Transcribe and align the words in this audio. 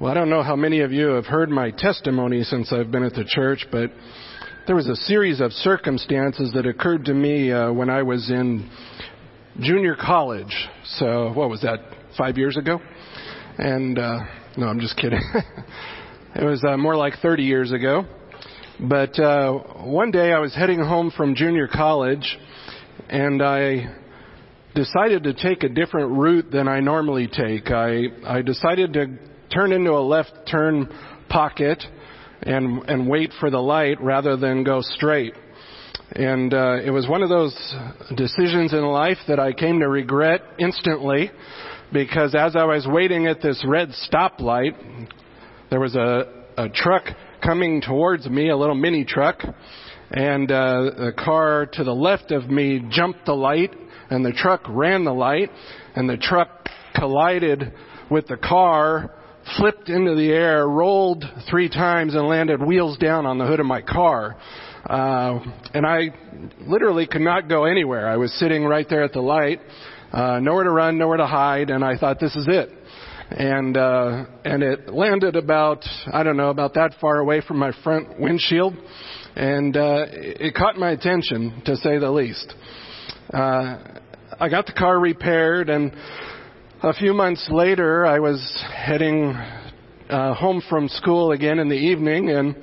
Well, 0.00 0.12
I 0.12 0.14
don't 0.14 0.30
know 0.30 0.44
how 0.44 0.54
many 0.54 0.82
of 0.82 0.92
you 0.92 1.08
have 1.08 1.26
heard 1.26 1.50
my 1.50 1.72
testimony 1.72 2.44
since 2.44 2.72
I've 2.72 2.92
been 2.92 3.02
at 3.02 3.14
the 3.14 3.24
church, 3.24 3.66
but 3.72 3.90
there 4.68 4.76
was 4.76 4.86
a 4.86 4.94
series 4.94 5.40
of 5.40 5.50
circumstances 5.50 6.52
that 6.54 6.66
occurred 6.66 7.06
to 7.06 7.14
me 7.14 7.50
uh, 7.50 7.72
when 7.72 7.90
I 7.90 8.04
was 8.04 8.30
in 8.30 8.70
junior 9.58 9.96
college. 10.00 10.54
So, 10.98 11.32
what 11.32 11.50
was 11.50 11.62
that, 11.62 11.80
five 12.16 12.38
years 12.38 12.56
ago? 12.56 12.78
And, 13.58 13.98
uh, 13.98 14.20
no, 14.56 14.68
I'm 14.68 14.78
just 14.78 14.96
kidding. 14.96 15.20
it 16.36 16.44
was 16.44 16.62
uh, 16.62 16.76
more 16.76 16.94
like 16.94 17.14
30 17.20 17.42
years 17.42 17.72
ago. 17.72 18.04
But 18.78 19.18
uh, 19.18 19.52
one 19.82 20.12
day 20.12 20.30
I 20.32 20.38
was 20.38 20.54
heading 20.54 20.78
home 20.78 21.10
from 21.16 21.34
junior 21.34 21.66
college, 21.66 22.38
and 23.08 23.42
I 23.42 23.96
decided 24.76 25.24
to 25.24 25.34
take 25.34 25.64
a 25.64 25.68
different 25.68 26.12
route 26.12 26.52
than 26.52 26.68
I 26.68 26.78
normally 26.78 27.26
take. 27.26 27.72
I, 27.72 28.04
I 28.24 28.42
decided 28.42 28.92
to 28.92 29.18
turn 29.52 29.72
into 29.72 29.92
a 29.92 30.02
left 30.02 30.32
turn 30.50 30.88
pocket 31.28 31.82
and 32.42 32.82
and 32.88 33.08
wait 33.08 33.32
for 33.40 33.50
the 33.50 33.58
light 33.58 34.00
rather 34.00 34.36
than 34.36 34.64
go 34.64 34.80
straight. 34.80 35.34
And 36.12 36.54
uh, 36.54 36.78
it 36.82 36.90
was 36.90 37.06
one 37.06 37.22
of 37.22 37.28
those 37.28 37.54
decisions 38.16 38.72
in 38.72 38.82
life 38.82 39.18
that 39.28 39.38
I 39.38 39.52
came 39.52 39.80
to 39.80 39.88
regret 39.88 40.40
instantly, 40.58 41.30
because 41.92 42.34
as 42.34 42.56
I 42.56 42.64
was 42.64 42.86
waiting 42.88 43.26
at 43.26 43.42
this 43.42 43.62
red 43.66 43.90
stoplight, 44.10 45.08
there 45.70 45.80
was 45.80 45.94
a 45.94 46.44
a 46.56 46.68
truck 46.68 47.04
coming 47.44 47.80
towards 47.80 48.28
me, 48.28 48.50
a 48.50 48.56
little 48.56 48.74
mini 48.74 49.04
truck, 49.04 49.40
and 50.10 50.50
uh, 50.50 50.90
the 50.96 51.12
car 51.16 51.66
to 51.74 51.84
the 51.84 51.94
left 51.94 52.32
of 52.32 52.48
me 52.48 52.84
jumped 52.90 53.26
the 53.26 53.34
light, 53.34 53.74
and 54.10 54.24
the 54.24 54.32
truck 54.32 54.62
ran 54.68 55.04
the 55.04 55.14
light, 55.14 55.50
and 55.94 56.08
the 56.08 56.16
truck 56.16 56.68
collided 56.96 57.72
with 58.10 58.26
the 58.26 58.36
car 58.36 59.14
flipped 59.56 59.88
into 59.88 60.14
the 60.14 60.30
air, 60.30 60.68
rolled 60.68 61.24
three 61.48 61.68
times, 61.68 62.14
and 62.14 62.26
landed 62.26 62.62
wheels 62.62 62.96
down 62.98 63.26
on 63.26 63.38
the 63.38 63.46
hood 63.46 63.60
of 63.60 63.66
my 63.66 63.82
car. 63.82 64.36
Uh, 64.84 65.40
and 65.74 65.86
I 65.86 66.10
literally 66.60 67.06
could 67.06 67.22
not 67.22 67.48
go 67.48 67.64
anywhere. 67.64 68.08
I 68.08 68.16
was 68.16 68.32
sitting 68.38 68.64
right 68.64 68.86
there 68.88 69.02
at 69.02 69.12
the 69.12 69.20
light, 69.20 69.60
uh, 70.12 70.38
nowhere 70.40 70.64
to 70.64 70.70
run, 70.70 70.98
nowhere 70.98 71.18
to 71.18 71.26
hide, 71.26 71.70
and 71.70 71.84
I 71.84 71.96
thought, 71.98 72.20
this 72.20 72.34
is 72.36 72.46
it. 72.48 72.70
And 73.30 73.76
uh, 73.76 74.24
and 74.46 74.62
it 74.62 74.88
landed 74.88 75.36
about 75.36 75.84
I 76.10 76.22
don't 76.22 76.38
know 76.38 76.48
about 76.48 76.74
that 76.74 76.94
far 76.98 77.18
away 77.18 77.42
from 77.46 77.58
my 77.58 77.72
front 77.84 78.18
windshield, 78.18 78.74
and 79.36 79.76
uh, 79.76 80.06
it 80.08 80.54
caught 80.54 80.76
my 80.78 80.92
attention 80.92 81.60
to 81.66 81.76
say 81.76 81.98
the 81.98 82.10
least. 82.10 82.54
Uh, 83.30 83.76
I 84.40 84.48
got 84.48 84.66
the 84.66 84.72
car 84.72 84.98
repaired 84.98 85.68
and 85.68 85.92
a 86.82 86.92
few 86.92 87.12
months 87.12 87.48
later, 87.50 88.06
I 88.06 88.20
was 88.20 88.64
heading 88.72 89.34
uh, 90.08 90.34
home 90.34 90.62
from 90.68 90.88
school 90.88 91.32
again 91.32 91.58
in 91.58 91.68
the 91.68 91.74
evening, 91.74 92.30
and 92.30 92.54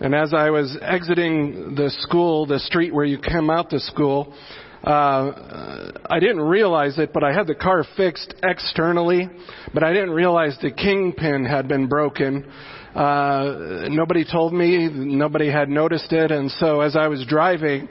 and 0.00 0.14
as 0.14 0.34
I 0.34 0.50
was 0.50 0.76
exiting 0.82 1.74
the 1.76 1.90
school, 2.00 2.46
the 2.46 2.58
street 2.58 2.92
where 2.92 3.04
you 3.04 3.18
come 3.18 3.48
out 3.48 3.70
to 3.70 3.78
school, 3.78 4.34
uh, 4.82 5.92
I 6.10 6.18
didn't 6.18 6.40
realize 6.40 6.98
it, 6.98 7.12
but 7.12 7.22
I 7.22 7.32
had 7.32 7.46
the 7.46 7.54
car 7.54 7.84
fixed 7.96 8.34
externally, 8.42 9.28
but 9.72 9.84
I 9.84 9.92
didn't 9.92 10.10
realize 10.10 10.56
the 10.60 10.72
kingpin 10.72 11.44
had 11.44 11.68
been 11.68 11.86
broken. 11.86 12.44
Uh, 12.94 13.86
nobody 13.88 14.24
told 14.24 14.52
me, 14.52 14.88
nobody 14.88 15.50
had 15.50 15.68
noticed 15.68 16.12
it, 16.12 16.32
and 16.32 16.50
so 16.50 16.80
as 16.80 16.96
I 16.96 17.06
was 17.06 17.24
driving, 17.28 17.88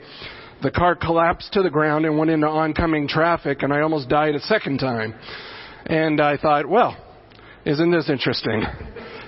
the 0.62 0.70
car 0.70 0.96
collapsed 0.96 1.52
to 1.52 1.62
the 1.62 1.70
ground 1.70 2.04
and 2.04 2.18
went 2.18 2.30
into 2.30 2.46
oncoming 2.46 3.06
traffic, 3.08 3.62
and 3.62 3.72
I 3.72 3.80
almost 3.80 4.08
died 4.08 4.34
a 4.34 4.40
second 4.40 4.78
time. 4.78 5.14
And 5.86 6.20
I 6.20 6.36
thought, 6.36 6.68
well, 6.68 6.96
isn't 7.64 7.90
this 7.90 8.10
interesting? 8.10 8.62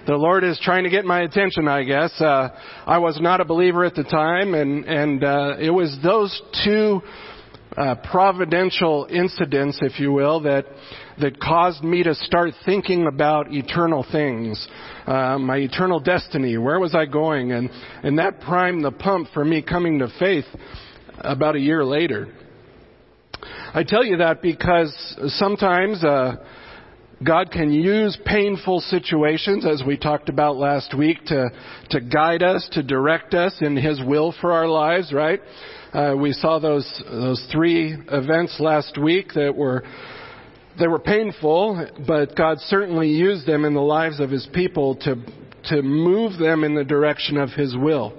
The 0.06 0.16
Lord 0.16 0.44
is 0.44 0.58
trying 0.62 0.84
to 0.84 0.90
get 0.90 1.04
my 1.04 1.20
attention, 1.20 1.68
I 1.68 1.84
guess. 1.84 2.20
Uh, 2.20 2.48
I 2.86 2.98
was 2.98 3.20
not 3.20 3.40
a 3.40 3.44
believer 3.44 3.84
at 3.84 3.94
the 3.94 4.02
time, 4.02 4.54
and 4.54 4.84
and 4.86 5.22
uh, 5.22 5.56
it 5.60 5.70
was 5.70 5.96
those 6.02 6.40
two 6.64 7.02
uh, 7.76 7.94
providential 8.10 9.06
incidents, 9.10 9.78
if 9.82 10.00
you 10.00 10.10
will, 10.12 10.40
that 10.40 10.66
that 11.20 11.38
caused 11.38 11.84
me 11.84 12.02
to 12.02 12.14
start 12.14 12.54
thinking 12.64 13.06
about 13.06 13.52
eternal 13.52 14.04
things, 14.10 14.66
uh, 15.06 15.38
my 15.38 15.58
eternal 15.58 16.00
destiny. 16.00 16.56
Where 16.56 16.80
was 16.80 16.94
I 16.94 17.04
going? 17.04 17.52
And 17.52 17.70
and 18.02 18.18
that 18.18 18.40
primed 18.40 18.84
the 18.84 18.92
pump 18.92 19.28
for 19.34 19.44
me 19.44 19.62
coming 19.62 19.98
to 19.98 20.08
faith 20.18 20.46
about 21.20 21.56
a 21.56 21.60
year 21.60 21.84
later. 21.84 22.28
I 23.72 23.84
tell 23.84 24.04
you 24.04 24.18
that 24.18 24.42
because 24.42 24.92
sometimes 25.38 26.02
uh, 26.02 26.36
God 27.24 27.50
can 27.50 27.72
use 27.72 28.18
painful 28.24 28.80
situations, 28.80 29.66
as 29.66 29.82
we 29.86 29.96
talked 29.96 30.28
about 30.28 30.56
last 30.56 30.96
week, 30.96 31.24
to 31.26 31.50
to 31.90 32.00
guide 32.00 32.42
us, 32.42 32.68
to 32.72 32.82
direct 32.82 33.34
us 33.34 33.54
in 33.60 33.76
His 33.76 34.00
will 34.04 34.34
for 34.40 34.52
our 34.52 34.66
lives. 34.66 35.12
Right? 35.12 35.40
Uh, 35.92 36.14
we 36.18 36.32
saw 36.32 36.58
those 36.58 37.02
those 37.10 37.46
three 37.52 37.96
events 38.10 38.58
last 38.58 38.98
week 38.98 39.32
that 39.34 39.54
were 39.54 39.84
they 40.78 40.88
were 40.88 40.98
painful, 40.98 41.86
but 42.06 42.34
God 42.34 42.58
certainly 42.60 43.08
used 43.08 43.46
them 43.46 43.64
in 43.64 43.74
the 43.74 43.80
lives 43.80 44.18
of 44.18 44.30
His 44.30 44.48
people 44.52 44.96
to 44.96 45.16
to 45.64 45.82
move 45.82 46.38
them 46.38 46.64
in 46.64 46.74
the 46.74 46.84
direction 46.84 47.36
of 47.36 47.50
His 47.50 47.76
will. 47.76 48.14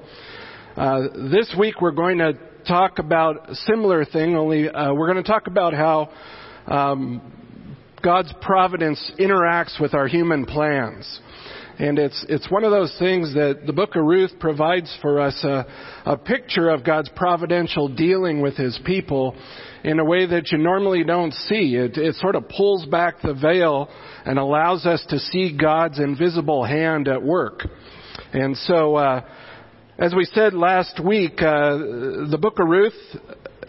Uh, 0.77 1.01
this 1.31 1.53
week 1.59 1.81
we're 1.81 1.91
going 1.91 2.19
to 2.19 2.33
talk 2.65 2.99
about 2.99 3.49
a 3.49 3.55
similar 3.55 4.05
thing, 4.05 4.35
only 4.35 4.69
uh, 4.69 4.93
we're 4.93 5.11
going 5.11 5.23
to 5.23 5.29
talk 5.29 5.47
about 5.47 5.73
how 5.73 6.09
um, 6.67 7.21
God's 8.03 8.33
providence 8.41 9.11
interacts 9.19 9.79
with 9.79 9.93
our 9.93 10.07
human 10.07 10.45
plans. 10.45 11.19
And 11.79 11.97
it's, 11.97 12.25
it's 12.29 12.49
one 12.51 12.63
of 12.63 12.71
those 12.71 12.95
things 12.99 13.33
that 13.33 13.61
the 13.65 13.73
book 13.73 13.95
of 13.95 14.03
Ruth 14.03 14.31
provides 14.39 14.95
for 15.01 15.19
us 15.19 15.43
a, 15.43 15.65
a 16.05 16.17
picture 16.17 16.69
of 16.69 16.85
God's 16.85 17.09
providential 17.15 17.87
dealing 17.87 18.41
with 18.41 18.55
his 18.55 18.79
people 18.85 19.35
in 19.83 19.99
a 19.99 20.05
way 20.05 20.27
that 20.27 20.51
you 20.51 20.59
normally 20.59 21.03
don't 21.03 21.33
see. 21.33 21.75
It, 21.75 21.97
it 21.97 22.15
sort 22.15 22.35
of 22.35 22.47
pulls 22.49 22.85
back 22.85 23.21
the 23.23 23.33
veil 23.33 23.89
and 24.25 24.37
allows 24.37 24.85
us 24.85 25.03
to 25.09 25.17
see 25.17 25.57
God's 25.59 25.99
invisible 25.99 26.63
hand 26.63 27.07
at 27.07 27.23
work. 27.23 27.61
And 28.33 28.55
so, 28.57 28.95
uh, 28.95 29.21
as 30.01 30.15
we 30.15 30.25
said 30.25 30.55
last 30.55 30.99
week, 30.99 31.33
uh, 31.43 31.77
the 31.77 32.39
book 32.41 32.57
of 32.57 32.67
Ruth 32.67 32.95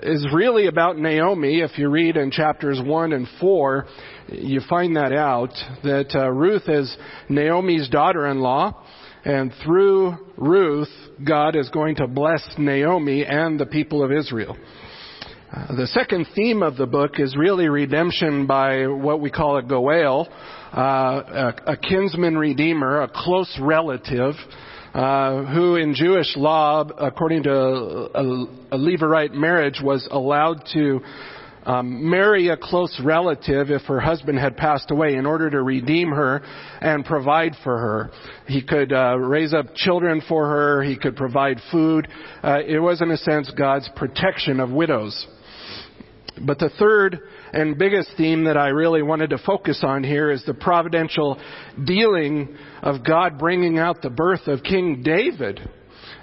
is 0.02 0.26
really 0.32 0.66
about 0.66 0.96
Naomi. 0.96 1.60
If 1.60 1.76
you 1.76 1.90
read 1.90 2.16
in 2.16 2.30
chapters 2.30 2.80
1 2.82 3.12
and 3.12 3.28
4, 3.38 3.86
you 4.28 4.62
find 4.66 4.96
that 4.96 5.12
out, 5.12 5.50
that 5.84 6.14
uh, 6.14 6.30
Ruth 6.30 6.62
is 6.68 6.96
Naomi's 7.28 7.90
daughter-in-law, 7.90 8.82
and 9.26 9.52
through 9.62 10.16
Ruth, 10.38 10.88
God 11.22 11.54
is 11.54 11.68
going 11.68 11.96
to 11.96 12.06
bless 12.06 12.42
Naomi 12.56 13.26
and 13.26 13.60
the 13.60 13.66
people 13.66 14.02
of 14.02 14.10
Israel. 14.10 14.56
Uh, 15.54 15.76
the 15.76 15.86
second 15.88 16.28
theme 16.34 16.62
of 16.62 16.78
the 16.78 16.86
book 16.86 17.20
is 17.20 17.36
really 17.36 17.68
redemption 17.68 18.46
by 18.46 18.86
what 18.86 19.20
we 19.20 19.30
call 19.30 19.58
a 19.58 19.62
goel, 19.62 20.28
uh, 20.74 20.80
a, 20.80 21.72
a 21.72 21.76
kinsman 21.76 22.38
redeemer, 22.38 23.02
a 23.02 23.08
close 23.14 23.54
relative, 23.60 24.34
uh, 24.94 25.44
who 25.44 25.76
in 25.76 25.94
Jewish 25.94 26.36
law, 26.36 26.84
according 26.98 27.44
to 27.44 27.52
a, 27.52 28.22
a 28.72 28.78
Levirate 28.78 29.32
marriage, 29.32 29.80
was 29.82 30.06
allowed 30.10 30.66
to 30.74 31.00
um, 31.64 32.10
marry 32.10 32.48
a 32.48 32.56
close 32.56 33.00
relative 33.04 33.70
if 33.70 33.82
her 33.82 34.00
husband 34.00 34.38
had 34.38 34.56
passed 34.56 34.90
away 34.90 35.14
in 35.14 35.26
order 35.26 35.48
to 35.48 35.62
redeem 35.62 36.10
her 36.10 36.42
and 36.80 37.04
provide 37.04 37.52
for 37.62 37.78
her. 37.78 38.10
He 38.46 38.62
could 38.62 38.92
uh, 38.92 39.16
raise 39.16 39.54
up 39.54 39.74
children 39.74 40.22
for 40.28 40.46
her. 40.46 40.82
He 40.82 40.98
could 40.98 41.16
provide 41.16 41.58
food. 41.70 42.08
Uh, 42.42 42.58
it 42.66 42.80
was, 42.80 43.00
in 43.00 43.10
a 43.10 43.16
sense, 43.16 43.50
God's 43.56 43.88
protection 43.96 44.60
of 44.60 44.70
widows. 44.70 45.26
But 46.44 46.58
the 46.58 46.70
third 46.78 47.20
and 47.52 47.76
biggest 47.76 48.10
theme 48.16 48.44
that 48.44 48.56
I 48.56 48.68
really 48.68 49.02
wanted 49.02 49.30
to 49.30 49.38
focus 49.38 49.82
on 49.86 50.02
here 50.04 50.30
is 50.30 50.42
the 50.44 50.54
providential 50.54 51.40
dealing 51.84 52.56
of 52.82 53.04
God 53.04 53.38
bringing 53.38 53.78
out 53.78 54.02
the 54.02 54.10
birth 54.10 54.46
of 54.46 54.62
King 54.62 55.02
David. 55.04 55.60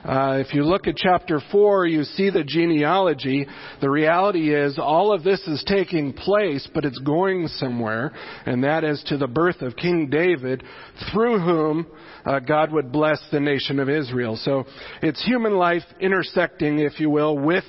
Uh, 0.03 0.41
if 0.45 0.53
you 0.53 0.63
look 0.63 0.87
at 0.87 0.95
chapter 0.95 1.41
4, 1.51 1.85
you 1.85 2.03
see 2.03 2.29
the 2.29 2.43
genealogy. 2.43 3.45
The 3.81 3.89
reality 3.89 4.55
is 4.55 4.79
all 4.79 5.13
of 5.13 5.23
this 5.23 5.41
is 5.41 5.63
taking 5.67 6.13
place, 6.13 6.67
but 6.73 6.85
it's 6.85 6.99
going 6.99 7.47
somewhere, 7.47 8.13
and 8.45 8.63
that 8.63 8.83
is 8.83 9.03
to 9.07 9.17
the 9.17 9.27
birth 9.27 9.61
of 9.61 9.75
King 9.75 10.09
David, 10.09 10.63
through 11.11 11.39
whom 11.39 11.87
uh, 12.25 12.39
God 12.39 12.71
would 12.71 12.91
bless 12.91 13.21
the 13.31 13.41
nation 13.41 13.79
of 13.79 13.89
Israel. 13.89 14.37
So 14.41 14.65
it's 15.01 15.23
human 15.25 15.57
life 15.57 15.83
intersecting, 15.99 16.79
if 16.79 16.99
you 16.99 17.09
will, 17.09 17.37
with 17.37 17.65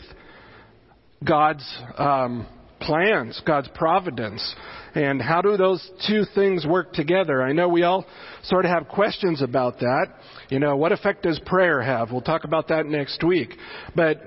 God's 1.24 1.66
um, 1.98 2.46
plans, 2.80 3.40
God's 3.46 3.68
providence. 3.74 4.54
And 4.94 5.22
how 5.22 5.40
do 5.40 5.56
those 5.56 5.88
two 6.08 6.24
things 6.34 6.66
work 6.66 6.92
together? 6.92 7.42
I 7.42 7.52
know 7.52 7.68
we 7.68 7.84
all 7.84 8.06
sort 8.42 8.64
of 8.64 8.72
have 8.72 8.88
questions 8.88 9.42
about 9.42 9.78
that. 9.80 10.06
You 10.48 10.58
know, 10.58 10.76
what 10.76 10.92
effect 10.92 11.22
does 11.22 11.40
prayer 11.46 11.80
have? 11.80 12.10
We'll 12.10 12.22
talk 12.22 12.44
about 12.44 12.68
that 12.68 12.86
next 12.86 13.22
week. 13.22 13.54
But, 13.94 14.20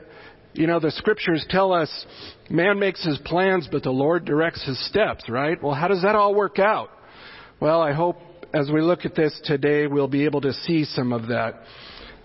you 0.53 0.67
know, 0.67 0.79
the 0.79 0.91
scriptures 0.91 1.45
tell 1.50 1.73
us 1.73 2.05
man 2.50 2.79
makes 2.79 3.03
his 3.03 3.17
plans, 3.25 3.67
but 3.71 3.83
the 3.83 3.91
Lord 3.91 4.25
directs 4.25 4.65
his 4.65 4.83
steps, 4.88 5.27
right? 5.27 5.61
Well, 5.61 5.73
how 5.73 5.89
does 5.89 6.03
that 6.03 6.15
all 6.15 6.33
work 6.33 6.59
out? 6.59 6.89
Well, 7.59 7.81
I 7.81 7.91
hope 7.91 8.17
as 8.53 8.69
we 8.71 8.81
look 8.81 9.03
at 9.03 9.15
this 9.15 9.38
today, 9.45 9.88
we'll 9.88 10.07
be 10.07 10.25
able 10.25 10.41
to 10.41 10.53
see 10.53 10.85
some 10.85 11.11
of 11.11 11.27
that. 11.27 11.63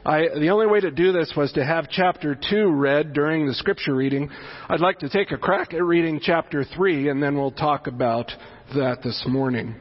I, 0.08 0.22
the 0.40 0.48
only 0.48 0.66
way 0.66 0.80
to 0.80 0.90
do 0.90 1.12
this 1.12 1.34
was 1.36 1.52
to 1.52 1.62
have 1.62 1.90
chapter 1.90 2.34
2 2.34 2.70
read 2.70 3.12
during 3.12 3.46
the 3.46 3.52
scripture 3.52 3.94
reading. 3.94 4.30
I'd 4.66 4.80
like 4.80 5.00
to 5.00 5.10
take 5.10 5.32
a 5.32 5.36
crack 5.36 5.74
at 5.74 5.84
reading 5.84 6.18
chapter 6.22 6.64
3 6.64 7.10
and 7.10 7.22
then 7.22 7.36
we'll 7.36 7.50
talk 7.50 7.88
about 7.88 8.32
that 8.74 9.02
this 9.04 9.22
morning. 9.28 9.74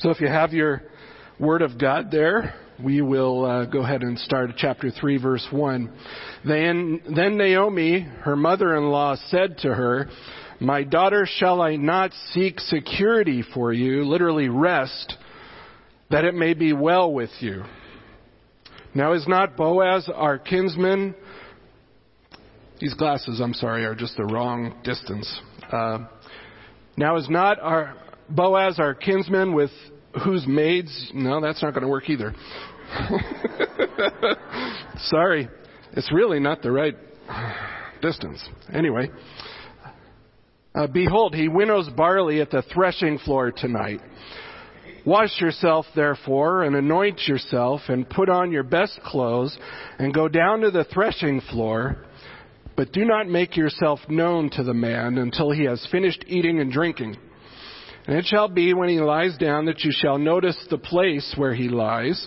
So 0.00 0.10
if 0.10 0.20
you 0.20 0.26
have 0.26 0.52
your 0.52 0.82
Word 1.40 1.62
of 1.62 1.80
God 1.80 2.10
there, 2.10 2.56
we 2.78 3.00
will 3.00 3.46
uh, 3.46 3.64
go 3.64 3.82
ahead 3.82 4.02
and 4.02 4.18
start 4.18 4.50
at 4.50 4.56
chapter 4.58 4.90
3, 4.90 5.16
verse 5.16 5.48
1. 5.50 5.90
Then, 6.44 7.00
then 7.16 7.38
Naomi, 7.38 8.00
her 8.00 8.36
mother 8.36 8.76
in 8.76 8.90
law, 8.90 9.16
said 9.28 9.56
to 9.60 9.72
her, 9.72 10.10
My 10.60 10.82
daughter, 10.82 11.26
shall 11.26 11.62
I 11.62 11.76
not 11.76 12.12
seek 12.32 12.60
security 12.60 13.42
for 13.54 13.72
you, 13.72 14.04
literally 14.04 14.50
rest, 14.50 15.16
that 16.10 16.26
it 16.26 16.34
may 16.34 16.52
be 16.52 16.74
well 16.74 17.10
with 17.10 17.30
you? 17.40 17.64
Now, 18.94 19.14
is 19.14 19.26
not 19.26 19.56
Boaz 19.56 20.08
our 20.14 20.38
kinsman? 20.38 21.16
These 22.80 22.94
glasses, 22.94 23.40
I'm 23.40 23.54
sorry, 23.54 23.84
are 23.84 23.94
just 23.94 24.16
the 24.16 24.24
wrong 24.24 24.74
distance. 24.84 25.40
Uh, 25.70 26.06
now, 26.96 27.16
is 27.16 27.28
not 27.28 27.58
our 27.58 27.96
Boaz 28.30 28.78
our 28.78 28.94
kinsman 28.94 29.52
with 29.52 29.70
whose 30.24 30.46
maids? 30.46 31.10
No, 31.12 31.40
that's 31.40 31.60
not 31.60 31.72
going 31.72 31.82
to 31.82 31.88
work 31.88 32.08
either. 32.08 32.34
sorry, 34.98 35.48
it's 35.92 36.12
really 36.12 36.38
not 36.38 36.62
the 36.62 36.70
right 36.70 36.94
distance. 38.00 38.48
Anyway, 38.72 39.10
uh, 40.76 40.86
behold, 40.86 41.34
he 41.34 41.48
winnows 41.48 41.88
barley 41.96 42.40
at 42.40 42.50
the 42.50 42.62
threshing 42.72 43.18
floor 43.18 43.50
tonight. 43.50 44.00
Wash 45.06 45.38
yourself, 45.38 45.84
therefore, 45.94 46.62
and 46.62 46.74
anoint 46.74 47.20
yourself, 47.28 47.82
and 47.88 48.08
put 48.08 48.30
on 48.30 48.50
your 48.50 48.62
best 48.62 48.98
clothes, 49.04 49.56
and 49.98 50.14
go 50.14 50.28
down 50.28 50.60
to 50.60 50.70
the 50.70 50.84
threshing 50.84 51.42
floor. 51.42 51.98
But 52.74 52.92
do 52.92 53.04
not 53.04 53.28
make 53.28 53.56
yourself 53.56 54.00
known 54.08 54.48
to 54.50 54.62
the 54.64 54.74
man 54.74 55.18
until 55.18 55.50
he 55.50 55.64
has 55.64 55.86
finished 55.92 56.24
eating 56.26 56.58
and 56.58 56.72
drinking. 56.72 57.16
And 58.06 58.16
it 58.16 58.24
shall 58.24 58.48
be 58.48 58.72
when 58.72 58.88
he 58.88 59.00
lies 59.00 59.36
down 59.36 59.66
that 59.66 59.80
you 59.80 59.92
shall 59.92 60.18
notice 60.18 60.56
the 60.70 60.78
place 60.78 61.34
where 61.36 61.54
he 61.54 61.68
lies, 61.68 62.26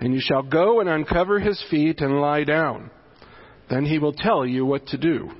and 0.00 0.14
you 0.14 0.20
shall 0.20 0.42
go 0.42 0.80
and 0.80 0.88
uncover 0.88 1.40
his 1.40 1.62
feet 1.70 2.00
and 2.00 2.20
lie 2.20 2.44
down. 2.44 2.90
Then 3.68 3.84
he 3.84 3.98
will 3.98 4.12
tell 4.12 4.46
you 4.46 4.64
what 4.64 4.86
to 4.88 4.96
do. 4.96 5.30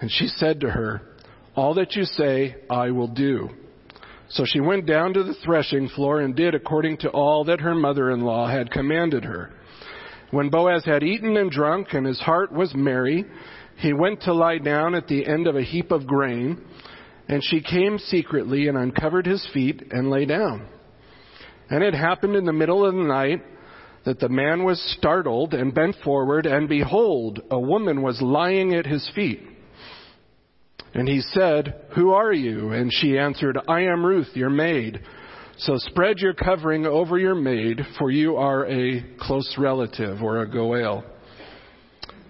And 0.00 0.10
she 0.10 0.26
said 0.26 0.60
to 0.60 0.70
her, 0.70 1.02
All 1.54 1.74
that 1.74 1.94
you 1.94 2.04
say, 2.04 2.56
I 2.68 2.90
will 2.90 3.08
do. 3.08 3.50
So 4.34 4.44
she 4.44 4.58
went 4.58 4.86
down 4.86 5.14
to 5.14 5.22
the 5.22 5.34
threshing 5.44 5.88
floor 5.88 6.20
and 6.20 6.34
did 6.34 6.56
according 6.56 6.98
to 6.98 7.10
all 7.10 7.44
that 7.44 7.60
her 7.60 7.74
mother 7.74 8.10
in 8.10 8.22
law 8.22 8.48
had 8.48 8.70
commanded 8.72 9.24
her. 9.24 9.52
When 10.32 10.50
Boaz 10.50 10.84
had 10.84 11.04
eaten 11.04 11.36
and 11.36 11.52
drunk, 11.52 11.92
and 11.92 12.04
his 12.04 12.18
heart 12.18 12.52
was 12.52 12.74
merry, 12.74 13.24
he 13.76 13.92
went 13.92 14.22
to 14.22 14.34
lie 14.34 14.58
down 14.58 14.96
at 14.96 15.06
the 15.06 15.24
end 15.24 15.46
of 15.46 15.54
a 15.54 15.62
heap 15.62 15.92
of 15.92 16.08
grain, 16.08 16.60
and 17.28 17.44
she 17.44 17.60
came 17.60 17.96
secretly 17.98 18.66
and 18.66 18.76
uncovered 18.76 19.26
his 19.26 19.46
feet 19.54 19.84
and 19.92 20.10
lay 20.10 20.24
down. 20.24 20.66
And 21.70 21.84
it 21.84 21.94
happened 21.94 22.34
in 22.34 22.44
the 22.44 22.52
middle 22.52 22.84
of 22.84 22.94
the 22.94 23.02
night 23.02 23.40
that 24.04 24.18
the 24.18 24.28
man 24.28 24.64
was 24.64 24.82
startled 24.98 25.54
and 25.54 25.72
bent 25.72 25.94
forward, 26.02 26.46
and 26.46 26.68
behold, 26.68 27.40
a 27.52 27.58
woman 27.58 28.02
was 28.02 28.20
lying 28.20 28.74
at 28.74 28.84
his 28.84 29.08
feet. 29.14 29.53
And 30.94 31.08
he 31.08 31.20
said, 31.20 31.74
Who 31.96 32.12
are 32.12 32.32
you? 32.32 32.70
And 32.70 32.90
she 32.92 33.18
answered, 33.18 33.58
I 33.68 33.82
am 33.82 34.06
Ruth, 34.06 34.30
your 34.34 34.50
maid. 34.50 35.00
So 35.58 35.76
spread 35.76 36.18
your 36.18 36.34
covering 36.34 36.86
over 36.86 37.18
your 37.18 37.34
maid, 37.34 37.80
for 37.98 38.10
you 38.10 38.36
are 38.36 38.66
a 38.66 39.04
close 39.20 39.56
relative 39.58 40.22
or 40.22 40.40
a 40.40 40.50
Goel. 40.50 41.04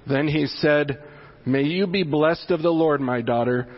Then 0.06 0.28
he 0.28 0.46
said, 0.46 1.02
May 1.46 1.64
you 1.64 1.87
be 1.87 2.02
blessed 2.02 2.50
of 2.50 2.62
the 2.62 2.70
Lord, 2.70 3.00
my 3.00 3.20
daughter. 3.20 3.69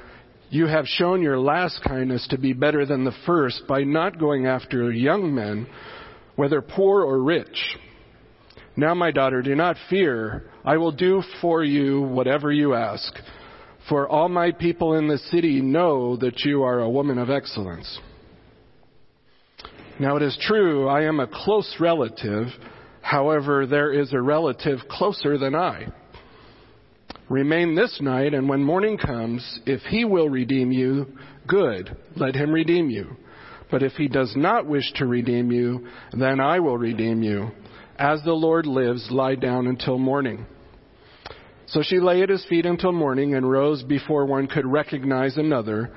You 0.51 0.67
have 0.67 0.87
shown 0.87 1.23
your 1.23 1.39
last 1.39 1.81
kindness 1.87 2.27
to 2.31 2.39
be 2.39 2.53
better 2.53 2.87
than 2.87 3.05
the 3.05 3.15
first 3.25 3.63
by 3.69 3.83
not 3.83 4.19
going 4.19 4.47
after 4.47 4.93
young 4.93 5.35
men, 5.35 5.67
whether 6.37 6.63
poor 6.63 7.03
or 7.03 7.23
rich. 7.23 7.77
Now, 8.77 8.95
my 8.95 9.11
daughter, 9.11 9.43
do 9.43 9.57
not 9.57 9.77
fear. 9.91 10.51
I 10.65 10.77
will 10.77 10.93
do 10.93 11.23
for 11.41 11.65
you 11.65 12.03
whatever 12.03 12.53
you 12.53 12.75
ask. 12.75 13.13
For 13.89 14.09
all 14.09 14.29
my 14.29 14.51
people 14.51 14.95
in 14.95 15.07
the 15.07 15.19
city 15.19 15.61
know 15.61 16.17
that 16.17 16.41
you 16.41 16.63
are 16.65 16.81
a 16.81 16.91
woman 16.91 17.19
of 17.19 17.31
excellence. 17.31 17.99
Now 20.01 20.17
it 20.17 20.23
is 20.23 20.37
true, 20.41 20.89
I 20.89 21.03
am 21.05 21.21
a 21.21 21.29
close 21.29 21.77
relative. 21.79 22.49
However, 23.01 23.67
there 23.67 23.93
is 23.93 24.13
a 24.13 24.21
relative 24.21 24.81
closer 24.91 25.39
than 25.39 25.55
I. 25.55 25.87
Remain 27.29 27.75
this 27.75 28.01
night, 28.01 28.35
and 28.35 28.49
when 28.49 28.63
morning 28.63 28.99
comes, 28.99 29.61
if 29.67 29.81
he 29.83 30.05
will 30.05 30.29
redeem 30.29 30.71
you, 30.73 31.07
good, 31.47 31.97
let 32.17 32.35
him 32.35 32.53
redeem 32.53 32.91
you. 32.91 33.17
But 33.71 33.83
if 33.83 33.93
he 33.93 34.09
does 34.09 34.33
not 34.37 34.67
wish 34.67 34.93
to 34.95 35.07
redeem 35.07 35.51
you, 35.51 35.89
then 36.13 36.41
I 36.41 36.61
will 36.61 36.79
redeem 36.79 37.23
you. 37.23 37.51
As 37.99 38.23
the 38.23 38.33
Lord 38.33 38.67
lives, 38.67 39.09
lie 39.11 39.35
down 39.35 39.67
until 39.67 39.99
morning. 39.99 40.47
So 41.69 41.83
she 41.83 41.99
lay 41.99 42.23
at 42.23 42.29
his 42.29 42.45
feet 42.47 42.67
until 42.67 42.93
morning 42.93 43.35
and 43.35 43.51
rose 43.51 43.83
before 43.83 44.25
one 44.25 44.47
could 44.47 44.67
recognize 44.67 45.37
another. 45.37 45.93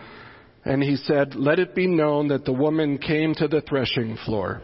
And 0.66 0.81
he 0.81 0.95
said, 0.95 1.36
Let 1.36 1.60
it 1.60 1.75
be 1.75 1.88
known 1.88 2.30
that 2.30 2.45
the 2.45 2.54
woman 2.54 2.98
came 2.98 3.36
to 3.36 3.48
the 3.48 3.62
threshing 3.62 4.18
floor. 4.25 4.62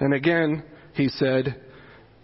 And 0.00 0.12
again 0.12 0.64
he 0.94 1.08
said, 1.08 1.62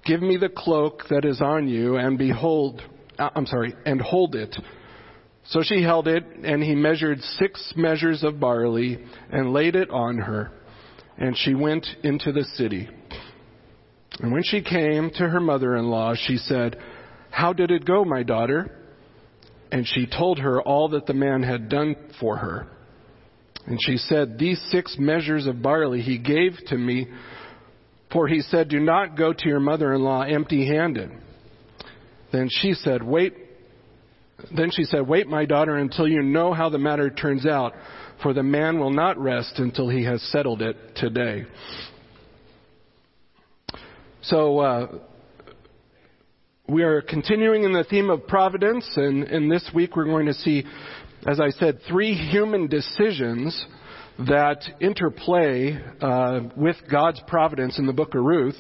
Give 0.05 0.20
me 0.20 0.37
the 0.37 0.50
cloak 0.50 1.05
that 1.08 1.25
is 1.25 1.41
on 1.41 1.67
you, 1.67 1.96
and 1.96 2.19
behold, 2.19 2.82
uh, 3.19 3.31
I'm 3.35 3.46
sorry, 3.46 3.75
and 3.87 4.00
hold 4.00 4.35
it. 4.35 4.55
So 5.46 5.62
she 5.62 5.82
held 5.82 6.08
it, 6.08 6.25
and 6.43 6.62
he 6.62 6.75
measured 6.75 7.20
six 7.38 7.73
measures 7.76 8.23
of 8.23 8.41
barley 8.41 8.99
and 9.31 9.52
laid 9.52 9.76
it 9.76 9.91
on 9.91 10.19
her. 10.19 10.52
And 11.17 11.37
she 11.37 11.55
went 11.55 11.87
into 12.02 12.32
the 12.32 12.44
city. 12.44 12.88
And 14.20 14.32
when 14.32 14.43
she 14.43 14.62
came 14.62 15.11
to 15.11 15.29
her 15.29 15.41
mother 15.41 15.76
in 15.76 15.87
law, 15.87 16.14
she 16.14 16.37
said, 16.37 16.76
how 17.34 17.52
did 17.52 17.72
it 17.72 17.84
go, 17.84 18.04
my 18.04 18.22
daughter? 18.22 18.70
And 19.72 19.84
she 19.84 20.06
told 20.06 20.38
her 20.38 20.62
all 20.62 20.90
that 20.90 21.06
the 21.06 21.14
man 21.14 21.42
had 21.42 21.69
done 21.69 21.96
for 22.20 22.36
her. 22.36 22.69
And 23.66 23.76
she 23.82 23.96
said, 23.96 24.38
These 24.38 24.64
six 24.70 24.94
measures 25.00 25.48
of 25.48 25.60
barley 25.60 26.00
he 26.00 26.16
gave 26.16 26.52
to 26.69 26.78
me, 26.78 27.08
for 28.12 28.29
he 28.29 28.41
said, 28.41 28.69
Do 28.69 28.79
not 28.79 29.17
go 29.17 29.32
to 29.32 29.48
your 29.48 29.58
mother 29.58 29.93
in 29.93 30.03
law 30.03 30.22
empty 30.22 30.64
handed. 30.69 31.10
Then 32.31 32.48
she 32.48 32.72
said, 32.72 33.03
Wait. 33.03 33.34
Then 34.56 34.70
she 34.70 34.84
said, 34.84 35.08
Wait, 35.08 35.26
my 35.26 35.44
daughter, 35.44 35.74
until 35.74 36.06
you 36.06 36.22
know 36.22 36.53
how 36.53 36.69
the 36.69 36.79
matter 36.79 37.10
turns 37.10 37.46
out, 37.46 37.72
for 38.22 38.32
the 38.32 38.44
man 38.44 38.79
will 38.79 38.93
not 38.93 39.19
rest 39.19 39.55
until 39.56 39.88
he 39.88 40.05
has 40.05 40.22
settled 40.31 40.62
it 40.62 40.76
today. 40.94 41.46
So, 44.22 44.60
uh, 44.60 44.86
we 46.67 46.83
are 46.83 47.03
continuing 47.03 47.65
in 47.65 47.73
the 47.75 47.85
theme 47.85 48.09
of 48.09 48.27
providence, 48.27 48.91
and, 48.97 49.25
and 49.25 49.51
this 49.51 49.71
week 49.75 49.97
we're 49.97 50.06
going 50.06 50.27
to 50.27 50.35
see, 50.35 50.65
as 51.27 51.39
I 51.39 51.51
said, 51.51 51.81
three 51.87 52.15
human 52.15 52.69
decisions 52.69 53.67
that 54.27 54.63
interplay 54.81 55.79
uh, 56.01 56.41
with 56.56 56.77
God's 56.91 57.21
providence 57.27 57.79
in 57.79 57.87
the 57.87 57.93
book 57.93 58.15
of 58.15 58.23
Ruth. 58.23 58.56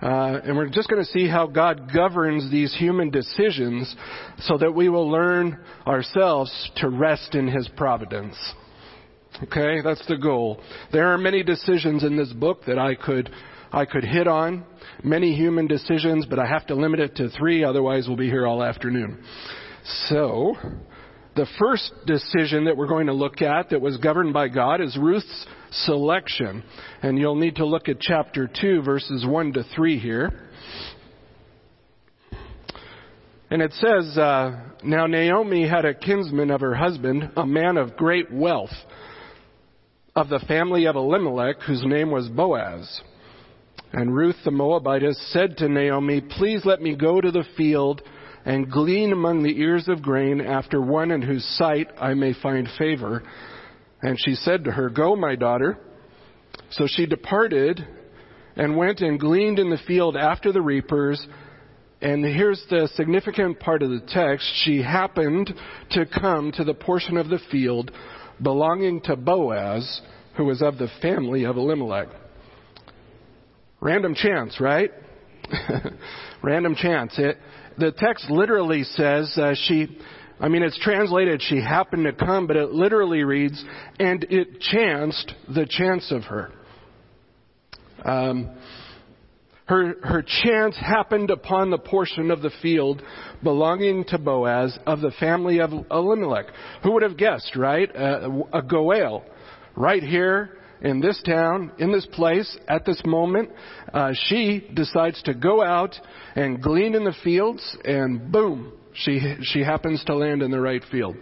Uh, 0.00 0.40
and 0.44 0.56
we're 0.56 0.68
just 0.68 0.88
going 0.88 1.02
to 1.02 1.10
see 1.10 1.26
how 1.26 1.46
God 1.46 1.92
governs 1.92 2.50
these 2.52 2.72
human 2.74 3.10
decisions 3.10 3.94
so 4.40 4.56
that 4.58 4.72
we 4.72 4.88
will 4.88 5.10
learn 5.10 5.58
ourselves 5.86 6.70
to 6.76 6.88
rest 6.88 7.34
in 7.34 7.48
His 7.48 7.68
providence. 7.76 8.36
Okay, 9.42 9.80
that's 9.82 10.06
the 10.06 10.18
goal. 10.18 10.60
There 10.92 11.08
are 11.08 11.18
many 11.18 11.42
decisions 11.42 12.04
in 12.04 12.16
this 12.16 12.32
book 12.32 12.60
that 12.66 12.78
I 12.78 12.94
could 12.94 13.30
I 13.72 13.86
could 13.86 14.04
hit 14.04 14.28
on 14.28 14.64
many 15.04 15.34
human 15.34 15.66
decisions, 15.66 16.26
but 16.26 16.38
I 16.38 16.46
have 16.46 16.66
to 16.68 16.74
limit 16.74 17.00
it 17.00 17.16
to 17.16 17.28
three, 17.30 17.62
otherwise 17.62 18.06
we'll 18.08 18.16
be 18.16 18.30
here 18.30 18.46
all 18.46 18.62
afternoon. 18.62 19.22
So, 20.08 20.54
the 21.36 21.46
first 21.58 21.92
decision 22.06 22.64
that 22.64 22.76
we're 22.76 22.86
going 22.86 23.06
to 23.06 23.12
look 23.12 23.42
at 23.42 23.70
that 23.70 23.80
was 23.80 23.96
governed 23.98 24.32
by 24.32 24.48
God 24.48 24.80
is 24.80 24.96
Ruth's 24.96 25.46
selection. 25.70 26.62
And 27.02 27.18
you'll 27.18 27.34
need 27.34 27.56
to 27.56 27.66
look 27.66 27.88
at 27.88 28.00
chapter 28.00 28.48
2, 28.60 28.82
verses 28.82 29.26
1 29.26 29.52
to 29.54 29.64
3 29.74 29.98
here. 29.98 30.30
And 33.50 33.60
it 33.60 33.72
says, 33.72 34.16
uh, 34.16 34.60
Now 34.82 35.06
Naomi 35.06 35.68
had 35.68 35.84
a 35.84 35.94
kinsman 35.94 36.50
of 36.50 36.60
her 36.60 36.74
husband, 36.74 37.30
a 37.36 37.46
man 37.46 37.76
of 37.76 37.96
great 37.96 38.32
wealth, 38.32 38.72
of 40.16 40.28
the 40.28 40.40
family 40.48 40.86
of 40.86 40.96
Elimelech, 40.96 41.60
whose 41.66 41.82
name 41.84 42.10
was 42.10 42.28
Boaz. 42.28 43.00
And 43.96 44.12
Ruth 44.12 44.34
the 44.44 44.50
Moabitess 44.50 45.16
said 45.32 45.56
to 45.58 45.68
Naomi, 45.68 46.20
Please 46.20 46.62
let 46.64 46.82
me 46.82 46.96
go 46.96 47.20
to 47.20 47.30
the 47.30 47.44
field 47.56 48.02
and 48.44 48.68
glean 48.68 49.12
among 49.12 49.44
the 49.44 49.56
ears 49.60 49.86
of 49.86 50.02
grain 50.02 50.40
after 50.40 50.80
one 50.80 51.12
in 51.12 51.22
whose 51.22 51.44
sight 51.56 51.86
I 51.96 52.14
may 52.14 52.34
find 52.42 52.68
favor. 52.76 53.22
And 54.02 54.18
she 54.18 54.34
said 54.34 54.64
to 54.64 54.72
her, 54.72 54.90
Go, 54.90 55.14
my 55.14 55.36
daughter. 55.36 55.78
So 56.70 56.88
she 56.88 57.06
departed 57.06 57.86
and 58.56 58.76
went 58.76 58.98
and 58.98 59.20
gleaned 59.20 59.60
in 59.60 59.70
the 59.70 59.78
field 59.86 60.16
after 60.16 60.50
the 60.50 60.60
reapers. 60.60 61.24
And 62.02 62.24
here's 62.24 62.64
the 62.68 62.88
significant 62.96 63.60
part 63.60 63.84
of 63.84 63.90
the 63.90 64.02
text. 64.08 64.44
She 64.64 64.82
happened 64.82 65.54
to 65.92 66.04
come 66.04 66.50
to 66.56 66.64
the 66.64 66.74
portion 66.74 67.16
of 67.16 67.28
the 67.28 67.38
field 67.52 67.92
belonging 68.42 69.02
to 69.02 69.14
Boaz, 69.14 70.00
who 70.36 70.46
was 70.46 70.62
of 70.62 70.78
the 70.78 70.88
family 71.00 71.44
of 71.44 71.56
Elimelech. 71.56 72.08
Random 73.84 74.14
chance, 74.14 74.58
right? 74.60 74.90
Random 76.42 76.74
chance. 76.74 77.14
It, 77.18 77.36
the 77.76 77.92
text 77.92 78.30
literally 78.30 78.82
says 78.82 79.36
uh, 79.36 79.52
she, 79.54 79.98
I 80.40 80.48
mean, 80.48 80.62
it's 80.62 80.78
translated 80.78 81.42
she 81.42 81.60
happened 81.60 82.06
to 82.06 82.12
come, 82.14 82.46
but 82.46 82.56
it 82.56 82.70
literally 82.70 83.24
reads, 83.24 83.62
and 84.00 84.24
it 84.30 84.58
chanced 84.60 85.34
the 85.54 85.66
chance 85.68 86.10
of 86.10 86.22
her. 86.22 86.50
Um, 88.06 88.56
her, 89.66 89.96
her 90.02 90.24
chance 90.42 90.76
happened 90.78 91.28
upon 91.30 91.70
the 91.70 91.78
portion 91.78 92.30
of 92.30 92.40
the 92.40 92.52
field 92.62 93.02
belonging 93.42 94.04
to 94.08 94.18
Boaz 94.18 94.78
of 94.86 95.02
the 95.02 95.12
family 95.20 95.60
of 95.60 95.72
Elimelech. 95.90 96.46
Who 96.84 96.92
would 96.92 97.02
have 97.02 97.18
guessed, 97.18 97.54
right? 97.54 97.94
Uh, 97.94 98.44
a 98.54 98.62
Goel. 98.62 99.26
Right 99.76 100.02
here 100.02 100.56
in 100.82 101.00
this 101.00 101.20
town, 101.24 101.72
in 101.78 101.92
this 101.92 102.06
place, 102.06 102.56
at 102.68 102.84
this 102.84 103.00
moment, 103.04 103.50
uh, 103.92 104.12
she 104.26 104.68
decides 104.74 105.22
to 105.22 105.34
go 105.34 105.62
out 105.62 105.94
and 106.34 106.62
glean 106.62 106.94
in 106.94 107.04
the 107.04 107.14
fields, 107.22 107.76
and 107.84 108.30
boom, 108.30 108.72
she, 108.92 109.20
she 109.42 109.60
happens 109.60 110.04
to 110.04 110.14
land 110.14 110.42
in 110.42 110.50
the 110.50 110.60
right 110.60 110.82
field. 110.90 111.16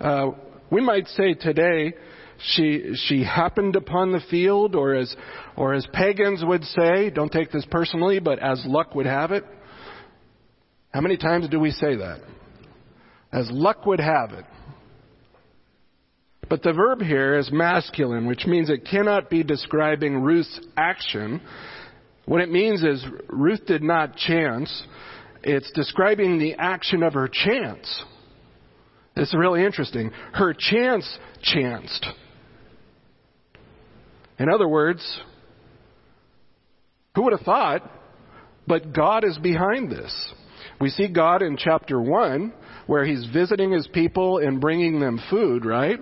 Uh, 0.00 0.30
we 0.70 0.80
might 0.80 1.06
say 1.08 1.34
today, 1.34 1.94
she, 2.38 2.92
she 3.06 3.24
happened 3.24 3.76
upon 3.76 4.12
the 4.12 4.20
field, 4.30 4.74
or 4.74 4.94
as, 4.94 5.14
or 5.56 5.74
as 5.74 5.86
pagans 5.92 6.44
would 6.44 6.64
say, 6.64 7.10
don't 7.10 7.32
take 7.32 7.50
this 7.50 7.66
personally, 7.70 8.18
but 8.18 8.38
as 8.38 8.62
luck 8.66 8.94
would 8.94 9.06
have 9.06 9.32
it. 9.32 9.44
How 10.92 11.00
many 11.00 11.16
times 11.16 11.48
do 11.48 11.60
we 11.60 11.70
say 11.70 11.96
that? 11.96 12.20
As 13.32 13.50
luck 13.50 13.86
would 13.86 14.00
have 14.00 14.32
it. 14.32 14.44
But 16.48 16.62
the 16.62 16.72
verb 16.72 17.00
here 17.00 17.38
is 17.38 17.50
masculine, 17.50 18.26
which 18.26 18.46
means 18.46 18.70
it 18.70 18.86
cannot 18.88 19.28
be 19.28 19.42
describing 19.42 20.22
Ruth's 20.22 20.60
action. 20.76 21.40
What 22.24 22.40
it 22.40 22.50
means 22.50 22.84
is 22.84 23.04
Ruth 23.28 23.66
did 23.66 23.82
not 23.82 24.16
chance. 24.16 24.84
It's 25.42 25.70
describing 25.72 26.38
the 26.38 26.54
action 26.54 27.02
of 27.02 27.14
her 27.14 27.28
chance. 27.28 28.04
It's 29.16 29.34
really 29.34 29.64
interesting. 29.64 30.10
Her 30.32 30.54
chance 30.56 31.18
chanced. 31.42 32.06
In 34.38 34.48
other 34.48 34.68
words, 34.68 35.20
who 37.14 37.22
would 37.22 37.32
have 37.32 37.40
thought? 37.40 37.90
But 38.66 38.92
God 38.92 39.24
is 39.24 39.38
behind 39.38 39.90
this. 39.90 40.32
We 40.80 40.90
see 40.90 41.08
God 41.08 41.42
in 41.42 41.56
chapter 41.56 42.00
1, 42.00 42.52
where 42.86 43.04
he's 43.04 43.26
visiting 43.32 43.72
his 43.72 43.88
people 43.88 44.38
and 44.38 44.60
bringing 44.60 45.00
them 45.00 45.20
food, 45.30 45.64
right? 45.64 45.98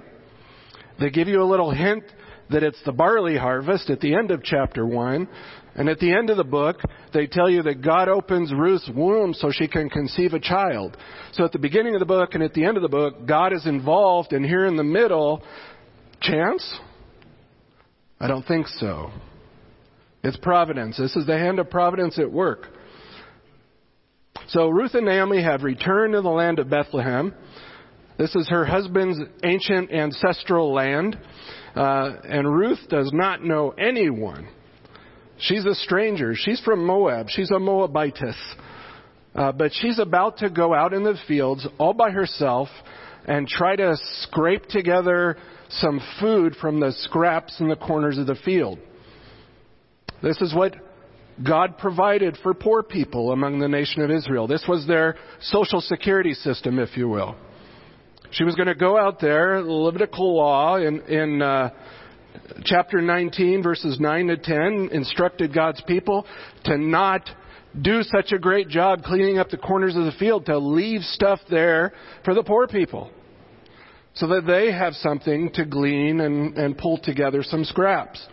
They 1.01 1.11
give 1.11 1.29
you 1.29 1.43
a 1.43 1.45
little 1.45 1.71
hint 1.71 2.05
that 2.51 2.63
it's 2.63 2.83
the 2.85 2.93
barley 2.93 3.37
harvest 3.37 3.91
at 3.91 4.01
the 4.01 4.15
end 4.15 4.31
of 4.31 4.43
chapter 4.43 4.87
1. 4.87 5.29
And 5.77 5.89
at 5.89 5.99
the 5.99 6.13
end 6.13 6.31
of 6.31 6.37
the 6.37 6.45
book, 6.45 6.77
they 7.13 7.27
tell 7.27 7.51
you 7.51 7.63
that 7.63 7.83
God 7.83 8.09
opens 8.09 8.53
Ruth's 8.53 8.89
womb 8.95 9.35
so 9.35 9.51
she 9.51 9.67
can 9.67 9.91
conceive 9.91 10.33
a 10.33 10.39
child. 10.39 10.97
So 11.33 11.45
at 11.45 11.53
the 11.53 11.59
beginning 11.59 11.95
of 11.95 12.01
the 12.01 12.07
book 12.07 12.35
and 12.35 12.43
at 12.43 12.55
the 12.55 12.65
end 12.65 12.77
of 12.77 12.83
the 12.83 12.89
book, 12.89 13.27
God 13.27 13.53
is 13.53 13.67
involved, 13.67 14.33
and 14.33 14.45
here 14.45 14.67
in 14.67 14.77
the 14.77 14.85
middle, 14.85 15.43
chance? 16.21 16.79
I 18.21 18.29
don't 18.29 18.47
think 18.47 18.69
so. 18.69 19.11
It's 20.23 20.37
providence. 20.37 20.97
This 20.97 21.17
is 21.17 21.27
the 21.27 21.37
hand 21.37 21.59
of 21.59 21.71
providence 21.71 22.19
at 22.21 22.31
work. 22.31 22.69
So 24.49 24.69
Ruth 24.69 24.95
and 24.95 25.07
Naomi 25.07 25.43
have 25.43 25.63
returned 25.63 26.13
to 26.13 26.21
the 26.21 26.29
land 26.29 26.61
of 26.61 26.71
Bethlehem. 26.71 27.35
This 28.17 28.35
is 28.35 28.49
her 28.49 28.65
husband's 28.65 29.19
ancient 29.43 29.91
ancestral 29.91 30.73
land. 30.73 31.19
Uh, 31.75 32.13
and 32.25 32.53
Ruth 32.53 32.89
does 32.89 33.11
not 33.13 33.43
know 33.43 33.71
anyone. 33.71 34.49
She's 35.39 35.65
a 35.65 35.75
stranger. 35.75 36.35
She's 36.37 36.61
from 36.61 36.87
Moab. 36.87 37.29
She's 37.29 37.51
a 37.51 37.59
Moabitess. 37.59 38.37
Uh, 39.35 39.51
but 39.51 39.73
she's 39.75 39.99
about 39.99 40.39
to 40.39 40.49
go 40.49 40.73
out 40.73 40.93
in 40.93 41.03
the 41.03 41.17
fields 41.27 41.67
all 41.79 41.93
by 41.93 42.11
herself 42.11 42.69
and 43.27 43.49
try 43.49 43.75
to 43.75 43.97
scrape 44.21 44.67
together 44.67 45.37
some 45.69 46.01
food 46.21 46.55
from 46.61 46.79
the 46.79 46.93
scraps 46.93 47.59
in 47.59 47.69
the 47.69 47.77
corners 47.77 48.17
of 48.19 48.29
the 48.29 48.37
field. 48.45 48.79
This 50.23 50.41
is 50.41 50.55
what 50.55 50.77
God 51.43 51.79
provided 51.79 52.39
for 52.43 52.55
poor 52.55 52.85
people 52.85 53.33
among 53.33 53.59
the 53.59 53.67
nation 53.67 54.03
of 54.03 54.11
Israel. 54.11 54.47
This 54.47 54.65
was 54.69 54.87
their 54.87 55.17
social 55.41 55.81
security 55.81 56.35
system, 56.35 56.79
if 56.79 56.97
you 56.97 57.09
will. 57.09 57.35
She 58.35 58.43
was 58.43 58.57
going 58.57 58.67
to 58.67 58.75
go 58.75 58.99
out 58.99 59.21
there, 59.21 59.63
the 59.63 59.71
Levitical 59.71 60.37
law 60.37 60.77
in, 60.77 61.01
in 61.03 61.41
uh, 61.41 61.71
chapter 62.65 63.01
19, 63.01 63.63
verses 63.63 64.01
9 64.01 64.27
to 64.27 64.37
10, 64.37 64.89
instructed 64.93 65.55
God's 65.55 65.81
people 65.83 66.27
to 66.65 66.77
not 66.77 67.31
do 67.81 68.03
such 68.03 68.33
a 68.33 68.39
great 68.39 68.69
job 68.69 69.05
cleaning 69.05 69.39
up 69.39 69.51
the 69.51 69.57
corners 69.57 69.95
of 69.95 70.05
the 70.05 70.13
field, 70.19 70.47
to 70.47 70.59
leave 70.59 71.03
stuff 71.03 71.39
there 71.49 71.93
for 72.25 72.35
the 72.35 72.43
poor 72.43 72.67
people 72.67 73.09
so 74.15 74.27
that 74.27 74.47
they 74.47 74.73
have 74.73 74.95
something 74.95 75.51
to 75.55 75.65
glean 75.65 76.21
and, 76.21 76.57
and 76.57 76.77
pull 76.77 76.99
together 76.99 77.45
some 77.45 77.65
scraps. 77.65 78.25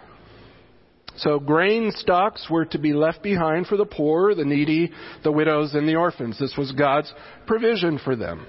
So 1.17 1.39
grain 1.39 1.91
stocks 1.95 2.47
were 2.49 2.65
to 2.65 2.79
be 2.79 2.93
left 2.93 3.21
behind 3.21 3.67
for 3.67 3.77
the 3.77 3.85
poor, 3.85 4.33
the 4.33 4.45
needy, 4.45 4.91
the 5.23 5.31
widows, 5.31 5.75
and 5.75 5.87
the 5.87 5.95
orphans. 5.95 6.39
This 6.39 6.55
was 6.57 6.71
God's 6.71 7.13
provision 7.45 7.99
for 8.03 8.15
them. 8.15 8.47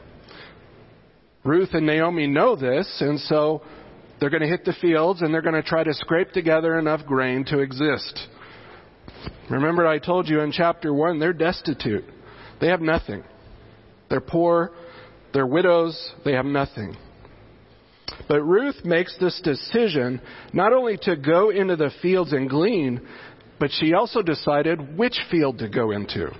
Ruth 1.44 1.70
and 1.72 1.86
Naomi 1.86 2.26
know 2.26 2.54
this, 2.54 2.98
and 3.00 3.18
so 3.20 3.62
they're 4.20 4.30
going 4.30 4.42
to 4.42 4.48
hit 4.48 4.64
the 4.64 4.74
fields 4.80 5.22
and 5.22 5.34
they're 5.34 5.42
going 5.42 5.60
to 5.60 5.62
try 5.62 5.82
to 5.82 5.92
scrape 5.94 6.30
together 6.30 6.78
enough 6.78 7.04
grain 7.04 7.44
to 7.46 7.58
exist. 7.58 8.28
Remember, 9.50 9.86
I 9.86 9.98
told 9.98 10.28
you 10.28 10.40
in 10.40 10.52
chapter 10.52 10.94
1, 10.94 11.18
they're 11.18 11.32
destitute. 11.32 12.04
They 12.60 12.68
have 12.68 12.80
nothing. 12.80 13.24
They're 14.08 14.20
poor. 14.20 14.70
They're 15.34 15.46
widows. 15.46 16.12
They 16.24 16.32
have 16.32 16.46
nothing. 16.46 16.96
But 18.28 18.42
Ruth 18.42 18.84
makes 18.84 19.16
this 19.18 19.40
decision 19.42 20.20
not 20.52 20.72
only 20.72 20.96
to 21.02 21.16
go 21.16 21.50
into 21.50 21.74
the 21.74 21.90
fields 22.00 22.32
and 22.32 22.48
glean, 22.48 23.00
but 23.58 23.70
she 23.72 23.94
also 23.94 24.22
decided 24.22 24.96
which 24.96 25.18
field 25.30 25.58
to 25.58 25.68
go 25.68 25.90
into. 25.90 26.30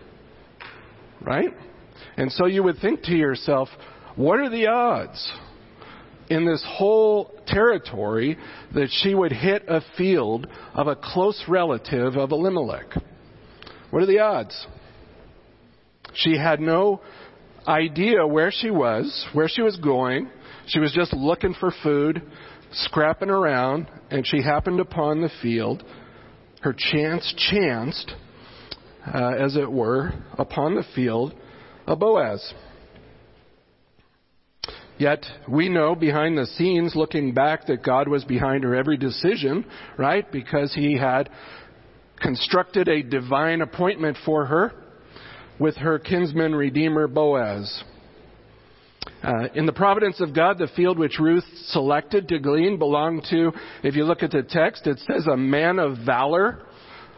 Right? 1.21 1.50
And 2.16 2.30
so 2.30 2.47
you 2.47 2.62
would 2.62 2.78
think 2.78 3.02
to 3.04 3.12
yourself, 3.12 3.68
what 4.16 4.38
are 4.38 4.50
the 4.50 4.66
odds 4.66 5.33
in 6.28 6.47
this 6.47 6.64
whole 6.66 7.31
territory 7.47 8.38
that 8.75 8.88
she 8.90 9.14
would 9.14 9.33
hit 9.33 9.64
a 9.69 9.81
field 9.97 10.47
of 10.75 10.87
a 10.87 10.97
close 10.97 11.42
relative 11.49 12.16
of 12.16 12.31
Elimelech? 12.31 12.95
What 13.90 14.02
are 14.02 14.07
the 14.07 14.21
odds? 14.21 14.66
She 16.14 16.37
had 16.37 16.61
no 16.61 17.00
idea 17.66 18.26
where 18.26 18.50
she 18.50 18.71
was, 18.71 19.26
where 19.33 19.49
she 19.49 19.62
was 19.62 19.76
going. 19.76 20.28
She 20.66 20.78
was 20.78 20.92
just 20.92 21.12
looking 21.12 21.54
for 21.59 21.73
food, 21.83 22.23
scrapping 22.73 23.31
around, 23.31 23.88
and 24.11 24.26
she 24.26 24.42
happened 24.42 24.81
upon 24.81 25.21
the 25.21 25.31
field. 25.40 25.85
Her 26.61 26.75
chance 26.76 27.35
chanced, 27.50 28.12
uh, 29.07 29.35
as 29.38 29.57
it 29.57 29.71
were, 29.71 30.12
upon 30.38 30.75
the 30.75 30.85
field 30.95 31.35
of 31.87 31.99
Boaz. 31.99 32.52
Yet 34.99 35.25
we 35.49 35.69
know 35.69 35.95
behind 35.95 36.37
the 36.37 36.47
scenes, 36.47 36.95
looking 36.95 37.33
back, 37.35 37.67
that 37.67 37.83
God 37.83 38.09
was 38.09 38.25
behind 38.25 38.65
her 38.65 38.75
every 38.75 38.97
decision, 38.97 39.65
right? 39.97 40.31
Because 40.31 40.73
he 40.75 40.97
had 40.97 41.31
constructed 42.21 42.89
a 42.89 43.03
divine 43.03 43.63
appointment 43.63 44.17
for 44.25 44.47
her 44.47 44.73
with 45.59 45.77
her 45.77 45.99
kinsman 45.99 46.55
redeemer 46.55 47.09
Boaz. 47.09 47.83
Uh, 49.23 49.49
in 49.55 49.67
the 49.67 49.73
providence 49.73 50.21
of 50.21 50.35
God, 50.35 50.59
the 50.59 50.69
field 50.77 50.99
which 50.99 51.19
Ruth 51.19 51.45
selected 51.67 52.29
to 52.29 52.39
glean 52.39 52.79
belonged 52.79 53.27
to, 53.31 53.53
if 53.83 53.95
you 53.97 54.05
look 54.05 54.23
at 54.23 54.31
the 54.31 54.43
text, 54.43 54.87
it 54.87 54.99
says 55.01 55.27
a 55.27 55.37
man 55.37 55.79
of 55.79 55.99
valor, 56.05 56.61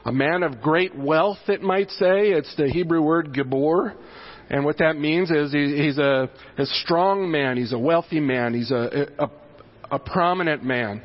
a 0.05 0.13
man 0.13 0.43
of 0.43 0.61
great 0.61 0.97
wealth, 0.97 1.39
it 1.49 1.63
might 1.63 1.91
say. 1.91 2.31
It's 2.31 2.55
the 2.57 2.69
Hebrew 2.69 3.03
word 3.03 3.33
gibor. 3.35 3.95
And 4.51 4.65
what 4.65 4.79
that 4.79 4.97
means 4.97 5.31
is 5.31 5.53
he, 5.53 5.83
he's 5.83 5.99
a, 5.99 6.29
a, 6.59 6.67
strong 6.67 7.31
man, 7.31 7.57
he's 7.57 7.73
a 7.73 7.79
wealthy 7.79 8.21
man, 8.21 8.55
he's 8.55 8.71
a, 8.71 9.07
a, 9.19 9.31
a 9.93 9.99
prominent 9.99 10.63
man, 10.63 11.03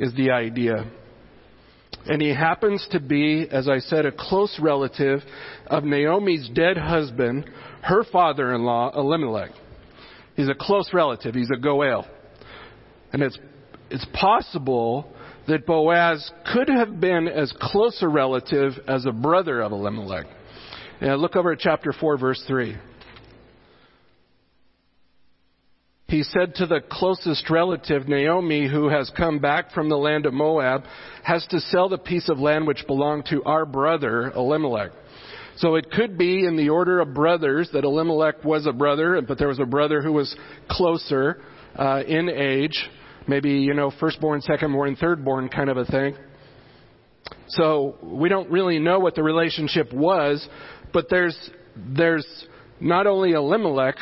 is 0.00 0.12
the 0.14 0.30
idea. 0.30 0.84
And 2.06 2.20
he 2.20 2.34
happens 2.34 2.86
to 2.92 3.00
be, 3.00 3.46
as 3.50 3.68
I 3.68 3.78
said, 3.78 4.06
a 4.06 4.12
close 4.12 4.58
relative 4.60 5.20
of 5.66 5.84
Naomi's 5.84 6.48
dead 6.54 6.76
husband, 6.76 7.48
her 7.82 8.04
father 8.04 8.54
in 8.54 8.64
law, 8.64 8.92
Elimelech. 8.96 9.50
He's 10.36 10.48
a 10.48 10.54
close 10.54 10.90
relative. 10.92 11.34
He's 11.34 11.50
a 11.50 11.58
Goel. 11.58 12.06
And 13.12 13.22
it's 13.22 13.38
it's 13.90 14.06
possible 14.12 15.12
that 15.48 15.66
Boaz 15.66 16.30
could 16.52 16.68
have 16.68 17.00
been 17.00 17.28
as 17.28 17.52
close 17.60 17.98
a 18.02 18.08
relative 18.08 18.72
as 18.88 19.06
a 19.06 19.12
brother 19.12 19.60
of 19.62 19.72
Elimelech. 19.72 20.26
Look 21.00 21.36
over 21.36 21.52
at 21.52 21.58
chapter 21.58 21.92
4, 21.92 22.18
verse 22.18 22.42
3. 22.46 22.76
He 26.08 26.22
said 26.22 26.54
to 26.56 26.66
the 26.66 26.80
closest 26.88 27.50
relative, 27.50 28.08
Naomi, 28.08 28.68
who 28.68 28.88
has 28.88 29.10
come 29.16 29.40
back 29.40 29.72
from 29.72 29.88
the 29.88 29.96
land 29.96 30.24
of 30.24 30.32
Moab, 30.32 30.84
has 31.24 31.44
to 31.48 31.60
sell 31.60 31.88
the 31.88 31.98
piece 31.98 32.28
of 32.28 32.38
land 32.38 32.66
which 32.66 32.86
belonged 32.86 33.26
to 33.30 33.42
our 33.42 33.66
brother, 33.66 34.30
Elimelech. 34.30 34.92
So 35.56 35.74
it 35.74 35.90
could 35.90 36.16
be 36.16 36.46
in 36.46 36.56
the 36.56 36.68
order 36.68 37.00
of 37.00 37.12
brothers 37.12 37.70
that 37.72 37.84
Elimelech 37.84 38.44
was 38.44 38.66
a 38.66 38.72
brother, 38.72 39.20
but 39.26 39.38
there 39.38 39.48
was 39.48 39.58
a 39.58 39.64
brother 39.64 40.00
who 40.00 40.12
was 40.12 40.34
closer 40.70 41.42
uh, 41.74 42.02
in 42.06 42.28
age, 42.28 42.88
maybe, 43.26 43.50
you 43.50 43.74
know, 43.74 43.90
firstborn, 43.98 44.42
secondborn, 44.42 44.98
thirdborn 44.98 45.52
kind 45.52 45.70
of 45.70 45.76
a 45.76 45.86
thing. 45.86 46.16
So 47.48 47.96
we 48.02 48.28
don't 48.28 48.50
really 48.50 48.78
know 48.78 48.98
what 48.98 49.14
the 49.14 49.22
relationship 49.22 49.92
was, 49.92 50.46
but 50.92 51.06
there's, 51.10 51.36
there's 51.96 52.26
not 52.80 53.06
only 53.06 53.32
Elimelech, 53.32 53.96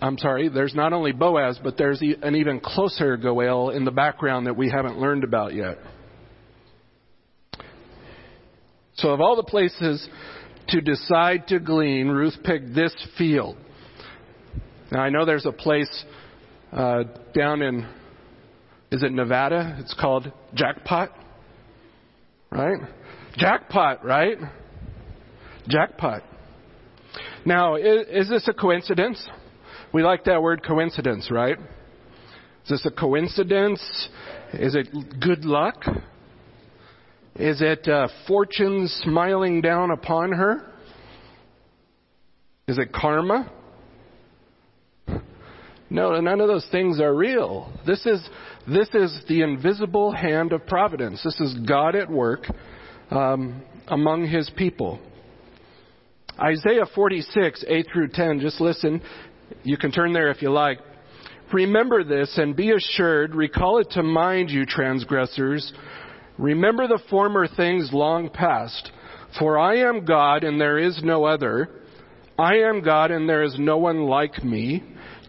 I'm 0.00 0.18
sorry, 0.18 0.48
there's 0.48 0.74
not 0.74 0.92
only 0.92 1.12
Boaz, 1.12 1.58
but 1.62 1.78
there's 1.78 2.02
an 2.02 2.34
even 2.34 2.60
closer 2.60 3.16
Goel 3.16 3.70
in 3.70 3.84
the 3.84 3.90
background 3.90 4.46
that 4.46 4.56
we 4.56 4.70
haven't 4.70 4.98
learned 4.98 5.24
about 5.24 5.54
yet. 5.54 5.78
So, 8.96 9.10
of 9.10 9.20
all 9.20 9.34
the 9.34 9.42
places 9.44 10.06
to 10.68 10.80
decide 10.80 11.48
to 11.48 11.58
glean, 11.58 12.08
Ruth 12.08 12.36
picked 12.44 12.74
this 12.74 12.94
field. 13.18 13.56
Now, 14.92 15.00
I 15.00 15.10
know 15.10 15.24
there's 15.24 15.46
a 15.46 15.52
place 15.52 16.04
uh, 16.72 17.04
down 17.34 17.62
in, 17.62 17.88
is 18.90 19.02
it 19.02 19.10
Nevada? 19.10 19.76
It's 19.80 19.94
called 19.98 20.30
Jackpot, 20.54 21.10
right? 22.50 22.78
Jackpot, 23.36 24.04
right? 24.04 24.38
Jackpot. 25.68 26.22
Now, 27.44 27.76
is, 27.76 28.06
is 28.10 28.28
this 28.28 28.48
a 28.48 28.52
coincidence? 28.52 29.24
We 29.92 30.02
like 30.02 30.24
that 30.24 30.42
word 30.42 30.64
coincidence, 30.64 31.30
right? 31.30 31.58
Is 32.64 32.70
this 32.70 32.86
a 32.86 32.90
coincidence? 32.90 34.08
Is 34.54 34.74
it 34.74 34.88
good 35.20 35.44
luck? 35.44 35.84
Is 37.36 37.60
it 37.60 37.86
uh, 37.88 38.08
fortune 38.26 38.88
smiling 38.88 39.60
down 39.60 39.90
upon 39.90 40.32
her? 40.32 40.72
Is 42.66 42.78
it 42.78 42.92
karma? 42.92 43.50
No, 45.90 46.18
none 46.20 46.40
of 46.40 46.48
those 46.48 46.66
things 46.72 47.00
are 47.00 47.14
real. 47.14 47.72
This 47.86 48.04
is, 48.06 48.26
this 48.66 48.88
is 48.94 49.22
the 49.28 49.42
invisible 49.42 50.12
hand 50.12 50.52
of 50.52 50.66
providence. 50.66 51.22
This 51.22 51.38
is 51.40 51.54
God 51.68 51.94
at 51.94 52.10
work 52.10 52.46
um, 53.10 53.62
among 53.86 54.26
his 54.26 54.50
people. 54.56 54.98
Isaiah 56.40 56.86
46, 56.94 57.64
8 57.66 57.86
through 57.92 58.08
10, 58.08 58.40
just 58.40 58.60
listen. 58.60 59.00
You 59.62 59.76
can 59.76 59.92
turn 59.92 60.12
there 60.12 60.30
if 60.30 60.42
you 60.42 60.50
like. 60.50 60.78
Remember 61.52 62.02
this 62.02 62.36
and 62.38 62.56
be 62.56 62.72
assured, 62.72 63.34
recall 63.34 63.78
it 63.78 63.90
to 63.92 64.02
mind, 64.02 64.50
you 64.50 64.66
transgressors. 64.66 65.72
Remember 66.36 66.88
the 66.88 66.98
former 67.08 67.46
things 67.46 67.90
long 67.92 68.28
past. 68.28 68.90
For 69.38 69.58
I 69.58 69.76
am 69.76 70.04
God 70.04 70.42
and 70.42 70.60
there 70.60 70.78
is 70.78 71.00
no 71.04 71.24
other. 71.24 71.68
I 72.36 72.56
am 72.56 72.82
God 72.82 73.12
and 73.12 73.28
there 73.28 73.44
is 73.44 73.56
no 73.58 73.78
one 73.78 74.04
like 74.04 74.42
me, 74.42 74.82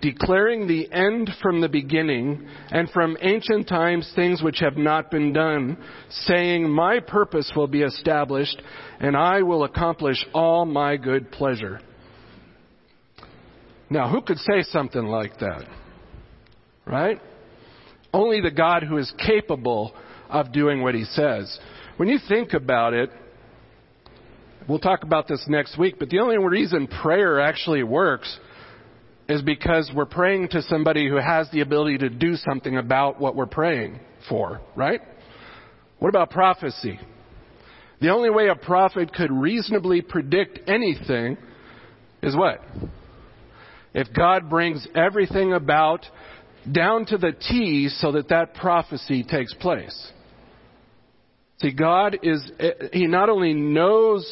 declaring 0.06 0.68
the 0.68 0.92
end 0.92 1.32
from 1.42 1.62
the 1.62 1.68
beginning 1.68 2.48
and 2.70 2.88
from 2.92 3.18
ancient 3.22 3.68
times 3.68 4.12
things 4.16 4.44
which 4.44 4.60
have 4.60 4.78
not 4.78 5.10
been 5.10 5.34
done, 5.34 5.76
saying, 6.10 6.70
My 6.70 7.00
purpose 7.00 7.52
will 7.56 7.66
be 7.66 7.82
established 7.82 8.62
and 9.00 9.18
I 9.18 9.42
will 9.42 9.64
accomplish 9.64 10.24
all 10.32 10.64
my 10.66 10.96
good 10.98 11.32
pleasure. 11.32 11.82
Now, 13.90 14.12
who 14.12 14.22
could 14.22 14.38
say 14.38 14.62
something 14.62 15.06
like 15.06 15.40
that? 15.40 15.64
Right? 16.86 17.20
Only 18.14 18.42
the 18.42 18.52
God 18.52 18.84
who 18.84 18.98
is 18.98 19.12
capable 19.26 19.96
of 20.30 20.54
doing 20.54 20.84
what 20.84 20.94
he 20.94 21.06
says. 21.06 21.60
When 21.98 22.10
you 22.10 22.20
think 22.28 22.54
about 22.54 22.94
it, 22.94 23.10
we'll 24.70 24.78
talk 24.78 25.02
about 25.02 25.28
this 25.28 25.44
next 25.48 25.80
week, 25.80 25.96
but 25.98 26.10
the 26.10 26.20
only 26.20 26.38
reason 26.38 26.86
prayer 26.86 27.42
actually 27.42 27.82
works 27.82 28.40
is 29.28 29.42
because 29.42 29.92
we're 29.96 30.06
praying 30.06 30.50
to 30.50 30.62
somebody 30.64 31.08
who 31.08 31.16
has 31.16 31.50
the 31.52 31.62
ability 31.62 31.98
to 32.00 32.10
do 32.10 32.36
something 32.36 32.78
about 32.78 33.20
what 33.20 33.36
we're 33.36 33.46
praying 33.46 34.00
for, 34.30 34.62
right? 34.76 35.02
What 36.00 36.10
about 36.10 36.30
prophecy? 36.30 37.00
The 38.02 38.10
only 38.10 38.30
way 38.30 38.50
a 38.50 38.56
prophet 38.56 39.14
could 39.14 39.32
reasonably 39.32 40.02
predict 40.02 40.70
anything 40.70 41.38
is 42.22 42.36
what? 42.36 42.62
if 43.96 44.12
God 44.14 44.50
brings 44.50 44.86
everything 44.94 45.54
about 45.54 46.06
down 46.70 47.06
to 47.06 47.18
the 47.18 47.32
T 47.32 47.88
so 47.88 48.12
that 48.12 48.28
that 48.28 48.54
prophecy 48.54 49.24
takes 49.24 49.54
place. 49.54 50.12
See, 51.62 51.72
God 51.72 52.18
is, 52.22 52.52
He 52.92 53.08
not 53.08 53.30
only 53.30 53.54
knows 53.54 54.30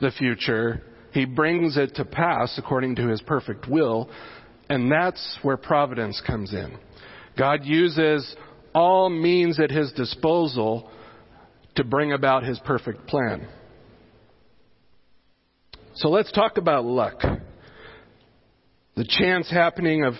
the 0.00 0.10
future, 0.10 0.82
He 1.12 1.24
brings 1.24 1.76
it 1.76 1.96
to 1.96 2.04
pass 2.04 2.56
according 2.58 2.96
to 2.96 3.08
His 3.08 3.20
perfect 3.22 3.68
will, 3.68 4.08
and 4.68 4.90
that's 4.90 5.38
where 5.42 5.56
providence 5.56 6.22
comes 6.26 6.52
in. 6.52 6.76
God 7.36 7.64
uses 7.64 8.36
all 8.74 9.10
means 9.10 9.58
at 9.58 9.70
His 9.70 9.92
disposal 9.92 10.90
to 11.76 11.84
bring 11.84 12.12
about 12.12 12.44
His 12.44 12.58
perfect 12.60 13.06
plan. 13.06 13.48
So 15.94 16.08
let's 16.08 16.30
talk 16.32 16.56
about 16.56 16.84
luck. 16.84 17.20
The 18.96 19.06
chance 19.08 19.50
happening 19.50 20.04
of 20.04 20.14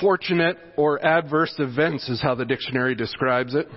fortunate 0.00 0.56
or 0.76 1.04
adverse 1.04 1.54
events 1.58 2.08
is 2.08 2.20
how 2.20 2.34
the 2.34 2.44
dictionary 2.44 2.94
describes 2.94 3.54
it. 3.54 3.68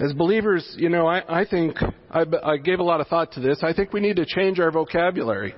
As 0.00 0.14
believers, 0.14 0.74
you 0.78 0.88
know, 0.88 1.06
I, 1.06 1.40
I 1.42 1.44
think, 1.44 1.76
I, 2.10 2.24
I 2.42 2.56
gave 2.56 2.78
a 2.78 2.82
lot 2.82 3.02
of 3.02 3.08
thought 3.08 3.32
to 3.32 3.40
this. 3.40 3.58
I 3.62 3.74
think 3.74 3.92
we 3.92 4.00
need 4.00 4.16
to 4.16 4.24
change 4.24 4.58
our 4.58 4.70
vocabulary. 4.70 5.54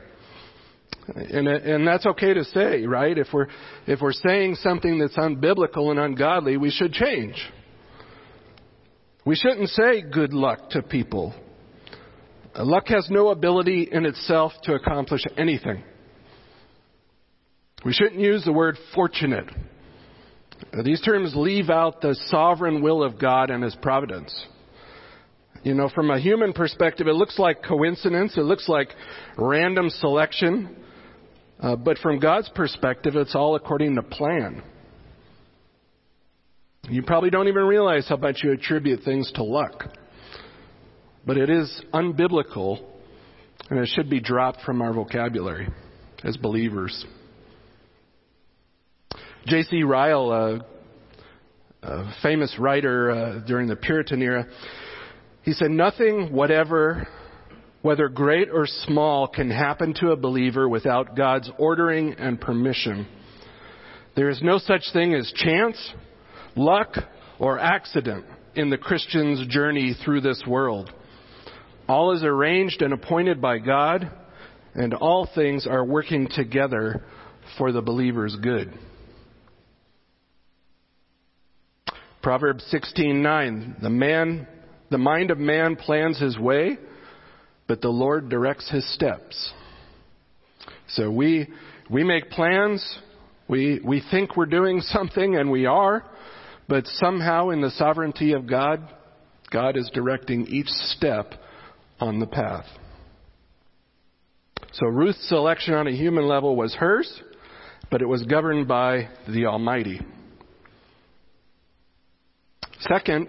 And, 1.15 1.47
and 1.47 1.87
that's 1.87 2.07
okay 2.07 2.35
to 2.35 2.45
say, 2.47 2.85
right? 2.85 3.17
If 3.17 3.29
we're, 3.33 3.47
if 3.87 4.01
we're 4.01 4.13
saying 4.13 4.57
something 4.57 4.99
that's 4.99 5.17
unbiblical 5.17 5.91
and 5.91 6.01
ungodly, 6.01 6.57
we 6.57 6.71
should 6.71 6.93
change. 6.93 7.37
We 9.25 9.37
shouldn't 9.37 9.69
say 9.69 10.03
good 10.03 10.33
luck 10.33 10.71
to 10.71 10.83
people. 10.83 11.35
Luck 12.57 12.89
has 12.89 13.07
no 13.11 13.29
ability 13.29 13.89
in 13.93 14.05
itself 14.05 14.53
to 14.65 14.75
accomplish 14.75 15.23
anything. 15.39 15.85
We 17.85 17.93
shouldn't 17.93 18.21
use 18.21 18.45
the 18.45 18.53
word 18.53 18.77
fortunate. 18.95 19.49
These 20.85 21.01
terms 21.01 21.35
leave 21.35 21.71
out 21.71 22.01
the 22.01 22.15
sovereign 22.29 22.83
will 22.83 23.03
of 23.03 23.19
God 23.19 23.51
and 23.51 23.63
His 23.63 23.75
providence. 23.77 24.47
You 25.63 25.75
know, 25.75 25.89
from 25.89 26.11
a 26.11 26.19
human 26.19 26.53
perspective, 26.53 27.07
it 27.07 27.15
looks 27.15 27.39
like 27.39 27.63
coincidence, 27.63 28.37
it 28.37 28.43
looks 28.43 28.69
like 28.69 28.89
random 29.37 29.91
selection, 29.91 30.77
uh, 31.61 31.77
but 31.77 31.99
from 31.99 32.19
God's 32.19 32.49
perspective, 32.49 33.15
it's 33.15 33.35
all 33.37 33.55
according 33.55 33.95
to 33.95 34.03
plan. 34.03 34.63
You 36.89 37.03
probably 37.05 37.31
don't 37.31 37.47
even 37.47 37.63
realize 37.63 38.09
how 38.09 38.17
much 38.17 38.41
you 38.43 38.51
attribute 38.51 39.05
things 39.05 39.31
to 39.37 39.45
luck. 39.45 39.85
But 41.25 41.37
it 41.37 41.49
is 41.49 41.83
unbiblical, 41.95 42.83
and 43.71 43.79
it 43.79 43.89
should 43.95 44.11
be 44.11 44.19
dropped 44.19 44.63
from 44.63 44.83
our 44.83 44.93
vocabulary 44.93 45.69
as 46.25 46.37
believers. 46.37 47.07
J.C. 49.47 49.83
Ryle, 49.83 50.31
a, 50.33 51.87
a, 51.87 52.15
famous 52.23 52.55
writer 52.61 53.11
uh, 53.11 53.41
during 53.41 53.67
the 53.67 53.75
Puritan 53.75 54.23
era, 54.23 54.47
he 55.43 55.53
said, 55.53 55.71
Nothing, 55.71 56.33
whatever, 56.33 57.09
whether 57.83 58.09
great 58.09 58.51
or 58.51 58.67
small, 58.67 59.27
can 59.27 59.51
happen 59.51 59.95
to 59.95 60.13
a 60.13 60.17
believer 60.17 60.69
without 60.69 61.17
God's 61.17 61.51
ordering 61.59 62.15
and 62.15 62.41
permission. 62.41 63.09
There 64.15 64.29
is 64.29 64.41
no 64.43 64.59
such 64.59 64.83
thing 64.93 65.15
as 65.15 65.33
chance, 65.35 65.93
luck, 66.55 66.95
or 67.41 67.59
accident 67.59 68.25
in 68.55 68.71
the 68.71 68.79
Christian's 68.79 69.49
journey 69.49 69.97
through 70.05 70.21
this 70.21 70.41
world. 70.47 70.93
All 71.89 72.13
is 72.13 72.23
arranged 72.23 72.81
and 72.81 72.93
appointed 72.93 73.41
by 73.41 73.59
God, 73.59 74.09
and 74.75 74.95
all 74.95 75.29
things 75.35 75.67
are 75.67 75.85
working 75.85 76.29
together 76.33 77.03
for 77.59 77.73
the 77.73 77.83
believer's 77.83 78.37
good. 78.41 78.73
Proverbs 82.23 82.65
16:9 82.73 83.83
The 83.83 83.91
man 83.91 84.47
the 84.91 84.99
mind 84.99 85.31
of 85.31 85.39
man 85.39 85.77
plans 85.77 86.19
his 86.19 86.39
way 86.39 86.79
but 87.67 87.81
the 87.81 87.89
Lord 87.89 88.29
directs 88.29 88.71
his 88.71 88.87
steps. 88.95 89.51
So 90.89 91.11
we 91.11 91.49
we 91.91 92.05
make 92.05 92.31
plans, 92.31 92.99
we 93.49 93.81
we 93.85 94.03
think 94.11 94.37
we're 94.37 94.47
doing 94.47 94.81
something 94.97 95.37
and 95.37 95.51
we 95.51 95.67
are, 95.67 96.05
But 96.69 96.87
somehow, 96.87 97.51
in 97.51 97.61
the 97.61 97.71
sovereignty 97.71 98.33
of 98.33 98.47
God, 98.47 98.81
God 99.51 99.77
is 99.77 99.91
directing 99.93 100.47
each 100.47 100.69
step 100.69 101.35
on 102.01 102.19
the 102.19 102.27
path. 102.27 102.67
So 104.73 104.87
Ruth's 104.87 105.29
selection 105.29 105.75
on 105.75 105.87
a 105.87 105.93
human 105.93 106.27
level 106.27 106.57
was 106.57 106.75
hers, 106.75 107.23
but 107.91 108.01
it 108.01 108.07
was 108.07 108.23
governed 108.23 108.69
by 108.69 109.09
the 109.29 109.47
Almighty. 109.47 110.01
Second, 112.89 113.29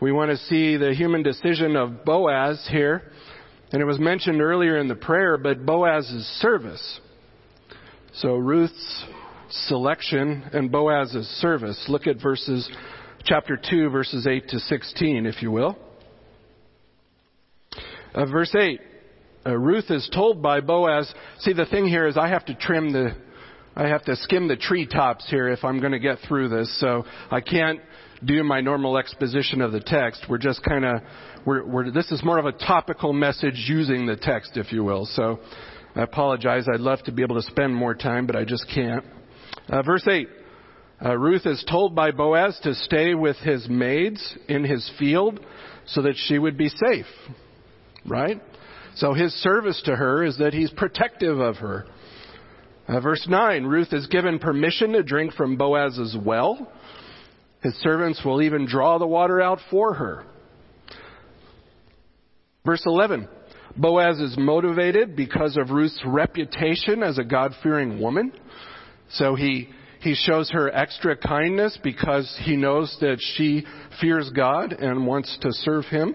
we 0.00 0.12
want 0.12 0.30
to 0.30 0.36
see 0.36 0.76
the 0.76 0.94
human 0.94 1.22
decision 1.22 1.74
of 1.74 2.04
Boaz 2.04 2.64
here. 2.70 3.10
And 3.72 3.82
it 3.82 3.84
was 3.84 3.98
mentioned 3.98 4.40
earlier 4.40 4.78
in 4.78 4.88
the 4.88 4.94
prayer, 4.94 5.36
but 5.36 5.66
Boaz's 5.66 6.24
service. 6.40 7.00
So 8.14 8.36
Ruth's 8.36 9.04
selection 9.50 10.44
and 10.52 10.70
Boaz's 10.70 11.26
service. 11.40 11.84
Look 11.88 12.06
at 12.06 12.22
verses, 12.22 12.68
chapter 13.24 13.58
2, 13.70 13.90
verses 13.90 14.26
8 14.26 14.48
to 14.48 14.60
16, 14.60 15.26
if 15.26 15.42
you 15.42 15.50
will. 15.50 15.76
Uh, 18.14 18.26
verse 18.26 18.54
8. 18.54 18.80
Uh, 19.44 19.56
Ruth 19.56 19.90
is 19.90 20.08
told 20.14 20.42
by 20.42 20.60
Boaz, 20.60 21.12
see 21.40 21.52
the 21.52 21.66
thing 21.66 21.86
here 21.86 22.06
is 22.06 22.16
I 22.16 22.28
have 22.28 22.44
to 22.46 22.54
trim 22.54 22.92
the, 22.92 23.10
I 23.76 23.88
have 23.88 24.04
to 24.04 24.16
skim 24.16 24.48
the 24.48 24.56
treetops 24.56 25.28
here 25.28 25.48
if 25.48 25.64
I'm 25.64 25.80
going 25.80 25.92
to 25.92 25.98
get 25.98 26.18
through 26.26 26.48
this, 26.48 26.80
so 26.80 27.04
I 27.30 27.40
can't 27.40 27.80
do 28.24 28.42
my 28.42 28.60
normal 28.60 28.98
exposition 28.98 29.60
of 29.60 29.72
the 29.72 29.80
text. 29.80 30.26
We're 30.28 30.38
just 30.38 30.62
kind 30.62 30.84
of, 30.84 31.02
we're, 31.46 31.64
we're, 31.64 31.90
this 31.90 32.10
is 32.10 32.22
more 32.24 32.38
of 32.38 32.46
a 32.46 32.52
topical 32.52 33.12
message 33.12 33.66
using 33.68 34.06
the 34.06 34.16
text, 34.16 34.52
if 34.56 34.72
you 34.72 34.84
will. 34.84 35.06
So 35.06 35.38
I 35.94 36.02
apologize. 36.02 36.66
I'd 36.72 36.80
love 36.80 37.02
to 37.04 37.12
be 37.12 37.22
able 37.22 37.36
to 37.36 37.48
spend 37.48 37.74
more 37.74 37.94
time, 37.94 38.26
but 38.26 38.36
I 38.36 38.44
just 38.44 38.66
can't. 38.72 39.04
Uh, 39.68 39.82
verse 39.82 40.06
8. 40.06 40.28
Uh, 41.04 41.16
Ruth 41.16 41.46
is 41.46 41.64
told 41.70 41.94
by 41.94 42.10
Boaz 42.10 42.58
to 42.64 42.74
stay 42.74 43.14
with 43.14 43.36
his 43.36 43.68
maids 43.68 44.36
in 44.48 44.64
his 44.64 44.90
field 44.98 45.38
so 45.86 46.02
that 46.02 46.14
she 46.16 46.38
would 46.38 46.58
be 46.58 46.68
safe. 46.68 47.06
Right? 48.04 48.42
So 48.96 49.14
his 49.14 49.32
service 49.34 49.80
to 49.84 49.94
her 49.94 50.24
is 50.24 50.38
that 50.38 50.52
he's 50.52 50.70
protective 50.72 51.38
of 51.38 51.56
her. 51.56 51.86
Uh, 52.88 53.00
verse 53.00 53.24
9 53.28 53.64
Ruth 53.64 53.92
is 53.92 54.06
given 54.08 54.38
permission 54.38 54.92
to 54.92 55.02
drink 55.02 55.34
from 55.34 55.56
Boaz's 55.56 56.16
well. 56.20 56.72
His 57.62 57.74
servants 57.76 58.24
will 58.24 58.42
even 58.42 58.66
draw 58.66 58.98
the 58.98 59.06
water 59.06 59.40
out 59.40 59.58
for 59.70 59.94
her. 59.94 60.24
Verse 62.64 62.82
11 62.86 63.28
Boaz 63.76 64.18
is 64.18 64.36
motivated 64.36 65.16
because 65.16 65.56
of 65.56 65.70
Ruth's 65.70 66.00
reputation 66.04 67.02
as 67.02 67.18
a 67.18 67.24
God 67.24 67.54
fearing 67.62 68.00
woman. 68.00 68.32
So 69.10 69.34
he, 69.34 69.68
he 70.00 70.14
shows 70.14 70.50
her 70.50 70.74
extra 70.74 71.16
kindness 71.16 71.78
because 71.82 72.36
he 72.42 72.56
knows 72.56 72.96
that 73.00 73.18
she 73.36 73.64
fears 74.00 74.30
God 74.34 74.72
and 74.72 75.06
wants 75.06 75.36
to 75.42 75.52
serve 75.52 75.84
him. 75.86 76.14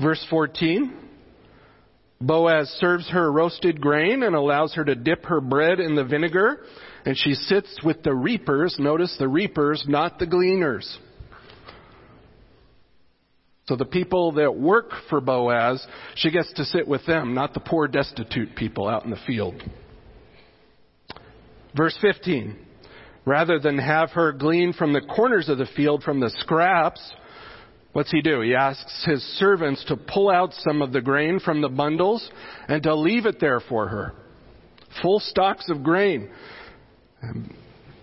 Verse 0.00 0.24
14 0.30 0.96
Boaz 2.22 2.68
serves 2.78 3.08
her 3.10 3.32
roasted 3.32 3.80
grain 3.80 4.22
and 4.22 4.36
allows 4.36 4.74
her 4.74 4.84
to 4.84 4.94
dip 4.94 5.24
her 5.24 5.40
bread 5.40 5.80
in 5.80 5.94
the 5.94 6.04
vinegar, 6.04 6.64
and 7.04 7.16
she 7.16 7.34
sits 7.34 7.78
with 7.84 8.02
the 8.02 8.14
reapers. 8.14 8.76
Notice 8.78 9.14
the 9.18 9.28
reapers, 9.28 9.84
not 9.88 10.18
the 10.18 10.26
gleaners. 10.26 10.98
So 13.66 13.76
the 13.76 13.84
people 13.84 14.32
that 14.32 14.56
work 14.56 14.90
for 15.08 15.20
Boaz, 15.20 15.86
she 16.16 16.30
gets 16.30 16.52
to 16.54 16.64
sit 16.64 16.88
with 16.88 17.06
them, 17.06 17.34
not 17.34 17.54
the 17.54 17.60
poor, 17.60 17.86
destitute 17.86 18.56
people 18.56 18.88
out 18.88 19.04
in 19.04 19.10
the 19.10 19.18
field. 19.26 19.62
Verse 21.76 21.96
15. 22.00 22.56
Rather 23.24 23.60
than 23.60 23.78
have 23.78 24.10
her 24.10 24.32
glean 24.32 24.72
from 24.72 24.92
the 24.92 25.00
corners 25.00 25.48
of 25.48 25.58
the 25.58 25.68
field 25.76 26.02
from 26.02 26.18
the 26.18 26.30
scraps, 26.38 27.00
what's 27.92 28.10
he 28.10 28.22
do? 28.22 28.40
He 28.40 28.56
asks 28.56 29.04
his 29.06 29.22
servants 29.38 29.84
to 29.86 29.96
pull 29.96 30.30
out 30.30 30.52
some 30.52 30.82
of 30.82 30.92
the 30.92 31.00
grain 31.00 31.38
from 31.38 31.60
the 31.60 31.68
bundles 31.68 32.28
and 32.66 32.82
to 32.82 32.94
leave 32.96 33.26
it 33.26 33.38
there 33.40 33.60
for 33.60 33.86
her. 33.86 34.14
Full 35.00 35.20
stocks 35.20 35.68
of 35.68 35.84
grain. 35.84 36.28
Um, 37.22 37.54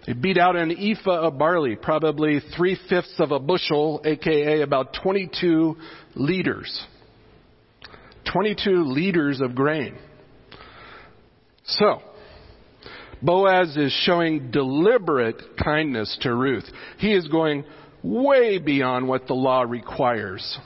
they 0.05 0.13
beat 0.13 0.37
out 0.37 0.55
an 0.55 0.71
ephah 0.71 1.27
of 1.27 1.37
barley, 1.37 1.75
probably 1.75 2.39
three 2.55 2.79
fifths 2.89 3.15
of 3.19 3.31
a 3.31 3.39
bushel, 3.39 4.01
aka 4.05 4.61
about 4.61 4.95
22 5.03 5.75
liters. 6.15 6.85
22 8.31 8.83
liters 8.85 9.41
of 9.41 9.53
grain. 9.53 9.97
So, 11.65 12.01
Boaz 13.21 13.75
is 13.75 13.91
showing 14.03 14.51
deliberate 14.51 15.41
kindness 15.61 16.17
to 16.21 16.33
Ruth. 16.33 16.65
He 16.99 17.13
is 17.13 17.27
going 17.27 17.65
way 18.03 18.59
beyond 18.59 19.07
what 19.07 19.27
the 19.27 19.33
law 19.33 19.63
requires. 19.63 20.57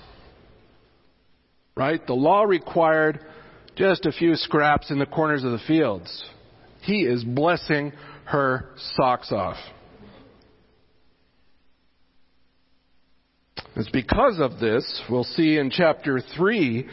Right? 1.76 2.06
The 2.06 2.14
law 2.14 2.44
required 2.44 3.20
just 3.76 4.06
a 4.06 4.12
few 4.12 4.36
scraps 4.36 4.92
in 4.92 5.00
the 5.00 5.06
corners 5.06 5.44
of 5.44 5.52
the 5.52 5.62
fields. 5.66 6.26
He 6.82 7.04
is 7.04 7.24
blessing 7.24 7.94
her 8.32 8.70
socks 8.96 9.32
off. 9.32 9.58
It's 13.76 13.89
because 13.89 14.39
of 14.39 14.60
this, 14.60 15.02
we'll 15.10 15.24
see 15.24 15.58
in 15.58 15.70
chapter 15.70 16.22
3, 16.36 16.88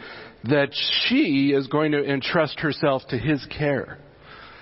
that 0.45 0.69
she 1.07 1.53
is 1.55 1.67
going 1.67 1.91
to 1.91 2.03
entrust 2.03 2.59
herself 2.59 3.03
to 3.09 3.17
his 3.17 3.45
care. 3.57 3.99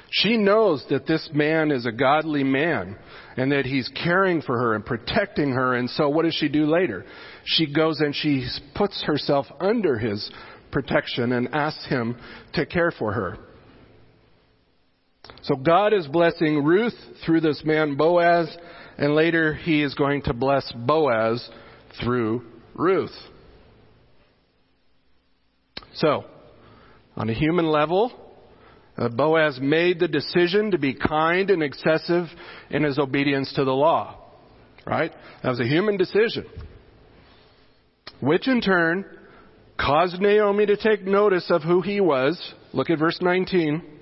She 0.10 0.38
knows 0.38 0.86
that 0.90 1.06
this 1.06 1.30
man 1.34 1.72
is 1.72 1.86
a 1.86 1.92
godly 1.92 2.44
man 2.44 2.96
and 3.36 3.52
that 3.52 3.66
he's 3.66 3.90
caring 3.90 4.42
for 4.42 4.58
her 4.58 4.74
and 4.74 4.86
protecting 4.86 5.52
her. 5.52 5.76
And 5.76 5.90
so 5.90 6.10
what 6.10 6.24
does 6.24 6.36
she 6.36 6.48
do 6.48 6.66
later? 6.66 7.06
She 7.44 7.72
goes 7.72 8.00
and 8.00 8.16
she 8.16 8.48
puts 8.74 9.04
herself 9.04 9.48
under 9.60 9.98
his 9.98 10.32
protection 10.72 11.34
and 11.34 11.50
asks 11.54 11.86
him 11.88 12.18
to 12.54 12.66
care 12.66 12.92
for 12.92 13.14
her. 13.14 13.38
So 15.44 15.56
God 15.56 15.94
is 15.94 16.08
blessing 16.08 16.64
Ruth 16.64 16.96
through 17.26 17.42
this 17.42 17.62
man 17.64 17.96
Boaz, 17.96 18.56
and 18.98 19.16
later 19.16 19.54
he 19.54 19.84
is 19.84 19.94
going 19.96 20.24
to 20.24 20.34
bless 20.34 20.72
Boaz 20.74 21.48
through 22.04 22.44
Ruth. 22.74 23.16
So, 25.96 26.26
on 27.16 27.30
a 27.30 27.34
human 27.34 27.66
level, 27.66 28.12
uh, 28.98 29.10
Boaz 29.10 29.60
made 29.62 30.00
the 30.00 30.08
decision 30.08 30.72
to 30.72 30.78
be 30.78 30.94
kind 30.94 31.50
and 31.50 31.64
excessive 31.64 32.28
in 32.70 32.84
his 32.84 33.00
obedience 33.00 33.52
to 33.54 33.64
the 33.64 33.72
law. 33.72 34.16
Right? 34.86 35.12
That 35.44 35.50
was 35.50 35.60
a 35.60 35.66
human 35.66 35.98
decision. 35.98 36.46
Which 38.22 38.48
in 38.48 38.62
turn 38.62 39.06
caused 39.80 40.20
Naomi 40.20 40.66
to 40.66 40.78
take 40.78 41.04
notice 41.04 41.50
of 41.50 41.62
who 41.62 41.82
he 41.82 42.02
was. 42.02 42.54
Look 42.74 42.90
at 42.90 43.00
verse 43.00 43.20
19. 43.22 43.97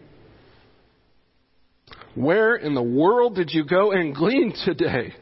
Where 2.16 2.56
in 2.56 2.74
the 2.74 2.84
world 2.84 3.36
did 3.36 3.52
you 3.54 3.66
go 3.66 3.92
and 3.92 4.16
glean 4.16 4.54
today? 4.64 5.14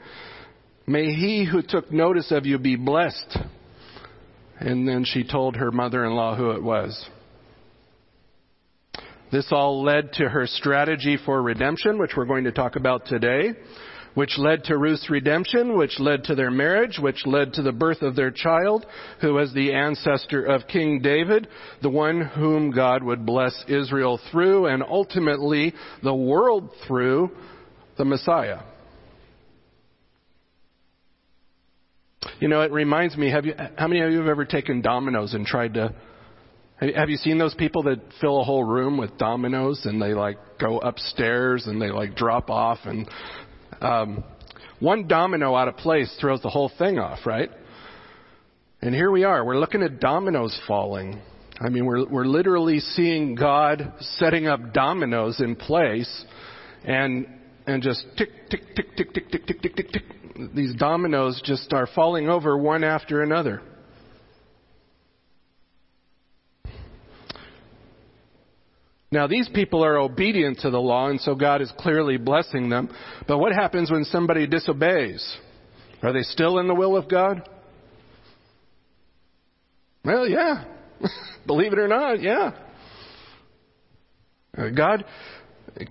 May 0.85 1.13
he 1.13 1.47
who 1.49 1.61
took 1.61 1.91
notice 1.91 2.31
of 2.31 2.45
you 2.45 2.59
be 2.59 2.75
blessed. 2.75 3.37
And 4.59 4.87
then 4.87 5.03
she 5.03 5.23
told 5.23 5.55
her 5.55 5.71
mother 5.71 6.05
in 6.05 6.13
law 6.13 6.35
who 6.35 6.51
it 6.51 6.61
was. 6.61 7.09
This 9.31 9.47
all 9.51 9.83
led 9.83 10.13
to 10.13 10.29
her 10.29 10.45
strategy 10.45 11.17
for 11.25 11.41
redemption, 11.41 11.97
which 11.97 12.11
we're 12.15 12.25
going 12.25 12.43
to 12.43 12.51
talk 12.51 12.75
about 12.75 13.07
today, 13.07 13.53
which 14.13 14.37
led 14.37 14.63
to 14.65 14.77
Ruth's 14.77 15.09
redemption, 15.09 15.77
which 15.77 15.99
led 15.99 16.25
to 16.25 16.35
their 16.35 16.51
marriage, 16.51 16.99
which 16.99 17.25
led 17.25 17.53
to 17.53 17.61
the 17.61 17.71
birth 17.71 18.01
of 18.01 18.15
their 18.15 18.31
child, 18.31 18.85
who 19.21 19.33
was 19.33 19.53
the 19.53 19.73
ancestor 19.73 20.43
of 20.45 20.67
King 20.67 21.01
David, 21.01 21.47
the 21.81 21.89
one 21.89 22.21
whom 22.21 22.71
God 22.71 23.03
would 23.03 23.25
bless 23.25 23.63
Israel 23.67 24.19
through, 24.31 24.67
and 24.67 24.83
ultimately 24.83 25.73
the 26.03 26.13
world 26.13 26.69
through 26.87 27.31
the 27.97 28.05
Messiah. 28.05 28.59
You 32.39 32.47
know, 32.47 32.61
it 32.61 32.71
reminds 32.71 33.17
me, 33.17 33.31
have 33.31 33.45
you, 33.45 33.53
how 33.77 33.87
many 33.87 34.01
of 34.01 34.11
you 34.11 34.19
have 34.19 34.27
ever 34.27 34.45
taken 34.45 34.81
dominoes 34.81 35.33
and 35.33 35.45
tried 35.45 35.73
to 35.75 35.93
have 36.95 37.09
you 37.09 37.15
seen 37.17 37.37
those 37.37 37.53
people 37.53 37.83
that 37.83 37.99
fill 38.19 38.41
a 38.41 38.43
whole 38.43 38.63
room 38.63 38.97
with 38.97 39.17
dominoes 39.17 39.81
and 39.85 40.01
they 40.01 40.13
like 40.13 40.37
go 40.59 40.79
upstairs 40.79 41.65
and 41.67 41.81
they 41.81 41.89
like 41.89 42.15
drop 42.15 42.49
off 42.49 42.79
and 42.83 43.07
um, 43.83 44.23
one 44.79 45.07
domino 45.07 45.55
out 45.55 45.67
of 45.67 45.77
place 45.77 46.13
throws 46.19 46.41
the 46.41 46.49
whole 46.49 46.71
thing 46.77 46.99
off, 46.99 47.25
right? 47.25 47.49
And 48.81 48.93
here 48.93 49.11
we 49.11 49.23
are. 49.23 49.45
We're 49.45 49.59
looking 49.59 49.81
at 49.81 49.99
dominoes 49.99 50.59
falling. 50.67 51.21
I 51.61 51.69
mean, 51.69 51.85
we're 51.85 52.05
we're 52.05 52.25
literally 52.25 52.79
seeing 52.79 53.35
God 53.35 53.93
setting 53.99 54.47
up 54.47 54.73
dominoes 54.73 55.39
in 55.39 55.55
place, 55.55 56.25
and 56.83 57.27
and 57.65 57.81
just 57.81 58.05
tick 58.17 58.29
tick 58.49 58.75
tick 58.75 58.95
tick 58.97 59.13
tick 59.13 59.31
tick 59.31 59.47
tick 59.47 59.61
tick 59.61 59.75
tick 59.75 59.91
tick. 59.91 60.03
These 60.53 60.75
dominoes 60.75 61.41
just 61.45 61.71
are 61.73 61.87
falling 61.95 62.27
over 62.27 62.57
one 62.57 62.83
after 62.83 63.21
another. 63.21 63.61
Now, 69.13 69.27
these 69.27 69.47
people 69.47 69.85
are 69.85 69.99
obedient 69.99 70.61
to 70.61 70.71
the 70.71 70.79
law, 70.79 71.07
and 71.07 71.21
so 71.21 71.35
God 71.35 71.61
is 71.61 71.71
clearly 71.77 72.17
blessing 72.17 72.69
them. 72.69 72.89
But 73.27 73.37
what 73.37 73.53
happens 73.53 73.91
when 73.91 74.05
somebody 74.05 74.47
disobeys? 74.47 75.37
Are 76.01 76.11
they 76.11 76.23
still 76.23 76.57
in 76.57 76.67
the 76.67 76.73
will 76.73 76.97
of 76.97 77.07
God? 77.07 77.47
Well, 80.03 80.27
yeah. 80.27 80.65
Believe 81.45 81.73
it 81.73 81.77
or 81.77 81.87
not, 81.87 82.23
yeah. 82.23 82.53
Uh, 84.57 84.69
God 84.69 85.05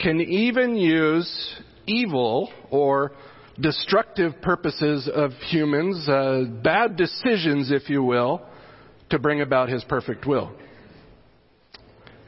can 0.01 0.21
even 0.21 0.75
use 0.75 1.61
evil 1.87 2.53
or 2.73 3.13
destructive 3.61 4.43
purposes 4.43 5.09
of 5.15 5.31
humans, 5.49 6.09
uh, 6.09 6.43
bad 6.65 6.97
decisions, 6.97 7.71
if 7.71 7.89
you 7.89 8.03
will, 8.03 8.43
to 9.11 9.21
bring 9.21 9.43
about 9.43 9.69
His 9.69 9.85
perfect 9.85 10.27
will. 10.27 10.53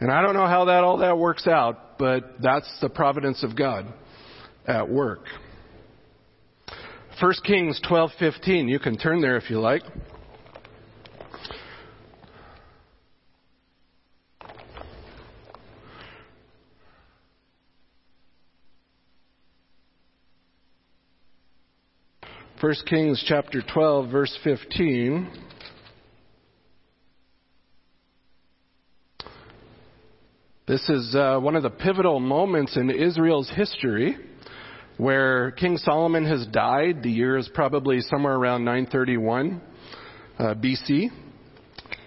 And 0.00 0.10
I 0.10 0.22
don't 0.22 0.34
know 0.34 0.46
how 0.46 0.66
that 0.66 0.84
all 0.84 0.98
that 0.98 1.16
works 1.16 1.46
out, 1.46 1.98
but 1.98 2.40
that's 2.42 2.68
the 2.80 2.88
providence 2.88 3.42
of 3.42 3.56
God 3.56 3.92
at 4.66 4.88
work. 4.88 5.24
1 7.20 7.32
Kings 7.44 7.80
12:15, 7.88 8.68
you 8.68 8.78
can 8.78 8.96
turn 8.96 9.20
there 9.20 9.36
if 9.36 9.48
you 9.48 9.60
like. 9.60 9.82
First 22.60 22.86
Kings 22.86 23.22
chapter 23.26 23.62
12 23.62 24.10
verse 24.10 24.38
15 24.42 25.43
This 30.66 30.88
is 30.88 31.14
uh, 31.14 31.38
one 31.40 31.56
of 31.56 31.62
the 31.62 31.68
pivotal 31.68 32.20
moments 32.20 32.74
in 32.78 32.88
Israel's 32.88 33.50
history 33.54 34.16
where 34.96 35.50
King 35.50 35.76
Solomon 35.76 36.24
has 36.24 36.46
died. 36.46 37.02
The 37.02 37.10
year 37.10 37.36
is 37.36 37.50
probably 37.52 38.00
somewhere 38.00 38.32
around 38.32 38.64
931 38.64 39.60
uh, 40.38 40.54
BC. 40.54 41.08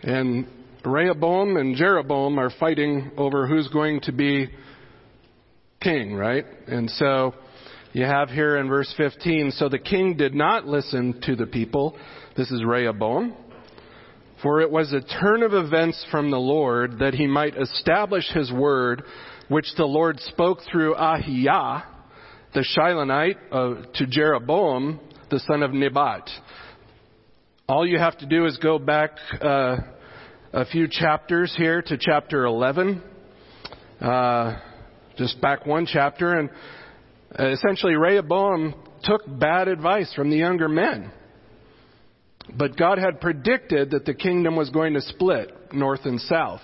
And 0.01 0.47
Rehoboam 0.83 1.57
and 1.57 1.75
Jeroboam 1.75 2.39
are 2.39 2.49
fighting 2.59 3.11
over 3.15 3.45
who's 3.45 3.67
going 3.67 4.01
to 4.01 4.11
be 4.11 4.49
king, 5.79 6.15
right? 6.15 6.45
And 6.65 6.89
so 6.89 7.35
you 7.93 8.05
have 8.05 8.29
here 8.29 8.57
in 8.57 8.69
verse 8.69 8.91
15, 8.97 9.51
so 9.51 9.69
the 9.69 9.77
king 9.77 10.17
did 10.17 10.33
not 10.33 10.65
listen 10.65 11.21
to 11.25 11.35
the 11.35 11.45
people. 11.45 11.95
This 12.35 12.49
is 12.49 12.63
Rehoboam. 12.65 13.35
For 14.43 14.61
it 14.61 14.69
was 14.69 14.93
a 14.93 15.01
turn 15.01 15.41
of 15.41 15.53
events 15.53 16.05
from 16.11 16.29
the 16.29 16.37
Lord 16.37 16.99
that 16.99 17.15
he 17.15 17.25
might 17.25 17.57
establish 17.57 18.29
his 18.29 18.51
word, 18.51 19.03
which 19.47 19.65
the 19.77 19.85
Lord 19.85 20.19
spoke 20.19 20.59
through 20.71 20.93
Ahijah, 20.93 21.83
the 22.53 22.65
Shilonite, 22.77 23.37
uh, 23.51 23.87
to 23.95 24.05
Jeroboam, 24.05 24.99
the 25.31 25.39
son 25.39 25.63
of 25.63 25.73
Nebat. 25.73 26.29
All 27.67 27.85
you 27.85 27.97
have 27.97 28.17
to 28.19 28.25
do 28.27 28.45
is 28.45 28.57
go 28.57 28.77
back 28.77 29.17
uh, 29.41 29.77
a 30.53 30.65
few 30.65 30.87
chapters 30.87 31.53
here 31.57 31.81
to 31.81 31.97
chapter 31.99 32.45
11, 32.45 33.01
uh, 33.99 34.59
just 35.17 35.41
back 35.41 35.65
one 35.65 35.87
chapter, 35.87 36.39
and 36.39 36.49
essentially 37.37 37.95
Rehoboam 37.95 38.75
took 39.03 39.21
bad 39.39 39.67
advice 39.67 40.13
from 40.13 40.29
the 40.29 40.37
younger 40.37 40.69
men. 40.69 41.11
But 42.55 42.77
God 42.77 42.97
had 42.97 43.19
predicted 43.19 43.91
that 43.91 44.05
the 44.05 44.13
kingdom 44.13 44.55
was 44.55 44.69
going 44.69 44.93
to 44.93 45.01
split 45.01 45.51
north 45.73 46.05
and 46.05 46.19
south. 46.21 46.61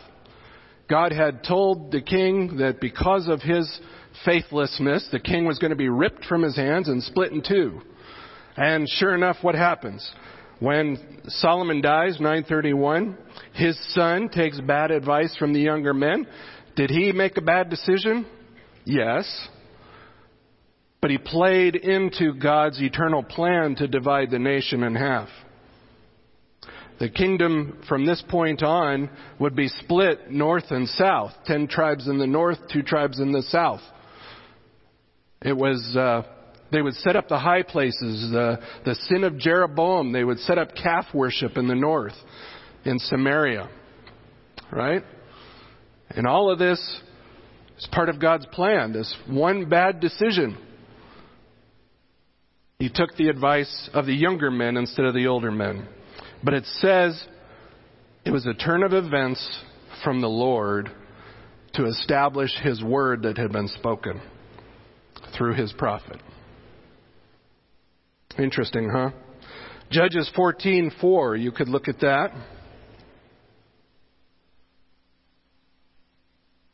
God 0.90 1.12
had 1.12 1.44
told 1.44 1.92
the 1.92 2.02
king 2.02 2.58
that 2.58 2.80
because 2.80 3.28
of 3.28 3.42
his 3.42 3.80
faithlessness, 4.26 5.08
the 5.12 5.20
king 5.20 5.46
was 5.46 5.60
going 5.60 5.72
to 5.72 5.78
be 5.78 5.90
ripped 5.90 6.26
from 6.26 6.44
his 6.44 6.56
hands 6.56 6.88
and 6.88 7.02
split 7.04 7.32
in 7.32 7.42
two. 7.42 7.82
And 8.56 8.88
sure 8.88 9.16
enough, 9.16 9.38
what 9.42 9.56
happens? 9.56 10.10
When 10.60 11.22
Solomon 11.28 11.82
dies, 11.82 12.20
931, 12.20 13.18
his 13.54 13.78
son 13.94 14.30
takes 14.30 14.60
bad 14.62 14.92
advice 14.92 15.36
from 15.38 15.54
the 15.54 15.60
younger 15.60 15.94
men. 15.94 16.28
Did 16.76 16.90
he 16.90 17.12
make 17.12 17.38
a 17.38 17.42
bad 17.42 17.70
decision? 17.70 18.26
Yes. 18.86 19.48
But 21.02 21.12
he 21.12 21.18
played 21.18 21.76
into 21.76 22.34
God's 22.34 22.82
eternal 22.82 23.24
plan 23.24 23.76
to 23.76 23.88
divide 23.88 24.32
the 24.32 24.40
nation 24.40 24.84
in 24.84 24.96
half. 24.96 25.28
The 27.04 27.10
kingdom 27.10 27.82
from 27.90 28.06
this 28.06 28.24
point 28.30 28.64
on 28.64 29.10
would 29.38 29.58
be 29.58 29.68
split 29.68 30.32
north 30.32 30.64
and 30.70 30.88
south. 30.88 31.34
Ten 31.46 31.68
tribes 31.68 32.08
in 32.08 32.18
the 32.18 32.26
north, 32.26 32.60
two 32.72 32.82
tribes 32.82 33.20
in 33.20 33.34
the 33.34 33.42
south. 33.42 33.82
It 35.42 35.52
was, 35.52 35.98
uh, 35.98 36.22
they 36.72 36.82
would 36.82 36.94
set 36.94 37.18
up 37.18 37.28
the 37.28 37.38
high 37.38 37.64
places, 37.64 38.32
the, 38.32 38.58
the 38.86 38.96
sin 38.96 39.26
of 39.26 39.38
Jeroboam. 39.38 40.14
They 40.14 40.24
would 40.24 40.40
set 40.40 40.58
up 40.58 40.76
calf 40.82 41.08
worship 41.14 41.58
in 41.58 41.68
the 41.68 41.76
north, 41.76 42.16
in 42.86 43.00
Samaria. 43.00 43.70
Right? 44.72 45.04
And 46.10 46.26
all 46.26 46.50
of 46.50 46.58
this 46.58 46.80
is 47.80 47.88
part 47.92 48.08
of 48.08 48.22
God's 48.22 48.46
plan. 48.46 48.94
This 48.94 49.14
one 49.28 49.68
bad 49.68 50.00
decision. 50.00 50.58
He 52.80 52.88
took 52.88 53.14
the 53.18 53.28
advice 53.28 53.90
of 53.94 54.06
the 54.06 54.16
younger 54.16 54.50
men 54.50 54.78
instead 54.78 55.04
of 55.04 55.14
the 55.14 55.28
older 55.28 55.52
men. 55.52 55.86
But 56.44 56.54
it 56.54 56.66
says 56.80 57.26
it 58.26 58.32
was 58.32 58.46
a 58.46 58.54
turn 58.54 58.84
of 58.84 58.94
events 58.94 59.62
from 60.04 60.22
the 60.22 60.28
Lord 60.28 60.90
to 61.74 61.86
establish 61.86 62.52
his 62.62 62.84
word 62.84 63.24
that 63.24 63.38
had 63.38 63.52
been 63.52 63.68
spoken 63.68 64.22
through 65.38 65.54
his 65.54 65.74
prophet. 65.74 66.20
Interesting, 68.38 68.90
huh? 68.90 69.12
Judges 69.90 70.30
14:4, 70.36 71.40
you 71.40 71.52
could 71.52 71.70
look 71.70 71.88
at 71.88 72.00
that. 72.00 72.32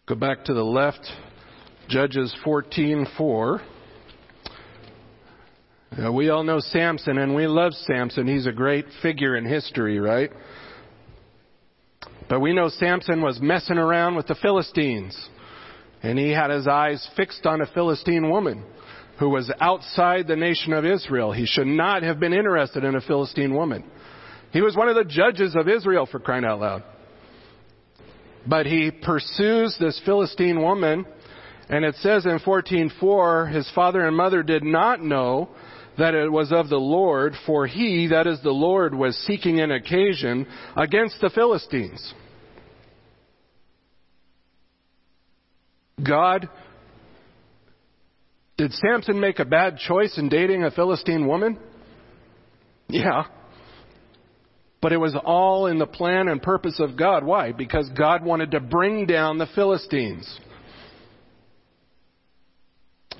Go 0.07 0.15
back 0.15 0.45
to 0.45 0.53
the 0.53 0.63
left. 0.63 1.05
Judges 1.87 2.33
14:4. 2.43 3.61
We 5.97 6.29
all 6.29 6.43
know 6.43 6.59
Samson, 6.59 7.17
and 7.17 7.35
we 7.35 7.47
love 7.47 7.73
Samson. 7.73 8.27
He's 8.27 8.45
a 8.45 8.51
great 8.51 8.85
figure 9.01 9.35
in 9.35 9.45
history, 9.45 9.99
right? 9.99 10.29
But 12.29 12.41
we 12.41 12.53
know 12.53 12.69
Samson 12.69 13.21
was 13.21 13.39
messing 13.41 13.77
around 13.77 14.15
with 14.15 14.27
the 14.27 14.35
Philistines, 14.35 15.17
and 16.03 16.17
he 16.17 16.29
had 16.29 16.51
his 16.51 16.67
eyes 16.67 17.05
fixed 17.17 17.45
on 17.47 17.61
a 17.61 17.65
Philistine 17.65 18.29
woman 18.29 18.63
who 19.17 19.29
was 19.29 19.51
outside 19.59 20.27
the 20.27 20.35
nation 20.35 20.73
of 20.73 20.85
Israel. 20.85 21.31
He 21.31 21.45
should 21.47 21.67
not 21.67 22.03
have 22.03 22.19
been 22.19 22.33
interested 22.33 22.83
in 22.83 22.95
a 22.95 23.01
Philistine 23.01 23.55
woman. 23.55 23.83
He 24.51 24.61
was 24.61 24.77
one 24.77 24.89
of 24.89 24.95
the 24.95 25.03
judges 25.03 25.55
of 25.55 25.67
Israel, 25.67 26.05
for 26.05 26.19
crying 26.19 26.45
out 26.45 26.59
loud. 26.59 26.83
But 28.47 28.67
he 28.67 28.91
pursues 28.91 29.75
this 29.79 29.99
Philistine 30.05 30.61
woman, 30.61 31.05
and 31.67 31.83
it 31.83 31.95
says 31.95 32.25
in 32.25 32.39
14:4, 32.39 33.47
his 33.51 33.69
father 33.71 34.05
and 34.05 34.15
mother 34.15 34.43
did 34.43 34.63
not 34.63 35.01
know 35.01 35.49
that 35.99 36.15
it 36.15 36.31
was 36.31 36.51
of 36.51 36.69
the 36.69 36.77
Lord, 36.77 37.33
for 37.45 37.67
he, 37.67 38.07
that 38.07 38.25
is 38.25 38.41
the 38.41 38.51
Lord, 38.51 38.95
was 38.95 39.15
seeking 39.27 39.59
an 39.59 39.71
occasion 39.71 40.47
against 40.75 41.21
the 41.21 41.29
Philistines. 41.29 42.13
God, 46.05 46.49
did 48.57 48.73
Samson 48.73 49.19
make 49.19 49.39
a 49.39 49.45
bad 49.45 49.77
choice 49.77 50.17
in 50.17 50.29
dating 50.29 50.63
a 50.63 50.71
Philistine 50.71 51.27
woman? 51.27 51.59
Yeah. 52.87 53.25
But 54.81 54.93
it 54.93 54.97
was 54.97 55.15
all 55.25 55.67
in 55.67 55.77
the 55.77 55.85
plan 55.85 56.29
and 56.29 56.41
purpose 56.41 56.79
of 56.79 56.97
God. 56.97 57.23
Why? 57.23 57.51
Because 57.51 57.89
God 57.97 58.23
wanted 58.23 58.51
to 58.51 58.61
bring 58.61 59.05
down 59.05 59.37
the 59.37 59.47
Philistines. 59.53 60.39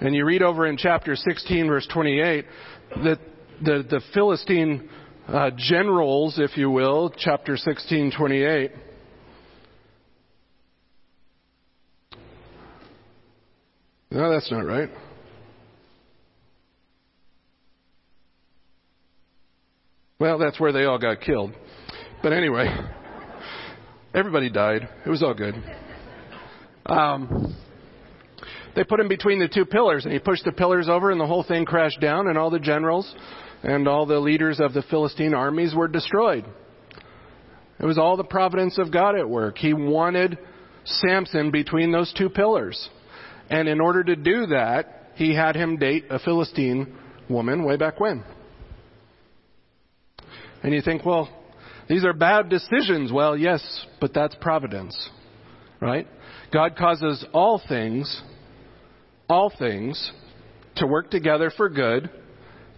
And 0.01 0.15
you 0.15 0.25
read 0.25 0.41
over 0.41 0.65
in 0.65 0.77
chapter 0.77 1.15
16, 1.15 1.67
verse 1.67 1.87
28, 1.91 2.45
that 3.03 3.19
the, 3.63 3.85
the 3.89 4.01
Philistine 4.13 4.89
uh, 5.27 5.51
generals, 5.57 6.39
if 6.39 6.57
you 6.57 6.69
will, 6.69 7.13
chapter 7.17 7.57
16, 7.57 8.13
28, 8.17 8.71
No, 14.11 14.31
that's 14.31 14.49
not 14.49 14.65
right. 14.65 14.89
Well, 20.19 20.39
that's 20.39 20.59
where 20.59 20.71
they 20.71 20.85
all 20.85 20.97
got 20.97 21.21
killed. 21.21 21.53
But 22.23 22.33
anyway, 22.33 22.75
everybody 24.13 24.49
died. 24.49 24.89
It 25.05 25.09
was 25.09 25.21
all 25.21 25.35
good. 25.35 25.53
Um, 26.87 27.55
they 28.79 28.85
put 28.85 29.01
him 29.01 29.09
between 29.09 29.39
the 29.39 29.49
two 29.49 29.65
pillars, 29.65 30.05
and 30.05 30.13
he 30.13 30.19
pushed 30.19 30.45
the 30.45 30.53
pillars 30.53 30.87
over, 30.87 31.11
and 31.11 31.19
the 31.19 31.27
whole 31.27 31.43
thing 31.43 31.65
crashed 31.65 31.99
down, 31.99 32.27
and 32.27 32.37
all 32.37 32.49
the 32.49 32.59
generals 32.59 33.13
and 33.61 33.89
all 33.89 34.05
the 34.05 34.21
leaders 34.21 34.61
of 34.61 34.71
the 34.71 34.83
Philistine 34.83 35.33
armies 35.33 35.75
were 35.75 35.89
destroyed. 35.89 36.45
It 37.77 37.85
was 37.85 37.97
all 37.97 38.15
the 38.15 38.23
providence 38.23 38.77
of 38.77 38.89
God 38.89 39.19
at 39.19 39.27
work. 39.27 39.57
He 39.57 39.73
wanted 39.73 40.37
Samson 40.85 41.51
between 41.51 41.91
those 41.91 42.13
two 42.17 42.29
pillars. 42.29 42.89
And 43.49 43.67
in 43.67 43.81
order 43.81 44.01
to 44.01 44.15
do 44.15 44.45
that, 44.45 45.11
he 45.15 45.35
had 45.35 45.57
him 45.57 45.75
date 45.75 46.05
a 46.09 46.17
Philistine 46.17 46.95
woman 47.29 47.65
way 47.65 47.75
back 47.75 47.99
when. 47.99 48.23
And 50.63 50.73
you 50.73 50.81
think, 50.81 51.05
well, 51.05 51.27
these 51.89 52.05
are 52.05 52.13
bad 52.13 52.47
decisions. 52.47 53.11
Well, 53.11 53.35
yes, 53.35 53.85
but 53.99 54.13
that's 54.13 54.35
providence, 54.35 55.09
right? 55.81 56.07
God 56.53 56.77
causes 56.77 57.25
all 57.33 57.61
things, 57.67 58.21
all 59.29 59.51
things, 59.57 60.11
to 60.77 60.87
work 60.87 61.11
together 61.11 61.51
for 61.55 61.69
good 61.69 62.09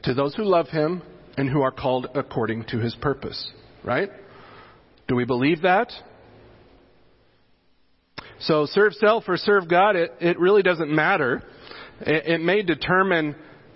to 0.04 0.14
those 0.14 0.36
who 0.36 0.44
love 0.44 0.68
Him 0.68 1.02
and 1.38 1.50
who 1.50 1.62
are 1.62 1.72
called 1.72 2.08
according 2.14 2.66
to 2.66 2.80
His 2.80 2.96
purpose, 2.96 3.52
right? 3.84 4.10
Do 5.08 5.16
we 5.16 5.26
believe 5.26 5.62
that? 5.62 5.92
So 8.42 8.66
serve 8.66 8.94
self 8.94 9.26
or 9.28 9.38
serve 9.38 9.70
God, 9.70 9.96
it, 9.96 10.12
it 10.20 10.40
really 10.40 10.64
doesn't 10.64 10.90
matter. 10.90 11.44
It, 12.02 12.26
it 12.26 12.42
may 12.42 12.64
determine 12.64 13.36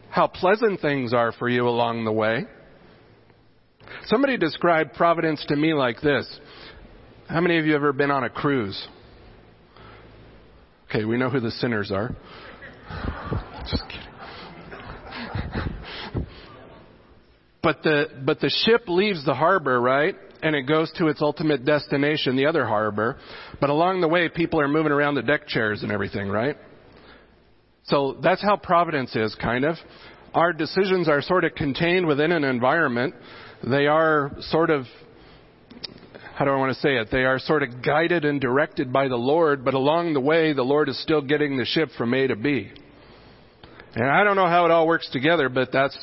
how 0.10 0.28
pleasant 0.28 0.82
things 0.82 1.14
are 1.14 1.32
for 1.32 1.48
you 1.48 1.68
along 1.68 2.06
the 2.06 2.12
way. 2.12 2.46
Somebody 4.06 4.38
described 4.38 4.94
providence 4.94 5.46
to 5.50 5.56
me 5.56 5.74
like 5.74 6.02
this. 6.02 6.28
How 7.28 7.42
many 7.42 7.58
of 7.58 7.66
you 7.66 7.74
have 7.74 7.82
ever 7.82 7.94
been 7.94 8.12
on 8.12 8.24
a 8.24 8.30
cruise? 8.30 8.88
Okay, 10.90 11.06
we 11.06 11.18
know 11.18 11.30
who 11.30 11.40
the 11.40 11.52
sinners 11.52 11.92
are. 11.92 12.16
Just 13.70 13.84
kidding. 13.88 14.02
But 17.64 17.82
the, 17.82 18.06
but 18.24 18.40
the 18.40 18.50
ship 18.66 18.88
leaves 18.88 19.26
the 19.26 19.34
harbor, 19.34 19.82
right? 19.82 20.16
And 20.44 20.56
it 20.56 20.64
goes 20.64 20.92
to 20.98 21.08
its 21.08 21.20
ultimate 21.20 21.66
destination, 21.66 22.36
the 22.36 22.46
other 22.46 22.64
harbor. 22.64 23.18
But 23.60 23.72
along 23.72 24.02
the 24.02 24.08
way, 24.08 24.30
people 24.30 24.62
are 24.62 24.68
moving 24.68 24.92
around 24.92 25.16
the 25.16 25.24
deck 25.24 25.48
chairs 25.48 25.82
and 25.82 25.92
everything, 25.92 26.28
right? 26.28 26.58
So 27.86 28.18
that's 28.22 28.42
how 28.42 28.58
providence 28.58 29.16
is, 29.16 29.34
kind 29.36 29.66
of. 29.66 29.78
Our 30.36 30.54
decisions 30.54 31.10
are 31.10 31.24
sort 31.24 31.44
of 31.44 31.56
contained 31.56 32.06
within 32.06 32.32
an 32.32 32.44
environment. 32.44 33.16
They 33.64 33.88
are 33.88 34.32
sort 34.42 34.70
of, 34.70 34.86
how 36.36 36.44
do 36.44 36.52
I 36.52 36.58
want 36.58 36.76
to 36.76 36.82
say 36.82 36.98
it? 36.98 37.08
They 37.12 37.24
are 37.24 37.40
sort 37.40 37.64
of 37.64 37.82
guided 37.82 38.26
and 38.26 38.42
directed 38.42 38.92
by 38.92 39.08
the 39.08 39.16
Lord, 39.16 39.64
but 39.64 39.74
along 39.74 40.14
the 40.14 40.20
way, 40.20 40.52
the 40.52 40.64
Lord 40.64 40.90
is 40.90 41.02
still 41.02 41.22
getting 41.22 41.56
the 41.56 41.64
ship 41.64 41.90
from 41.98 42.14
A 42.14 42.28
to 42.28 42.36
B. 42.36 42.72
And 43.96 44.10
I 44.10 44.26
don't 44.26 44.36
know 44.36 44.48
how 44.48 44.66
it 44.66 44.72
all 44.72 44.86
works 44.86 45.10
together, 45.12 45.48
but 45.48 45.72
that's 45.72 45.98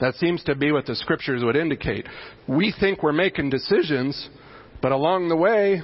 that 0.00 0.16
seems 0.16 0.42
to 0.44 0.56
be 0.56 0.72
what 0.72 0.86
the 0.86 0.96
scriptures 0.96 1.44
would 1.44 1.54
indicate. 1.54 2.08
We 2.48 2.74
think 2.80 3.04
we're 3.04 3.12
making 3.12 3.50
decisions, 3.50 4.28
but 4.80 4.90
along 4.90 5.28
the 5.28 5.36
way, 5.36 5.80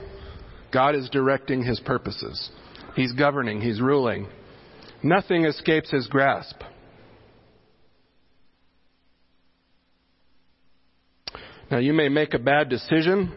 God 0.72 0.96
is 0.96 1.08
directing 1.10 1.62
his 1.62 1.78
purposes. 1.78 2.50
He's 2.96 3.12
governing, 3.12 3.60
he's 3.60 3.80
ruling. 3.80 4.26
Nothing 5.04 5.44
escapes 5.44 5.92
his 5.92 6.08
grasp. 6.08 6.56
Now, 11.70 11.78
you 11.78 11.92
may 11.92 12.08
make 12.08 12.34
a 12.34 12.40
bad 12.40 12.68
decision, 12.68 13.32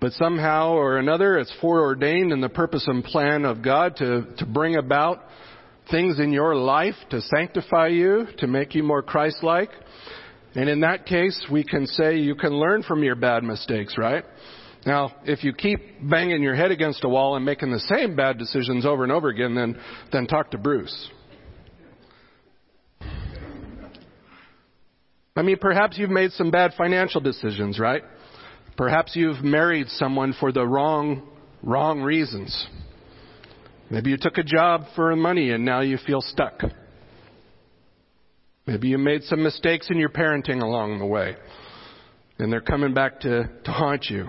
but 0.00 0.12
somehow 0.12 0.72
or 0.72 0.98
another 0.98 1.38
it's 1.38 1.52
foreordained 1.60 2.32
in 2.32 2.40
the 2.40 2.48
purpose 2.48 2.84
and 2.86 3.04
plan 3.04 3.44
of 3.44 3.62
God 3.62 3.96
to, 3.96 4.26
to 4.38 4.46
bring 4.46 4.76
about 4.76 5.24
things 5.90 6.18
in 6.18 6.32
your 6.32 6.54
life 6.54 6.94
to 7.10 7.20
sanctify 7.20 7.88
you, 7.88 8.26
to 8.38 8.46
make 8.46 8.74
you 8.74 8.82
more 8.82 9.02
Christ 9.02 9.42
like. 9.42 9.70
And 10.54 10.68
in 10.68 10.80
that 10.80 11.06
case, 11.06 11.46
we 11.50 11.62
can 11.64 11.86
say 11.86 12.16
you 12.18 12.34
can 12.34 12.52
learn 12.52 12.82
from 12.82 13.04
your 13.04 13.14
bad 13.14 13.44
mistakes, 13.44 13.96
right? 13.96 14.24
Now, 14.86 15.12
if 15.24 15.44
you 15.44 15.52
keep 15.52 15.80
banging 16.08 16.42
your 16.42 16.54
head 16.54 16.70
against 16.70 17.04
a 17.04 17.08
wall 17.08 17.36
and 17.36 17.44
making 17.44 17.70
the 17.70 17.80
same 17.80 18.16
bad 18.16 18.38
decisions 18.38 18.86
over 18.86 19.02
and 19.02 19.12
over 19.12 19.28
again, 19.28 19.54
then, 19.54 19.78
then 20.10 20.26
talk 20.26 20.52
to 20.52 20.58
Bruce. 20.58 21.10
I 25.36 25.42
mean, 25.42 25.58
perhaps 25.60 25.98
you've 25.98 26.10
made 26.10 26.32
some 26.32 26.50
bad 26.50 26.72
financial 26.76 27.20
decisions, 27.20 27.78
right? 27.78 28.02
Perhaps 28.76 29.14
you've 29.14 29.42
married 29.42 29.88
someone 29.88 30.34
for 30.38 30.52
the 30.52 30.66
wrong, 30.66 31.28
wrong 31.62 32.00
reasons. 32.00 32.66
Maybe 33.90 34.10
you 34.10 34.16
took 34.18 34.38
a 34.38 34.42
job 34.42 34.84
for 34.94 35.14
money 35.16 35.50
and 35.50 35.64
now 35.64 35.80
you 35.80 35.98
feel 36.06 36.20
stuck. 36.20 36.62
Maybe 38.66 38.88
you 38.88 38.98
made 38.98 39.24
some 39.24 39.42
mistakes 39.42 39.88
in 39.90 39.98
your 39.98 40.10
parenting 40.10 40.62
along 40.62 40.98
the 40.98 41.06
way 41.06 41.36
and 42.38 42.52
they're 42.52 42.60
coming 42.60 42.94
back 42.94 43.20
to, 43.20 43.50
to 43.64 43.70
haunt 43.70 44.06
you. 44.08 44.28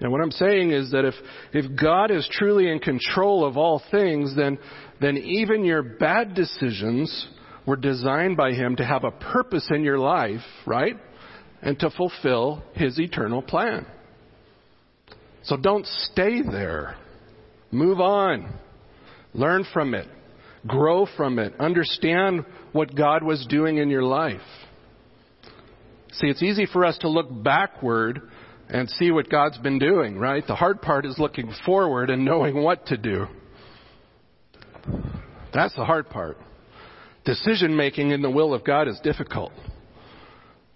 And 0.00 0.12
what 0.12 0.20
I'm 0.20 0.30
saying 0.30 0.70
is 0.70 0.92
that 0.92 1.04
if, 1.04 1.14
if 1.52 1.80
God 1.80 2.12
is 2.12 2.28
truly 2.30 2.70
in 2.70 2.78
control 2.78 3.44
of 3.44 3.56
all 3.56 3.82
things, 3.90 4.36
then, 4.36 4.58
then 5.00 5.16
even 5.16 5.64
your 5.64 5.82
bad 5.82 6.34
decisions 6.34 7.26
were 7.66 7.76
designed 7.76 8.36
by 8.36 8.52
Him 8.52 8.76
to 8.76 8.84
have 8.84 9.02
a 9.02 9.10
purpose 9.10 9.68
in 9.74 9.82
your 9.82 9.98
life, 9.98 10.40
right? 10.66 10.96
And 11.62 11.78
to 11.80 11.90
fulfill 11.90 12.62
His 12.74 12.98
eternal 12.98 13.42
plan. 13.42 13.86
So 15.42 15.56
don't 15.56 15.86
stay 15.86 16.42
there. 16.42 16.96
Move 17.70 18.00
on. 18.00 18.52
Learn 19.34 19.64
from 19.72 19.94
it. 19.94 20.06
Grow 20.66 21.06
from 21.16 21.38
it. 21.38 21.54
Understand 21.58 22.44
what 22.72 22.94
God 22.94 23.22
was 23.22 23.46
doing 23.48 23.78
in 23.78 23.88
your 23.90 24.02
life. 24.02 24.40
See, 26.12 26.26
it's 26.26 26.42
easy 26.42 26.66
for 26.66 26.84
us 26.84 26.98
to 26.98 27.08
look 27.08 27.28
backward 27.30 28.22
and 28.68 28.88
see 28.90 29.10
what 29.10 29.30
God's 29.30 29.58
been 29.58 29.78
doing, 29.78 30.18
right? 30.18 30.46
The 30.46 30.54
hard 30.54 30.82
part 30.82 31.06
is 31.06 31.18
looking 31.18 31.52
forward 31.64 32.10
and 32.10 32.24
knowing 32.24 32.62
what 32.62 32.86
to 32.86 32.96
do. 32.96 33.26
That's 35.54 35.74
the 35.74 35.84
hard 35.84 36.10
part. 36.10 36.38
Decision 37.24 37.76
making 37.76 38.10
in 38.10 38.22
the 38.22 38.30
will 38.30 38.54
of 38.54 38.64
God 38.64 38.88
is 38.88 38.98
difficult. 39.00 39.52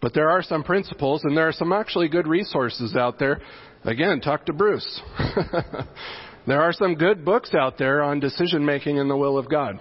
But 0.02 0.12
there 0.12 0.28
are 0.28 0.42
some 0.42 0.64
principles 0.64 1.22
and 1.24 1.34
there 1.34 1.48
are 1.48 1.52
some 1.52 1.72
actually 1.72 2.08
good 2.08 2.26
resources 2.26 2.94
out 2.94 3.18
there. 3.18 3.40
Again, 3.84 4.20
talk 4.20 4.44
to 4.46 4.52
Bruce. 4.52 5.00
There 6.46 6.60
are 6.60 6.72
some 6.72 6.94
good 6.94 7.24
books 7.24 7.54
out 7.54 7.78
there 7.78 8.02
on 8.02 8.18
decision 8.18 8.64
making 8.64 8.98
and 8.98 9.08
the 9.08 9.16
will 9.16 9.38
of 9.38 9.48
God. 9.48 9.78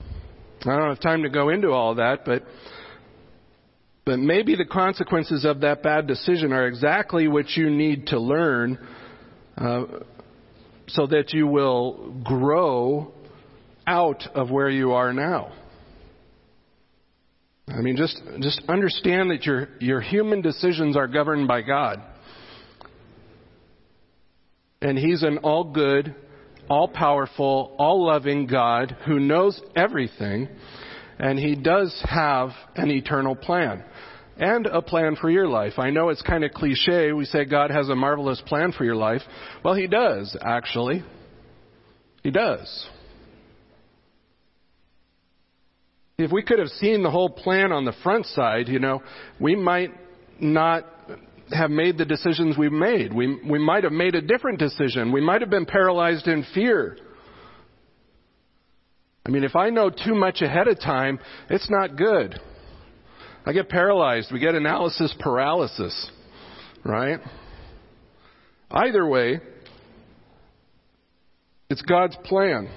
I 0.00 0.76
don't 0.76 0.88
have 0.88 1.00
time 1.00 1.24
to 1.24 1.28
go 1.28 1.48
into 1.48 1.70
all 1.70 1.96
that, 1.96 2.24
but 2.24 2.44
but 4.06 4.18
maybe 4.18 4.54
the 4.54 4.66
consequences 4.66 5.44
of 5.44 5.60
that 5.62 5.82
bad 5.82 6.06
decision 6.06 6.52
are 6.52 6.66
exactly 6.66 7.26
what 7.26 7.50
you 7.56 7.70
need 7.70 8.08
to 8.08 8.20
learn 8.20 8.78
uh, 9.56 9.84
so 10.88 11.06
that 11.06 11.32
you 11.32 11.46
will 11.46 12.14
grow 12.22 13.12
out 13.86 14.26
of 14.34 14.50
where 14.50 14.68
you 14.68 14.92
are 14.92 15.12
now. 15.12 15.52
I 17.68 17.80
mean, 17.80 17.96
just 17.96 18.20
just 18.40 18.62
understand 18.68 19.30
that 19.30 19.44
your 19.46 19.68
your 19.80 20.00
human 20.00 20.42
decisions 20.42 20.96
are 20.96 21.06
governed 21.06 21.48
by 21.48 21.62
God. 21.62 22.02
And 24.82 24.98
He's 24.98 25.22
an 25.22 25.38
all 25.38 25.64
good, 25.64 26.14
all 26.68 26.88
powerful, 26.88 27.74
all 27.78 28.06
loving 28.06 28.46
God 28.46 28.96
who 29.06 29.18
knows 29.18 29.60
everything. 29.74 30.48
And 31.18 31.38
He 31.38 31.54
does 31.54 31.98
have 32.06 32.50
an 32.76 32.90
eternal 32.90 33.34
plan 33.34 33.82
and 34.36 34.66
a 34.66 34.82
plan 34.82 35.16
for 35.16 35.30
your 35.30 35.48
life. 35.48 35.74
I 35.78 35.90
know 35.90 36.10
it's 36.10 36.22
kind 36.22 36.44
of 36.44 36.50
cliche. 36.50 37.12
We 37.12 37.24
say 37.24 37.46
God 37.46 37.70
has 37.70 37.88
a 37.88 37.94
marvelous 37.94 38.42
plan 38.46 38.72
for 38.72 38.84
your 38.84 38.96
life. 38.96 39.22
Well, 39.64 39.74
He 39.74 39.86
does, 39.86 40.36
actually. 40.42 41.02
He 42.22 42.30
does. 42.30 42.88
If 46.16 46.30
we 46.30 46.42
could 46.42 46.60
have 46.60 46.68
seen 46.68 47.02
the 47.02 47.10
whole 47.10 47.30
plan 47.30 47.72
on 47.72 47.84
the 47.84 47.94
front 48.02 48.26
side, 48.26 48.68
you 48.68 48.78
know, 48.78 49.02
we 49.40 49.56
might 49.56 49.90
not 50.40 50.86
have 51.52 51.70
made 51.70 51.98
the 51.98 52.04
decisions 52.04 52.56
we've 52.56 52.72
made. 52.72 53.12
We, 53.12 53.38
we 53.48 53.58
might 53.58 53.84
have 53.84 53.92
made 53.92 54.14
a 54.14 54.20
different 54.20 54.58
decision. 54.58 55.12
We 55.12 55.20
might 55.20 55.40
have 55.40 55.50
been 55.50 55.66
paralyzed 55.66 56.26
in 56.28 56.44
fear. 56.54 56.96
I 59.26 59.30
mean, 59.30 59.44
if 59.44 59.56
I 59.56 59.70
know 59.70 59.90
too 59.90 60.14
much 60.14 60.40
ahead 60.42 60.68
of 60.68 60.80
time, 60.80 61.18
it's 61.50 61.68
not 61.70 61.96
good. 61.96 62.38
I 63.46 63.52
get 63.52 63.68
paralyzed. 63.68 64.30
We 64.32 64.38
get 64.38 64.54
analysis 64.54 65.14
paralysis, 65.18 66.10
right? 66.84 67.20
Either 68.70 69.06
way, 69.06 69.40
it's 71.68 71.82
God's 71.82 72.16
plan. 72.24 72.68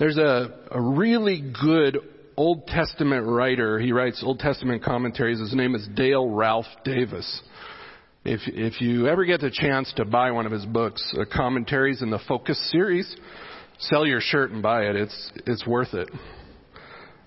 There's 0.00 0.16
a, 0.16 0.50
a 0.70 0.80
really 0.80 1.52
good 1.62 1.98
Old 2.34 2.66
Testament 2.66 3.26
writer. 3.26 3.78
He 3.78 3.92
writes 3.92 4.22
Old 4.24 4.38
Testament 4.38 4.82
commentaries. 4.82 5.38
His 5.38 5.54
name 5.54 5.74
is 5.74 5.86
Dale 5.94 6.26
Ralph 6.26 6.64
Davis. 6.86 7.42
If, 8.24 8.40
if 8.46 8.80
you 8.80 9.08
ever 9.08 9.26
get 9.26 9.42
the 9.42 9.50
chance 9.50 9.92
to 9.98 10.06
buy 10.06 10.30
one 10.30 10.46
of 10.46 10.52
his 10.52 10.64
books, 10.64 11.06
uh, 11.18 11.26
commentaries 11.30 12.00
in 12.00 12.08
the 12.08 12.18
Focus 12.26 12.58
series, 12.72 13.14
sell 13.78 14.06
your 14.06 14.22
shirt 14.22 14.52
and 14.52 14.62
buy 14.62 14.84
it. 14.84 14.96
It's, 14.96 15.32
it's 15.44 15.66
worth 15.66 15.92
it. 15.92 16.08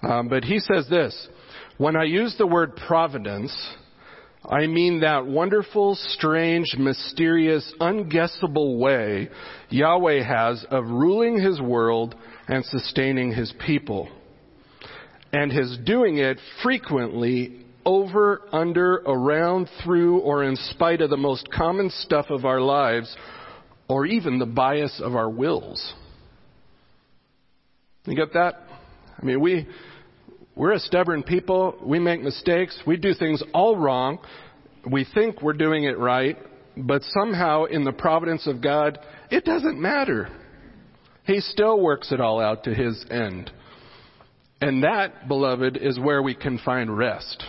Um, 0.02 0.28
but 0.28 0.44
he 0.44 0.58
says 0.58 0.88
this 0.90 1.28
When 1.78 1.96
I 1.96 2.06
use 2.06 2.34
the 2.40 2.48
word 2.48 2.76
providence, 2.88 3.56
I 4.50 4.66
mean 4.66 5.02
that 5.02 5.28
wonderful, 5.28 5.94
strange, 5.94 6.74
mysterious, 6.76 7.72
unguessable 7.80 8.80
way 8.80 9.30
Yahweh 9.70 10.24
has 10.24 10.66
of 10.72 10.86
ruling 10.86 11.40
His 11.40 11.62
world 11.62 12.16
and 12.48 12.66
sustaining 12.66 13.34
His 13.34 13.54
people. 13.66 14.10
And 15.32 15.52
His 15.52 15.78
doing 15.86 16.18
it 16.18 16.38
frequently 16.62 17.64
over, 17.86 18.41
under, 18.52 18.96
around, 19.06 19.70
through, 19.84 20.20
or 20.20 20.44
in 20.44 20.56
spite 20.56 21.02
of 21.02 21.10
the 21.10 21.18
most 21.18 21.50
common 21.52 21.89
stuff 21.89 22.28
of 22.30 22.46
our 22.46 22.62
lives, 22.62 23.16
or 23.88 24.06
even 24.06 24.39
the 24.39 24.46
bias 24.46 25.02
of 25.04 25.16
our 25.16 25.30
wills. 25.30 25.94
You 28.06 28.16
get 28.16 28.34
that? 28.34 28.56
I 29.22 29.26
mean, 29.26 29.41
we, 29.41 29.68
we're 30.56 30.74
a 30.74 30.80
stubborn 30.80 31.24
people. 31.24 31.78
We 31.84 32.00
make 32.00 32.22
mistakes. 32.22 32.78
We 32.86 32.98
do 32.98 33.14
things 33.14 33.44
all 33.54 33.78
wrong. 33.78 34.20
We 34.89 35.06
think 35.14 35.41
we're 35.41 35.54
doing 35.54 35.86
it 35.86 35.98
right, 35.98 36.38
but 36.76 37.02
somehow 37.04 37.66
in 37.66 37.84
the 37.84 37.94
providence 37.94 38.48
of 38.48 38.62
God, 38.62 39.00
it 39.32 39.46
doesn't 39.46 39.80
matter. 39.80 40.30
He 41.26 41.40
still 41.40 41.80
works 41.80 42.12
it 42.12 42.20
all 42.20 42.40
out 42.40 42.66
to 42.66 42.74
his 42.74 43.04
end. 43.10 43.52
And 44.60 44.84
that, 44.84 45.28
beloved, 45.28 45.78
is 45.78 46.00
where 46.00 46.22
we 46.22 46.36
can 46.36 46.58
find 46.60 46.96
rest. 46.96 47.44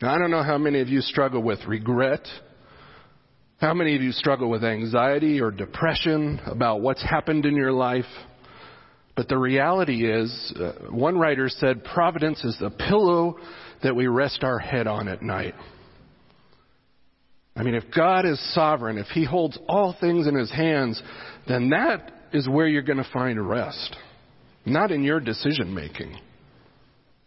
Now, 0.00 0.14
I 0.14 0.18
don't 0.18 0.30
know 0.30 0.42
how 0.42 0.58
many 0.58 0.80
of 0.80 0.88
you 0.88 1.00
struggle 1.00 1.42
with 1.42 1.64
regret. 1.66 2.26
How 3.58 3.72
many 3.72 3.96
of 3.96 4.02
you 4.02 4.12
struggle 4.12 4.50
with 4.50 4.64
anxiety 4.64 5.40
or 5.40 5.50
depression 5.50 6.40
about 6.46 6.80
what's 6.80 7.02
happened 7.02 7.46
in 7.46 7.54
your 7.54 7.72
life? 7.72 8.04
But 9.16 9.28
the 9.28 9.38
reality 9.38 10.10
is, 10.10 10.52
uh, 10.58 10.90
one 10.90 11.18
writer 11.18 11.48
said, 11.48 11.84
providence 11.84 12.42
is 12.44 12.56
the 12.58 12.70
pillow 12.70 13.38
that 13.82 13.94
we 13.94 14.06
rest 14.06 14.42
our 14.42 14.58
head 14.58 14.86
on 14.86 15.08
at 15.08 15.22
night. 15.22 15.54
I 17.56 17.62
mean, 17.62 17.74
if 17.74 17.84
God 17.94 18.26
is 18.26 18.54
sovereign, 18.54 18.98
if 18.98 19.06
He 19.08 19.24
holds 19.24 19.56
all 19.68 19.94
things 20.00 20.26
in 20.26 20.34
His 20.34 20.50
hands, 20.50 21.00
then 21.46 21.70
that 21.70 22.10
is 22.34 22.48
where 22.48 22.66
you're 22.66 22.82
going 22.82 22.98
to 22.98 23.08
find 23.12 23.48
rest. 23.48 23.96
Not 24.66 24.90
in 24.90 25.04
your 25.04 25.20
decision 25.20 25.72
making. 25.72 26.18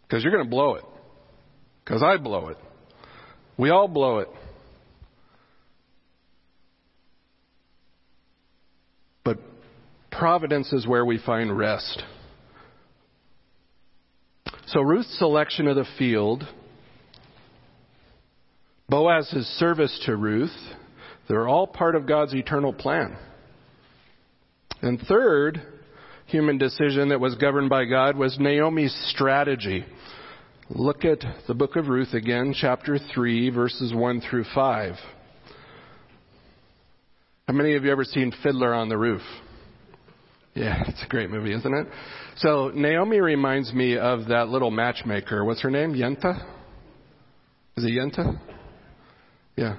Because 0.04 0.24
you're 0.24 0.34
going 0.34 0.44
to 0.44 0.50
blow 0.50 0.76
it. 0.76 0.84
Because 1.84 2.04
I 2.04 2.18
blow 2.18 2.50
it. 2.50 2.58
We 3.58 3.70
all 3.70 3.88
blow 3.88 4.20
it. 4.20 4.28
But 9.24 9.40
providence 10.12 10.74
is 10.74 10.86
where 10.86 11.06
we 11.06 11.20
find 11.26 11.58
rest. 11.58 12.04
So 14.68 14.82
Ruth's 14.82 15.18
selection 15.18 15.68
of 15.70 15.78
the 15.78 15.86
field, 15.98 16.44
Boaz's 18.90 19.48
service 19.58 19.98
to 20.06 20.18
Ruth, 20.18 20.52
they're 21.30 21.48
all 21.48 21.66
part 21.66 21.96
of 21.96 22.06
God's 22.06 22.34
eternal 22.34 22.74
plan. 22.74 23.18
And 24.82 25.00
third, 25.08 25.62
human 26.28 26.58
decision 26.58 27.10
that 27.10 27.20
was 27.20 27.36
governed 27.36 27.70
by 27.70 27.86
God 27.86 28.16
was 28.18 28.38
Naomi's 28.40 28.96
strategy. 29.10 29.86
Look 30.70 31.06
at 31.06 31.24
the 31.48 31.54
book 31.54 31.76
of 31.76 31.88
Ruth 31.88 32.14
again, 32.14 32.54
chapter 32.56 32.98
3, 33.14 33.50
verses 33.50 33.94
1 33.94 34.22
through 34.30 34.46
5. 34.54 34.96
How 37.48 37.54
many 37.54 37.76
of 37.76 37.86
you 37.86 37.92
ever 37.92 38.04
seen 38.04 38.34
Fiddler 38.44 38.74
on 38.74 38.90
the 38.90 38.98
Roof? 38.98 39.22
Yeah, 40.54 40.84
it's 40.88 41.04
a 41.04 41.08
great 41.08 41.30
movie, 41.30 41.54
isn't 41.54 41.74
it? 41.74 41.88
So 42.38 42.72
Naomi 42.74 43.22
reminds 43.22 43.74
me 43.74 43.98
of 43.98 44.28
that 44.28 44.50
little 44.50 44.72
matchmaker. 44.72 45.46
What's 45.46 45.62
her 45.62 45.72
name? 45.72 45.94
Yenta? 45.94 46.44
Is 47.78 47.86
it 47.86 47.92
Yenta? 47.92 48.40
Yeah. 49.56 49.78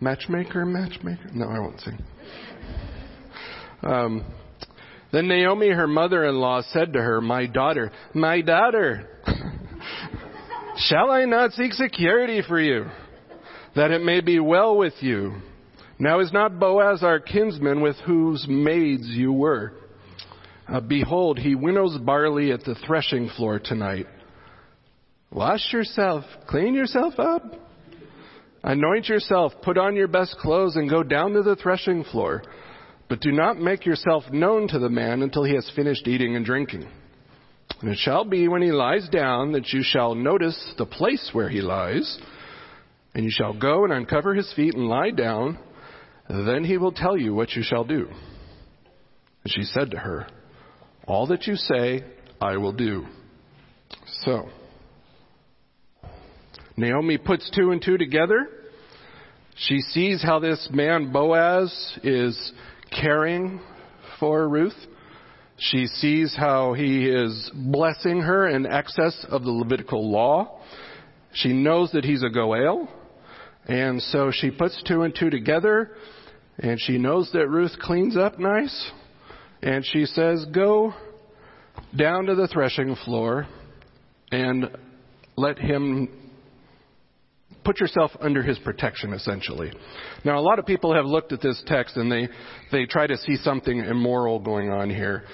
Matchmaker, 0.00 0.66
matchmaker? 0.66 1.30
No, 1.32 1.48
I 1.48 1.58
won't 1.58 1.80
sing. 1.80 1.98
Um, 3.82 4.24
then 5.12 5.28
Naomi, 5.28 5.70
her 5.70 5.86
mother 5.86 6.24
in 6.24 6.36
law, 6.36 6.62
said 6.72 6.92
to 6.92 7.00
her, 7.00 7.20
My 7.20 7.46
daughter, 7.46 7.92
my 8.12 8.40
daughter, 8.40 9.08
shall 10.76 11.10
I 11.10 11.24
not 11.24 11.52
seek 11.52 11.72
security 11.72 12.42
for 12.46 12.60
you, 12.60 12.86
that 13.74 13.90
it 13.90 14.02
may 14.02 14.20
be 14.20 14.40
well 14.40 14.76
with 14.76 14.94
you? 15.00 15.36
Now 15.98 16.20
is 16.20 16.32
not 16.32 16.58
Boaz 16.58 17.02
our 17.02 17.20
kinsman 17.20 17.80
with 17.80 17.96
whose 18.04 18.46
maids 18.48 19.06
you 19.06 19.32
were? 19.32 19.72
Uh, 20.68 20.80
behold, 20.80 21.38
he 21.38 21.54
winnows 21.54 21.96
barley 21.98 22.52
at 22.52 22.64
the 22.64 22.74
threshing 22.86 23.30
floor 23.36 23.58
tonight. 23.58 24.06
Wash 25.30 25.72
yourself, 25.72 26.24
clean 26.48 26.74
yourself 26.74 27.14
up, 27.18 27.42
anoint 28.62 29.08
yourself, 29.08 29.52
put 29.62 29.78
on 29.78 29.94
your 29.96 30.08
best 30.08 30.36
clothes, 30.38 30.76
and 30.76 30.90
go 30.90 31.02
down 31.02 31.32
to 31.32 31.42
the 31.42 31.56
threshing 31.56 32.04
floor. 32.04 32.42
But 33.08 33.20
do 33.20 33.30
not 33.30 33.58
make 33.58 33.86
yourself 33.86 34.24
known 34.32 34.68
to 34.68 34.78
the 34.78 34.88
man 34.88 35.22
until 35.22 35.44
he 35.44 35.54
has 35.54 35.70
finished 35.76 36.08
eating 36.08 36.34
and 36.34 36.44
drinking. 36.44 36.88
And 37.80 37.90
it 37.90 37.98
shall 37.98 38.24
be 38.24 38.48
when 38.48 38.62
he 38.62 38.72
lies 38.72 39.08
down 39.08 39.52
that 39.52 39.68
you 39.68 39.82
shall 39.82 40.14
notice 40.14 40.74
the 40.78 40.86
place 40.86 41.30
where 41.32 41.48
he 41.48 41.60
lies, 41.60 42.18
and 43.14 43.24
you 43.24 43.30
shall 43.30 43.52
go 43.52 43.84
and 43.84 43.92
uncover 43.92 44.34
his 44.34 44.52
feet 44.54 44.74
and 44.74 44.88
lie 44.88 45.10
down. 45.10 45.58
Then 46.28 46.64
he 46.64 46.78
will 46.78 46.92
tell 46.92 47.16
you 47.16 47.34
what 47.34 47.52
you 47.52 47.62
shall 47.62 47.84
do. 47.84 48.08
And 49.44 49.52
she 49.52 49.62
said 49.62 49.92
to 49.92 49.98
her, 49.98 50.26
all 51.06 51.28
that 51.28 51.46
you 51.46 51.54
say, 51.54 52.04
I 52.40 52.56
will 52.56 52.72
do. 52.72 53.06
So, 54.24 54.48
Naomi 56.76 57.16
puts 57.16 57.48
two 57.54 57.70
and 57.70 57.80
two 57.80 57.96
together. 57.96 58.48
She 59.56 59.78
sees 59.80 60.22
how 60.22 60.40
this 60.40 60.68
man 60.72 61.12
Boaz 61.12 61.98
is 62.02 62.52
caring 62.90 63.60
for 64.18 64.48
Ruth. 64.48 64.76
She 65.58 65.86
sees 65.86 66.34
how 66.36 66.74
he 66.74 67.08
is 67.08 67.50
blessing 67.54 68.20
her 68.20 68.48
in 68.48 68.66
excess 68.66 69.24
of 69.28 69.42
the 69.42 69.50
Levitical 69.50 70.10
law. 70.10 70.60
She 71.32 71.52
knows 71.52 71.92
that 71.92 72.04
he's 72.04 72.22
a 72.22 72.28
Goel. 72.28 72.88
And 73.66 74.00
so 74.00 74.30
she 74.30 74.50
puts 74.50 74.82
two 74.86 75.02
and 75.02 75.14
two 75.14 75.30
together. 75.30 75.92
And 76.58 76.80
she 76.80 76.98
knows 76.98 77.30
that 77.32 77.48
Ruth 77.48 77.78
cleans 77.80 78.16
up 78.16 78.38
nice. 78.38 78.90
And 79.62 79.84
she 79.84 80.04
says, 80.04 80.44
Go 80.52 80.94
down 81.96 82.26
to 82.26 82.34
the 82.34 82.48
threshing 82.48 82.96
floor 83.04 83.46
and 84.30 84.70
let 85.36 85.58
him 85.58 86.25
put 87.66 87.80
yourself 87.80 88.12
under 88.20 88.42
his 88.42 88.58
protection 88.60 89.12
essentially. 89.12 89.72
Now 90.24 90.38
a 90.38 90.40
lot 90.40 90.58
of 90.60 90.64
people 90.64 90.94
have 90.94 91.04
looked 91.04 91.32
at 91.32 91.42
this 91.42 91.60
text 91.66 91.96
and 91.96 92.10
they 92.10 92.28
they 92.70 92.86
try 92.86 93.06
to 93.08 93.16
see 93.18 93.36
something 93.36 93.80
immoral 93.80 94.38
going 94.38 94.70
on 94.70 94.88
here. 94.88 95.24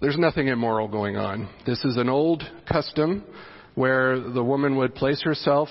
There's 0.00 0.16
nothing 0.16 0.48
immoral 0.48 0.88
going 0.88 1.16
on. 1.16 1.48
This 1.66 1.84
is 1.84 1.96
an 1.98 2.08
old 2.08 2.42
custom 2.66 3.22
where 3.74 4.18
the 4.18 4.42
woman 4.42 4.76
would 4.76 4.94
place 4.94 5.22
herself 5.22 5.68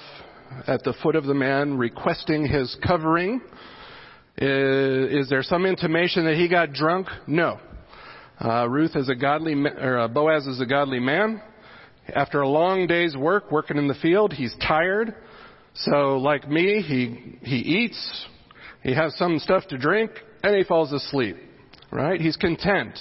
at 0.68 0.84
the 0.84 0.94
foot 1.02 1.16
of 1.16 1.26
the 1.26 1.34
man 1.34 1.78
requesting 1.78 2.48
his 2.48 2.78
covering. 2.86 3.42
Is, 4.38 5.24
is 5.24 5.30
there 5.30 5.44
some 5.44 5.66
intimation 5.66 6.26
that 6.26 6.36
he 6.36 6.48
got 6.48 6.74
drunk? 6.74 7.08
No. 7.26 7.60
Uh, 8.40 8.70
Ruth 8.70 8.96
is 8.96 9.10
a 9.10 9.16
godly, 9.16 9.54
or 9.54 10.00
uh, 10.00 10.08
Boaz 10.08 10.46
is 10.46 10.62
a 10.62 10.66
godly 10.66 11.00
man. 11.00 11.42
After 12.16 12.42
a 12.42 12.48
long 12.48 12.86
day's 12.86 13.18
work, 13.18 13.52
working 13.52 13.78
in 13.78 13.88
the 13.88 13.96
field, 13.96 14.32
he's 14.32 14.56
tired. 14.66 15.16
So, 15.82 16.18
like 16.18 16.50
me, 16.50 16.82
he 16.82 17.38
he 17.48 17.58
eats, 17.58 18.26
he 18.84 18.94
has 18.94 19.16
some 19.18 19.40
stuff 19.40 19.68
to 19.68 19.78
drink, 19.78 20.12
and 20.44 20.56
he 20.56 20.64
falls 20.64 20.92
asleep. 20.92 21.38
Right? 21.92 22.20
He's 22.20 22.36
content, 22.36 22.98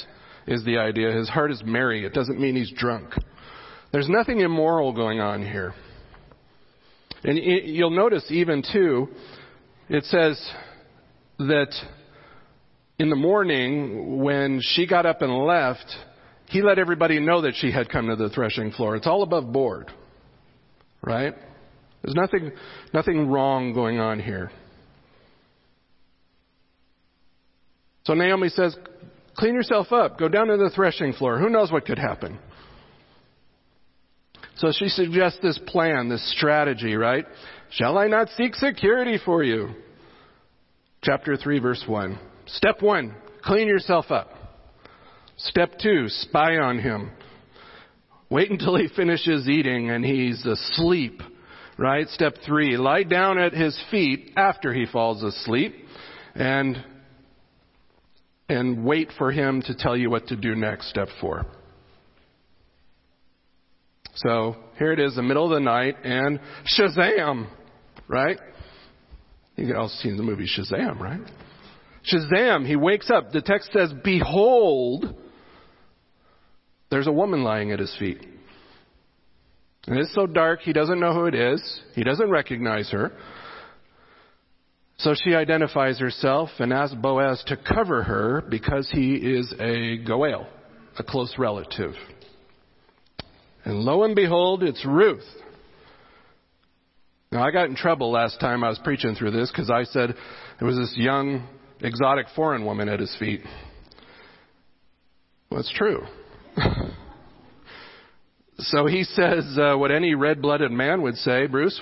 is 0.47 0.64
the 0.64 0.79
idea. 0.79 1.12
His 1.12 1.29
heart 1.29 1.51
is 1.51 1.62
merry. 1.64 2.05
It 2.05 2.12
doesn't 2.12 2.39
mean 2.39 2.55
he's 2.55 2.70
drunk. 2.70 3.12
There's 3.93 4.09
nothing 4.09 4.41
immoral 4.41 4.93
going 4.93 5.20
on 5.20 5.43
here. 5.43 5.74
And 7.24 7.39
you'll 7.39 7.91
notice 7.91 8.24
even 8.31 8.62
too, 8.62 9.09
it 9.89 10.05
says 10.05 10.41
that 11.39 11.74
in 12.99 13.11
the 13.11 13.16
morning, 13.16 14.22
when 14.22 14.61
she 14.62 14.87
got 14.87 15.07
up 15.07 15.22
and 15.22 15.33
left, 15.45 15.87
he 16.49 16.62
let 16.62 16.79
everybody 16.79 17.18
know 17.20 17.43
that 17.43 17.55
she 17.57 17.72
had 17.72 17.89
come 17.89 18.09
to 18.09 18.16
the 18.16 18.29
threshing 18.29 18.70
floor. 18.70 18.97
It's 18.97 19.07
all 19.07 19.22
above 19.22 19.53
board. 19.53 19.91
Right? 21.03 21.35
There's 22.07 22.14
nothing, 22.14 22.52
nothing 22.94 23.28
wrong 23.28 23.72
going 23.74 23.98
on 23.98 24.20
here. 24.20 24.52
So 28.04 28.14
Naomi 28.14 28.48
says, 28.48 28.76
clean 29.36 29.54
yourself 29.54 29.90
up. 29.90 30.16
Go 30.16 30.28
down 30.28 30.46
to 30.46 30.57
the 30.57 30.70
threshing 30.72 31.14
floor. 31.14 31.40
Who 31.40 31.48
knows 31.48 31.72
what 31.72 31.84
could 31.84 31.98
happen? 31.98 32.38
So 34.59 34.70
she 34.70 34.86
suggests 34.86 35.40
this 35.42 35.59
plan, 35.66 36.09
this 36.09 36.32
strategy, 36.36 36.94
right? 36.94 37.26
Shall 37.70 37.98
I 37.98 38.07
not 38.07 38.28
seek 38.36 38.54
security 38.54 39.18
for 39.22 39.42
you? 39.42 39.70
Chapter 41.02 41.36
3, 41.36 41.59
verse 41.59 41.82
1. 41.88 42.18
Step 42.46 42.82
one, 42.82 43.16
clean 43.42 43.66
yourself 43.66 44.12
up. 44.12 44.30
Step 45.38 45.72
two, 45.82 46.09
spy 46.09 46.57
on 46.57 46.78
him. 46.78 47.11
Wait 48.30 48.48
until 48.48 48.76
he 48.76 48.86
finishes 48.94 49.48
eating 49.48 49.90
and 49.90 50.04
he's 50.04 50.46
asleep. 50.46 51.20
Right? 51.79 52.09
Step 52.09 52.37
three, 52.47 52.77
lie 52.77 53.03
down 53.03 53.39
at 53.39 53.53
his 53.53 53.79
feet 53.91 54.33
after 54.37 54.72
he 54.72 54.87
falls 54.87 55.22
asleep 55.22 55.74
and, 56.35 56.83
and 58.49 58.85
wait 58.85 59.11
for 59.18 59.31
him 59.31 59.61
to 59.62 59.74
tell 59.74 59.97
you 59.97 60.09
what 60.09 60.29
to 60.29 60.37
do 60.37 60.55
next. 60.55 60.89
Step 60.89 61.09
four. 61.20 61.45
So 64.14 64.57
here 64.79 64.93
it 64.93 65.01
is, 65.01 65.14
the 65.16 65.22
middle 65.22 65.45
of 65.45 65.51
the 65.51 65.61
night, 65.61 65.97
and 66.03 66.41
Shazam! 66.79 67.49
Right? 68.09 68.39
You 69.57 69.77
all 69.77 69.89
see 69.89 70.11
the 70.16 70.22
movie 70.22 70.47
Shazam, 70.47 70.99
right? 70.99 71.20
Shazam! 72.11 72.66
He 72.66 72.77
wakes 72.77 73.11
up. 73.11 73.33
The 73.33 73.43
text 73.43 73.70
says, 73.72 73.93
Behold, 74.03 75.14
there's 76.91 77.07
a 77.07 77.12
woman 77.12 77.43
lying 77.43 77.72
at 77.72 77.79
his 77.79 77.95
feet. 77.99 78.24
And 79.87 79.99
it's 79.99 80.14
so 80.14 80.26
dark, 80.26 80.61
he 80.61 80.72
doesn't 80.72 80.99
know 80.99 81.12
who 81.12 81.26
it 81.26 81.34
is. 81.34 81.80
He 81.95 82.03
doesn't 82.03 82.28
recognize 82.28 82.91
her. 82.91 83.12
So 84.99 85.14
she 85.14 85.34
identifies 85.34 85.99
herself 86.01 86.49
and 86.59 86.72
asks 86.72 86.95
Boaz 86.95 87.45
to 87.49 87.57
cover 87.57 88.03
her 88.03 88.43
because 88.49 88.89
he 88.91 89.14
is 89.14 89.55
a 89.61 89.99
Goel, 89.99 90.49
a 90.99 91.05
close 91.05 91.34
relative. 91.39 91.93
And 93.64 93.80
lo 93.80 94.05
and 94.05 94.16
behold, 94.16 94.62
it's 94.62 94.84
Ruth. 94.84 95.24
Now, 97.30 97.45
I 97.45 97.51
got 97.51 97.68
in 97.68 97.76
trouble 97.76 98.11
last 98.11 98.41
time 98.41 98.64
I 98.64 98.68
was 98.68 98.80
preaching 98.82 99.14
through 99.14 99.32
this 99.32 99.51
because 99.51 99.70
I 99.70 99.84
said 99.84 100.14
it 100.61 100.64
was 100.64 100.76
this 100.76 100.95
young, 100.97 101.47
exotic 101.80 102.26
foreign 102.34 102.64
woman 102.64 102.89
at 102.89 103.01
his 103.01 103.14
feet. 103.18 103.43
Well, 105.51 105.61
it's 105.61 105.72
true. 105.72 106.03
So 108.59 108.86
he 108.86 109.04
says 109.04 109.59
uh, 109.59 109.76
what 109.76 109.90
any 109.90 110.14
red 110.14 110.40
blooded 110.40 110.72
man 110.72 111.02
would 111.02 111.16
say, 111.16 111.46
Bruce. 111.46 111.78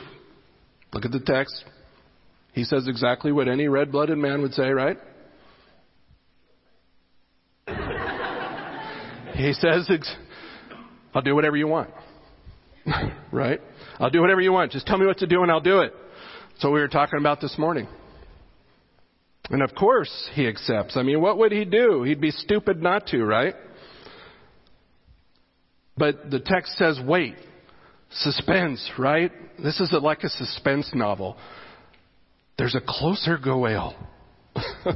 Look 0.92 1.04
at 1.04 1.12
the 1.12 1.20
text. 1.20 1.64
He 2.52 2.64
says 2.64 2.88
exactly 2.88 3.32
what 3.32 3.48
any 3.48 3.68
red 3.68 3.92
blooded 3.92 4.18
man 4.18 4.42
would 4.42 4.54
say, 4.54 4.70
right? 4.70 4.96
he 9.34 9.52
says, 9.52 9.90
I'll 11.14 11.22
do 11.22 11.34
whatever 11.34 11.56
you 11.56 11.66
want. 11.66 11.90
right? 13.32 13.60
I'll 13.98 14.10
do 14.10 14.20
whatever 14.20 14.40
you 14.40 14.52
want. 14.52 14.72
Just 14.72 14.86
tell 14.86 14.98
me 14.98 15.06
what 15.06 15.18
to 15.18 15.26
do 15.26 15.42
and 15.42 15.50
I'll 15.50 15.60
do 15.60 15.80
it. 15.80 15.92
So 16.58 16.70
we 16.70 16.80
were 16.80 16.88
talking 16.88 17.18
about 17.18 17.40
this 17.40 17.56
morning. 17.58 17.88
And 19.50 19.62
of 19.62 19.74
course 19.74 20.30
he 20.34 20.46
accepts. 20.46 20.96
I 20.96 21.02
mean, 21.02 21.20
what 21.20 21.38
would 21.38 21.52
he 21.52 21.64
do? 21.64 22.02
He'd 22.02 22.20
be 22.20 22.30
stupid 22.30 22.82
not 22.82 23.06
to, 23.08 23.24
right? 23.24 23.54
But 25.96 26.30
the 26.30 26.40
text 26.40 26.76
says, 26.76 26.98
wait. 27.04 27.36
Suspense, 28.10 28.90
right? 28.98 29.32
This 29.62 29.80
is 29.80 29.92
like 29.92 30.22
a 30.22 30.28
suspense 30.28 30.90
novel. 30.94 31.36
There's 32.56 32.74
a 32.74 32.80
closer 32.80 33.38
Goel. 33.38 33.96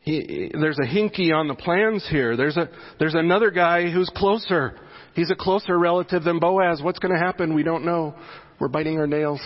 he, 0.00 0.50
there's 0.58 0.78
a 0.78 0.86
hinky 0.86 1.32
on 1.34 1.48
the 1.48 1.54
plans 1.54 2.06
here. 2.10 2.36
There's 2.36 2.56
a 2.56 2.70
there's 2.98 3.14
another 3.14 3.50
guy 3.50 3.90
who's 3.90 4.10
closer. 4.16 4.78
He's 5.14 5.30
a 5.30 5.36
closer 5.36 5.78
relative 5.78 6.24
than 6.24 6.38
Boaz. 6.38 6.80
What's 6.82 6.98
going 6.98 7.12
to 7.12 7.20
happen? 7.20 7.54
We 7.54 7.62
don't 7.62 7.84
know. 7.84 8.14
We're 8.58 8.68
biting 8.68 8.98
our 8.98 9.06
nails, 9.06 9.40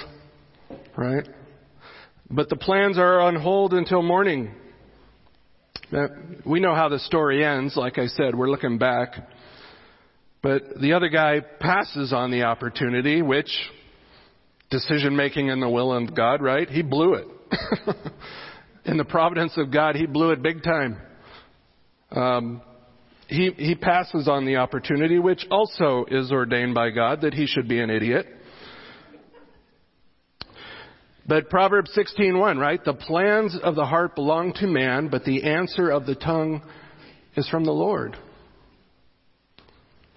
right? 0.96 1.26
But 2.30 2.48
the 2.48 2.57
plans 2.57 2.98
are 2.98 3.20
on 3.20 3.36
hold 3.36 3.74
until 3.74 4.03
morning. 4.03 4.53
We 6.46 6.61
know 6.61 6.74
how 6.74 6.88
the 6.88 6.98
story 6.98 7.44
ends. 7.44 7.76
Like 7.76 7.98
I 7.98 8.07
said, 8.07 8.34
we're 8.34 8.48
looking 8.48 8.78
back. 8.78 9.14
But 10.43 10.80
the 10.80 10.95
other 10.95 11.09
guy 11.09 11.40
passes 11.61 12.12
on 12.12 12.32
the 12.32 12.43
opportunity, 12.43 13.22
which 13.22 13.51
decision 14.70 15.14
making 15.14 15.49
in 15.49 15.61
the 15.61 15.68
will 15.68 15.93
of 15.93 16.14
God, 16.16 16.43
right? 16.43 16.68
He 16.68 16.82
blew 16.82 17.14
it. 17.14 17.28
in 18.84 18.97
the 18.97 19.05
providence 19.05 19.53
of 19.57 19.70
God, 19.70 19.95
he 19.95 20.07
blew 20.07 20.30
it 20.30 20.43
big 20.43 20.64
time. 20.64 20.99
Um, 22.11 22.62
he, 23.28 23.51
he 23.57 23.74
passes 23.76 24.28
on 24.28 24.45
the 24.45 24.57
opportunity, 24.57 25.18
which 25.18 25.47
also 25.51 26.05
is 26.11 26.32
ordained 26.32 26.74
by 26.74 26.90
God, 26.90 27.20
that 27.20 27.34
he 27.34 27.47
should 27.47 27.68
be 27.68 27.78
an 27.78 27.88
idiot. 27.88 28.26
But 31.26 31.49
Proverbs 31.49 31.97
16:1, 31.97 32.59
right? 32.59 32.84
The 32.84 32.95
plans 32.95 33.57
of 33.62 33.76
the 33.76 33.86
heart 33.86 34.16
belong 34.16 34.55
to 34.55 34.66
man, 34.66 35.09
but 35.09 35.24
the 35.24 35.45
answer 35.45 35.88
of 35.88 36.05
the 36.05 36.16
tongue 36.16 36.62
is 37.36 37.49
from 37.49 37.64
the 37.64 37.72
Lord. 37.72 38.16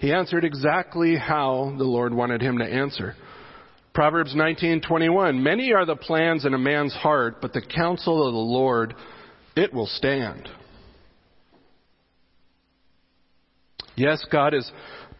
He 0.05 0.13
answered 0.13 0.45
exactly 0.45 1.15
how 1.15 1.73
the 1.79 1.83
Lord 1.83 2.13
wanted 2.13 2.39
him 2.39 2.59
to 2.59 2.63
answer. 2.63 3.15
Proverbs 3.91 4.35
19:21 4.35 5.41
Many 5.41 5.73
are 5.73 5.87
the 5.87 5.95
plans 5.95 6.45
in 6.45 6.53
a 6.53 6.59
man's 6.59 6.93
heart, 6.93 7.41
but 7.41 7.53
the 7.53 7.61
counsel 7.61 8.23
of 8.23 8.31
the 8.31 8.37
Lord 8.37 8.93
it 9.55 9.73
will 9.73 9.87
stand. 9.87 10.47
Yes, 13.95 14.23
God 14.31 14.53
is 14.53 14.71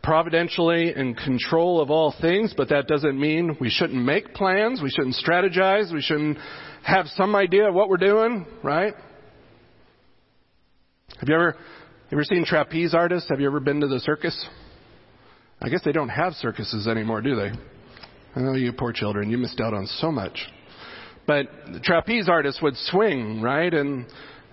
providentially 0.03 0.93
in 0.95 1.15
control 1.15 1.81
of 1.81 1.89
all 1.89 2.13
things, 2.21 2.53
but 2.55 2.69
that 2.69 2.87
doesn't 2.87 3.19
mean 3.19 3.57
we 3.59 3.71
shouldn't 3.71 4.05
make 4.05 4.35
plans, 4.35 4.83
we 4.83 4.91
shouldn't 4.91 5.15
strategize, 5.15 5.91
we 5.91 6.01
shouldn't 6.01 6.37
have 6.83 7.07
some 7.15 7.35
idea 7.35 7.67
of 7.69 7.73
what 7.73 7.89
we're 7.89 7.97
doing, 7.97 8.45
right? 8.61 8.93
Have 11.19 11.27
you 11.27 11.33
ever 11.33 11.57
ever 12.11 12.23
seen 12.23 12.45
trapeze 12.45 12.93
artists? 12.93 13.31
Have 13.31 13.39
you 13.39 13.47
ever 13.47 13.59
been 13.59 13.81
to 13.81 13.87
the 13.87 13.99
circus? 14.01 14.47
I 15.61 15.69
guess 15.69 15.81
they 15.83 15.91
don't 15.91 16.09
have 16.09 16.33
circuses 16.33 16.87
anymore, 16.87 17.21
do 17.21 17.35
they? 17.35 17.51
Oh, 18.35 18.53
you 18.53 18.73
poor 18.73 18.91
children, 18.91 19.29
you 19.29 19.37
missed 19.37 19.61
out 19.61 19.73
on 19.73 19.87
so 19.87 20.11
much. 20.11 20.37
But 21.25 21.47
trapeze 21.83 22.29
artists 22.29 22.61
would 22.61 22.75
swing, 22.77 23.41
right? 23.41 23.73
And 23.73 24.05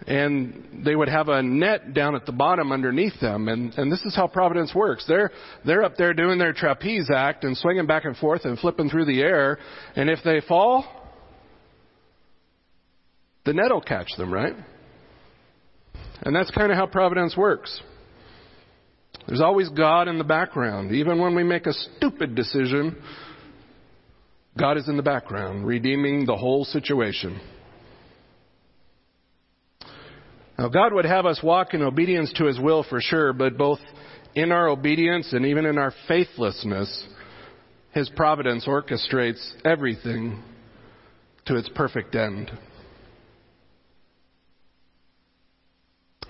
and 0.07 0.85
they 0.85 0.97
would 0.97 1.09
have 1.09 1.29
a 1.29 1.43
net 1.43 1.95
down 1.95 2.15
at 2.15 2.27
the 2.27 2.33
bottom 2.33 2.73
underneath 2.73 3.19
them 3.21 3.49
and 3.49 3.73
and 3.75 3.91
this 3.91 4.01
is 4.01 4.15
how 4.17 4.27
providence 4.27 4.75
works 4.75 5.05
they're 5.07 5.31
they're 5.65 5.85
up 5.85 5.97
there 5.97 6.13
doing 6.13 6.39
their 6.39 6.53
trapeze 6.53 7.09
act 7.15 7.45
and 7.45 7.57
swinging 7.57 7.87
back 7.87 8.05
and 8.05 8.17
forth 8.17 8.45
and 8.45 8.59
flipping 8.59 8.89
through 8.91 9.05
the 9.05 9.21
air 9.21 9.59
and 9.95 10.11
if 10.11 10.19
they 10.25 10.41
fall 10.49 10.85
the 13.45 13.53
net 13.53 13.71
will 13.71 13.81
catch 13.81 14.09
them 14.19 14.33
right 14.33 14.55
and 16.23 16.35
that's 16.35 16.51
kind 16.51 16.73
of 16.73 16.79
how 16.79 16.87
providence 16.87 17.37
works 17.37 17.81
there's 19.27 19.41
always 19.41 19.69
God 19.69 20.09
in 20.09 20.19
the 20.19 20.25
background. 20.25 20.93
Even 20.93 21.21
when 21.21 21.35
we 21.35 21.45
make 21.45 21.67
a 21.67 21.73
stupid 21.73 22.35
decision, 22.35 22.97
God 24.59 24.77
is 24.77 24.89
in 24.89 24.97
the 24.97 25.03
background, 25.03 25.67
redeeming 25.67 26.27
the 26.27 26.37
whole 26.37 26.65
situation. 26.65 27.41
Now, 30.59 30.69
God 30.69 30.93
would 30.93 31.07
have 31.07 31.27
us 31.27 31.41
walk 31.43 31.75
in 31.75 31.83
obedience 31.83 32.33
to 32.37 32.45
His 32.45 32.61
will 32.61 32.83
for 32.83 33.01
sure, 33.01 33.33
but 33.33 33.57
both 33.57 33.81
in 34.35 34.53
our 34.53 34.69
obedience 34.69 35.33
and 35.33 35.47
even 35.47 35.67
in 35.67 35.79
our 35.79 35.93
faithlessness, 36.09 37.05
His 37.93 38.09
providence 38.11 38.67
orchestrates 38.67 39.53
everything 39.65 40.43
to 41.47 41.57
its 41.57 41.69
perfect 41.75 42.15
end. 42.15 42.51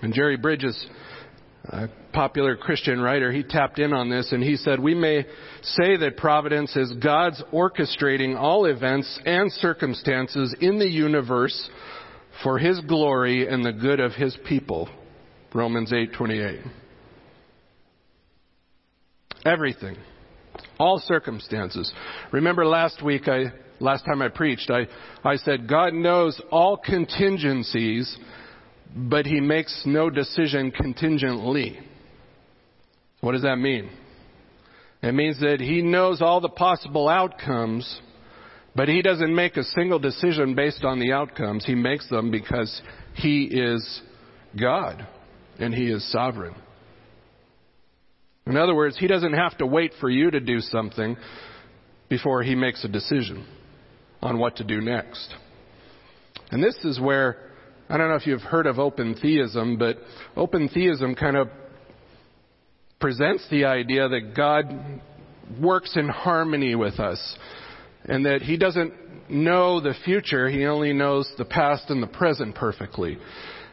And 0.01 0.13
Jerry 0.13 0.37
Bridges 0.37 0.85
a 1.65 1.87
popular 2.11 2.57
Christian 2.57 2.99
writer, 2.99 3.31
he 3.31 3.43
tapped 3.43 3.79
in 3.79 3.93
on 3.93 4.09
this 4.09 4.31
and 4.31 4.43
he 4.43 4.57
said, 4.57 4.79
We 4.79 4.95
may 4.95 5.25
say 5.61 5.95
that 5.97 6.17
providence 6.17 6.75
is 6.75 6.91
God's 7.01 7.41
orchestrating 7.53 8.37
all 8.37 8.65
events 8.65 9.19
and 9.25 9.51
circumstances 9.53 10.55
in 10.59 10.77
the 10.77 10.89
universe 10.89 11.69
for 12.43 12.57
his 12.57 12.79
glory 12.81 13.47
and 13.47 13.63
the 13.63 13.71
good 13.71 13.99
of 13.99 14.11
his 14.13 14.37
people. 14.47 14.89
Romans 15.53 15.91
8:28. 15.91 16.65
Everything. 19.45 19.95
All 20.79 20.99
circumstances. 20.99 21.91
Remember 22.31 22.65
last 22.65 23.01
week 23.01 23.27
I 23.27 23.53
last 23.79 24.05
time 24.05 24.21
I 24.21 24.29
preached, 24.29 24.69
I, 24.69 24.87
I 25.23 25.35
said 25.37 25.67
God 25.67 25.93
knows 25.93 26.39
all 26.51 26.77
contingencies 26.77 28.17
but 28.95 29.25
he 29.25 29.39
makes 29.39 29.83
no 29.85 30.09
decision 30.09 30.71
contingently. 30.71 31.79
What 33.21 33.31
does 33.31 33.41
that 33.43 33.57
mean? 33.57 33.89
It 35.01 35.13
means 35.13 35.39
that 35.39 35.59
he 35.59 35.81
knows 35.81 36.21
all 36.21 36.41
the 36.41 36.49
possible 36.49 37.09
outcomes, 37.09 38.01
but 38.75 38.87
he 38.87 39.01
doesn't 39.01 39.33
make 39.33 39.57
a 39.57 39.63
single 39.63 39.99
decision 39.99 40.55
based 40.55 40.83
on 40.83 40.99
the 40.99 41.11
outcomes. 41.11 41.65
He 41.65 41.75
makes 41.75 42.07
them 42.09 42.31
because 42.31 42.81
he 43.15 43.43
is 43.45 44.01
God 44.59 45.05
and 45.59 45.73
he 45.73 45.85
is 45.85 46.09
sovereign. 46.11 46.55
In 48.45 48.57
other 48.57 48.75
words, 48.75 48.97
he 48.97 49.07
doesn't 49.07 49.33
have 49.33 49.57
to 49.59 49.65
wait 49.65 49.93
for 49.99 50.09
you 50.09 50.29
to 50.31 50.39
do 50.39 50.59
something 50.59 51.17
before 52.09 52.43
he 52.43 52.55
makes 52.55 52.83
a 52.83 52.89
decision 52.89 53.45
on 54.21 54.37
what 54.37 54.57
to 54.57 54.63
do 54.63 54.81
next. 54.81 55.33
And 56.51 56.63
this 56.63 56.75
is 56.83 56.99
where 56.99 57.52
I 57.93 57.97
don't 57.97 58.09
know 58.09 58.15
if 58.15 58.25
you've 58.25 58.41
heard 58.41 58.65
of 58.65 58.79
open 58.79 59.13
theism, 59.21 59.77
but 59.77 59.99
open 60.35 60.67
theism 60.67 61.13
kind 61.13 61.37
of 61.37 61.47
presents 62.99 63.47
the 63.51 63.65
idea 63.65 64.09
that 64.09 64.33
God 64.35 64.99
works 65.61 65.95
in 65.95 66.09
harmony 66.09 66.73
with 66.73 66.99
us. 66.99 67.37
and 68.05 68.25
that 68.25 68.41
he 68.41 68.57
doesn't 68.57 68.93
know 69.29 69.79
the 69.79 69.93
future, 70.03 70.49
he 70.49 70.65
only 70.65 70.91
knows 70.91 71.31
the 71.37 71.45
past 71.45 71.89
and 71.89 72.01
the 72.01 72.07
present 72.07 72.55
perfectly. 72.55 73.19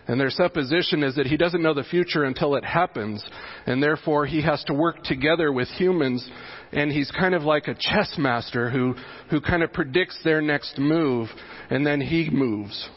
And 0.07 0.21
their 0.21 0.31
supposition 0.31 1.03
is 1.03 1.17
that 1.17 1.27
he 1.27 1.39
doesn't 1.39 1.63
know 1.63 1.75
the 1.75 1.83
future 1.83 2.25
until 2.25 2.57
it 2.57 2.65
happens, 2.65 3.27
and 3.65 3.83
therefore 3.83 4.27
he 4.27 4.43
has 4.43 4.63
to 4.65 4.75
work 4.75 5.03
together 5.03 5.51
with 5.51 5.69
humans, 5.69 6.29
and 6.73 6.93
he's 6.93 7.11
kind 7.11 7.35
of 7.35 7.43
like 7.43 7.69
a 7.69 7.75
chess 7.75 8.17
master 8.19 8.69
who, 8.69 8.95
who 9.31 9.41
kind 9.41 9.63
of 9.63 9.73
predicts 9.73 10.19
their 10.23 10.43
next 10.43 10.79
move, 10.79 11.29
and 11.71 11.87
then 11.87 12.03
he 12.03 12.29
moves. 12.31 12.91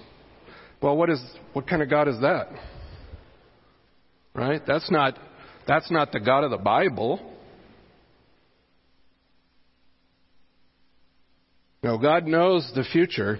Well, 0.83 0.97
what 0.97 1.09
is, 1.09 1.23
what 1.53 1.65
kind 1.65 1.81
of 1.81 1.89
God 1.89 2.09
is 2.09 2.19
that? 2.19 2.49
Right? 4.35 4.61
That's 4.67 4.91
not, 4.91 5.17
that's 5.65 5.89
not 5.89 6.11
the 6.11 6.19
God 6.19 6.43
of 6.43 6.51
the 6.51 6.57
Bible. 6.57 7.21
No, 11.81 11.97
God 11.97 12.27
knows 12.27 12.69
the 12.75 12.83
future 12.83 13.39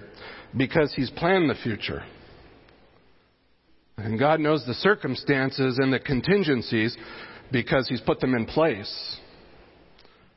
because 0.56 0.94
He's 0.96 1.10
planned 1.10 1.50
the 1.50 1.56
future. 1.56 2.04
And 3.98 4.18
God 4.18 4.40
knows 4.40 4.66
the 4.66 4.76
circumstances 4.76 5.80
and 5.80 5.92
the 5.92 6.00
contingencies 6.00 6.96
because 7.52 7.90
He's 7.90 8.02
put 8.02 8.22
them 8.22 8.36
in 8.36 8.46
place. 8.46 9.18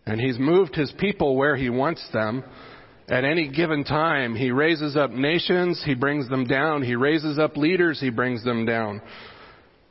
And 0.06 0.20
He's 0.20 0.40
moved 0.40 0.74
His 0.74 0.92
people 0.98 1.36
where 1.36 1.54
He 1.54 1.70
wants 1.70 2.04
them. 2.12 2.42
At 3.08 3.24
any 3.24 3.48
given 3.48 3.84
time, 3.84 4.34
He 4.34 4.50
raises 4.50 4.96
up 4.96 5.10
nations, 5.10 5.82
He 5.84 5.94
brings 5.94 6.28
them 6.28 6.46
down. 6.46 6.82
He 6.82 6.96
raises 6.96 7.38
up 7.38 7.56
leaders, 7.56 8.00
He 8.00 8.10
brings 8.10 8.42
them 8.44 8.66
down. 8.66 9.00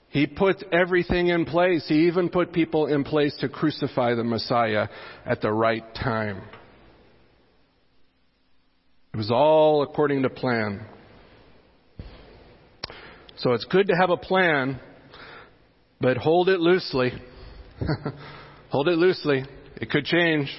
He 0.10 0.28
puts 0.28 0.64
everything 0.72 1.28
in 1.28 1.46
place. 1.46 1.86
He 1.90 2.08
even 2.08 2.30
put 2.30 2.54
people 2.54 2.88
in 2.88 3.04
place 3.04 3.36
to 3.42 3.50
crucify 3.50 4.16
the 4.16 4.24
Messiah 4.24 4.88
at 5.26 5.42
the 5.42 5.52
right 5.52 5.84
time. 5.94 6.42
It 9.14 9.18
was 9.18 9.32
all 9.32 9.82
according 9.84 10.24
to 10.24 10.30
plan. 10.30 10.86
So 13.38 13.52
it's 13.52 13.66
good 13.66 13.88
to 13.88 13.94
have 13.94 14.10
a 14.10 14.16
plan, 14.16 14.80
but 16.00 16.16
hold 16.16 16.48
it 16.48 16.62
loosely. 16.62 17.12
hold 18.70 18.88
it 18.88 18.98
loosely. 18.98 19.44
It 19.76 19.90
could 19.90 20.06
change. 20.06 20.50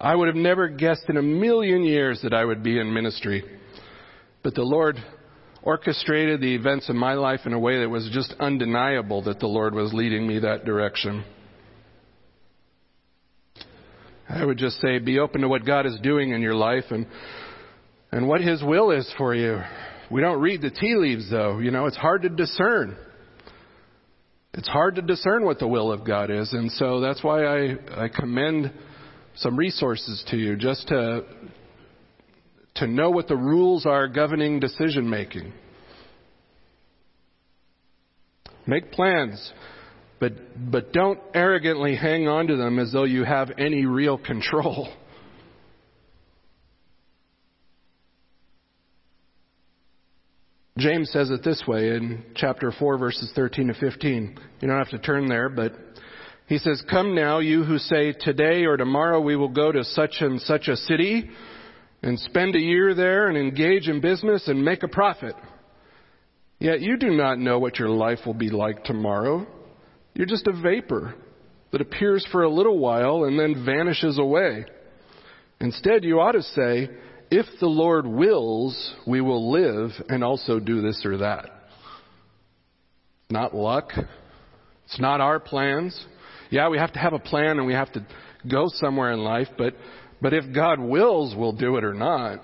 I 0.00 0.14
would 0.14 0.28
have 0.28 0.36
never 0.36 0.68
guessed 0.68 1.06
in 1.08 1.16
a 1.16 1.22
million 1.22 1.82
years 1.82 2.20
that 2.22 2.32
I 2.32 2.44
would 2.44 2.62
be 2.62 2.78
in 2.78 2.92
ministry. 2.94 3.42
But 4.44 4.54
the 4.54 4.62
Lord 4.62 4.96
orchestrated 5.62 6.40
the 6.40 6.54
events 6.54 6.88
of 6.88 6.94
my 6.94 7.14
life 7.14 7.40
in 7.46 7.52
a 7.52 7.58
way 7.58 7.80
that 7.80 7.88
was 7.88 8.08
just 8.12 8.32
undeniable 8.38 9.22
that 9.24 9.40
the 9.40 9.48
Lord 9.48 9.74
was 9.74 9.92
leading 9.92 10.26
me 10.26 10.38
that 10.38 10.64
direction. 10.64 11.24
I 14.28 14.44
would 14.44 14.58
just 14.58 14.80
say 14.80 14.98
be 14.98 15.18
open 15.18 15.40
to 15.40 15.48
what 15.48 15.66
God 15.66 15.84
is 15.86 15.98
doing 16.02 16.30
in 16.30 16.42
your 16.42 16.54
life 16.54 16.84
and 16.90 17.06
and 18.12 18.28
what 18.28 18.40
his 18.40 18.62
will 18.62 18.90
is 18.90 19.10
for 19.18 19.34
you. 19.34 19.60
We 20.10 20.20
don't 20.20 20.40
read 20.40 20.62
the 20.62 20.70
tea 20.70 20.94
leaves 20.96 21.30
though, 21.30 21.58
you 21.58 21.70
know, 21.70 21.86
it's 21.86 21.96
hard 21.96 22.22
to 22.22 22.28
discern. 22.28 22.96
It's 24.54 24.68
hard 24.68 24.94
to 24.94 25.02
discern 25.02 25.44
what 25.44 25.58
the 25.58 25.68
will 25.68 25.92
of 25.92 26.06
God 26.06 26.30
is, 26.30 26.52
and 26.52 26.70
so 26.72 27.00
that's 27.00 27.22
why 27.22 27.44
I, 27.44 28.04
I 28.04 28.08
commend 28.08 28.72
some 29.38 29.56
resources 29.56 30.22
to 30.28 30.36
you 30.36 30.56
just 30.56 30.88
to 30.88 31.24
to 32.76 32.86
know 32.86 33.10
what 33.10 33.26
the 33.26 33.36
rules 33.36 33.86
are 33.86 34.06
governing 34.06 34.60
decision 34.60 35.10
making. 35.10 35.52
Make 38.66 38.92
plans. 38.92 39.52
But, 40.20 40.70
but 40.70 40.92
don't 40.92 41.18
arrogantly 41.32 41.96
hang 41.96 42.28
on 42.28 42.48
to 42.48 42.56
them 42.56 42.78
as 42.78 42.92
though 42.92 43.04
you 43.04 43.24
have 43.24 43.50
any 43.58 43.86
real 43.86 44.18
control. 44.18 44.88
James 50.78 51.10
says 51.10 51.30
it 51.30 51.42
this 51.42 51.64
way 51.66 51.88
in 51.96 52.24
chapter 52.36 52.72
4, 52.76 52.98
verses 52.98 53.32
13 53.34 53.68
to 53.68 53.74
15. 53.74 54.38
You 54.60 54.68
don't 54.68 54.78
have 54.78 54.90
to 54.90 54.98
turn 54.98 55.28
there, 55.28 55.48
but 55.48 55.87
he 56.48 56.56
says, 56.56 56.82
Come 56.90 57.14
now, 57.14 57.40
you 57.40 57.62
who 57.62 57.78
say, 57.78 58.12
Today 58.12 58.64
or 58.64 58.78
tomorrow 58.78 59.20
we 59.20 59.36
will 59.36 59.50
go 59.50 59.70
to 59.70 59.84
such 59.84 60.16
and 60.20 60.40
such 60.40 60.68
a 60.68 60.76
city 60.76 61.28
and 62.02 62.18
spend 62.18 62.54
a 62.56 62.60
year 62.60 62.94
there 62.94 63.28
and 63.28 63.36
engage 63.36 63.86
in 63.86 64.00
business 64.00 64.48
and 64.48 64.64
make 64.64 64.82
a 64.82 64.88
profit. 64.88 65.34
Yet 66.58 66.80
you 66.80 66.96
do 66.96 67.10
not 67.10 67.38
know 67.38 67.58
what 67.58 67.78
your 67.78 67.90
life 67.90 68.20
will 68.24 68.34
be 68.34 68.48
like 68.48 68.82
tomorrow. 68.84 69.46
You're 70.14 70.26
just 70.26 70.46
a 70.46 70.60
vapor 70.60 71.14
that 71.70 71.82
appears 71.82 72.26
for 72.32 72.42
a 72.42 72.50
little 72.50 72.78
while 72.78 73.24
and 73.24 73.38
then 73.38 73.64
vanishes 73.66 74.18
away. 74.18 74.64
Instead, 75.60 76.02
you 76.02 76.18
ought 76.18 76.32
to 76.32 76.42
say, 76.42 76.88
if 77.30 77.44
the 77.60 77.66
Lord 77.66 78.06
wills, 78.06 78.94
we 79.06 79.20
will 79.20 79.52
live 79.52 79.90
and 80.08 80.24
also 80.24 80.58
do 80.58 80.80
this 80.80 81.02
or 81.04 81.18
that. 81.18 81.50
Not 83.28 83.54
luck. 83.54 83.90
It's 84.86 84.98
not 84.98 85.20
our 85.20 85.38
plans. 85.38 86.06
Yeah, 86.50 86.68
we 86.68 86.78
have 86.78 86.92
to 86.92 86.98
have 86.98 87.12
a 87.12 87.18
plan 87.18 87.58
and 87.58 87.66
we 87.66 87.74
have 87.74 87.92
to 87.92 88.06
go 88.50 88.66
somewhere 88.68 89.12
in 89.12 89.20
life, 89.20 89.48
but, 89.58 89.74
but 90.20 90.32
if 90.32 90.44
God 90.54 90.80
wills, 90.80 91.34
we'll 91.36 91.52
do 91.52 91.76
it 91.76 91.84
or 91.84 91.94
not. 91.94 92.40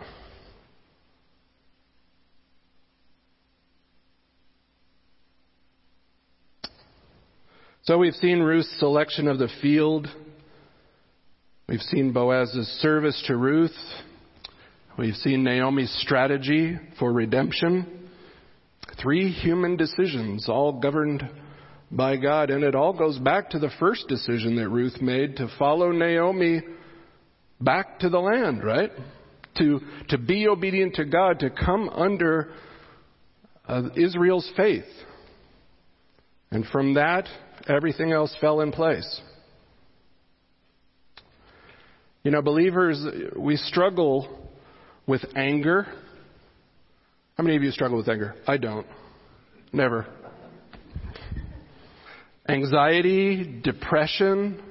So 7.82 7.98
we've 7.98 8.14
seen 8.14 8.40
Ruth's 8.40 8.78
selection 8.78 9.28
of 9.28 9.38
the 9.38 9.48
field. 9.60 10.08
We've 11.68 11.80
seen 11.80 12.12
Boaz's 12.12 12.66
service 12.80 13.22
to 13.26 13.36
Ruth. 13.36 13.76
We've 14.98 15.14
seen 15.16 15.44
Naomi's 15.44 15.94
strategy 16.00 16.78
for 16.98 17.12
redemption. 17.12 18.08
Three 19.02 19.30
human 19.30 19.76
decisions, 19.76 20.48
all 20.48 20.80
governed 20.80 21.28
by 21.94 22.16
God. 22.16 22.50
And 22.50 22.64
it 22.64 22.74
all 22.74 22.92
goes 22.92 23.18
back 23.18 23.50
to 23.50 23.58
the 23.58 23.70
first 23.78 24.08
decision 24.08 24.56
that 24.56 24.68
Ruth 24.68 25.00
made 25.00 25.36
to 25.36 25.48
follow 25.58 25.92
Naomi 25.92 26.60
back 27.60 28.00
to 28.00 28.08
the 28.08 28.18
land, 28.18 28.64
right? 28.64 28.90
To, 29.58 29.80
to 30.08 30.18
be 30.18 30.48
obedient 30.48 30.96
to 30.96 31.04
God, 31.04 31.40
to 31.40 31.50
come 31.50 31.88
under 31.88 32.52
uh, 33.66 33.88
Israel's 33.96 34.50
faith. 34.56 34.84
And 36.50 36.66
from 36.66 36.94
that, 36.94 37.26
everything 37.68 38.12
else 38.12 38.34
fell 38.40 38.60
in 38.60 38.72
place. 38.72 39.20
You 42.22 42.30
know, 42.30 42.42
believers, 42.42 43.04
we 43.36 43.56
struggle 43.56 44.50
with 45.06 45.22
anger. 45.36 45.86
How 47.36 47.44
many 47.44 47.56
of 47.56 47.62
you 47.62 47.70
struggle 47.70 47.98
with 47.98 48.08
anger? 48.08 48.34
I 48.46 48.56
don't. 48.56 48.86
Never. 49.72 50.06
Anxiety, 52.48 53.60
depression, 53.62 54.62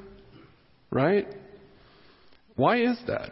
right? 0.91 1.28
Why 2.55 2.84
is 2.84 2.99
that? 3.07 3.32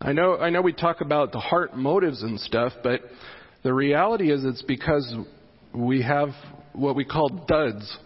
I 0.00 0.12
know, 0.12 0.36
I 0.36 0.50
know 0.50 0.62
we 0.62 0.72
talk 0.72 1.00
about 1.00 1.30
the 1.30 1.38
heart 1.38 1.76
motives 1.76 2.22
and 2.22 2.40
stuff, 2.40 2.72
but 2.82 3.02
the 3.62 3.72
reality 3.72 4.32
is 4.32 4.44
it's 4.44 4.62
because 4.62 5.14
we 5.74 6.02
have 6.02 6.30
what 6.72 6.96
we 6.96 7.04
call 7.04 7.28
duds, 7.46 7.98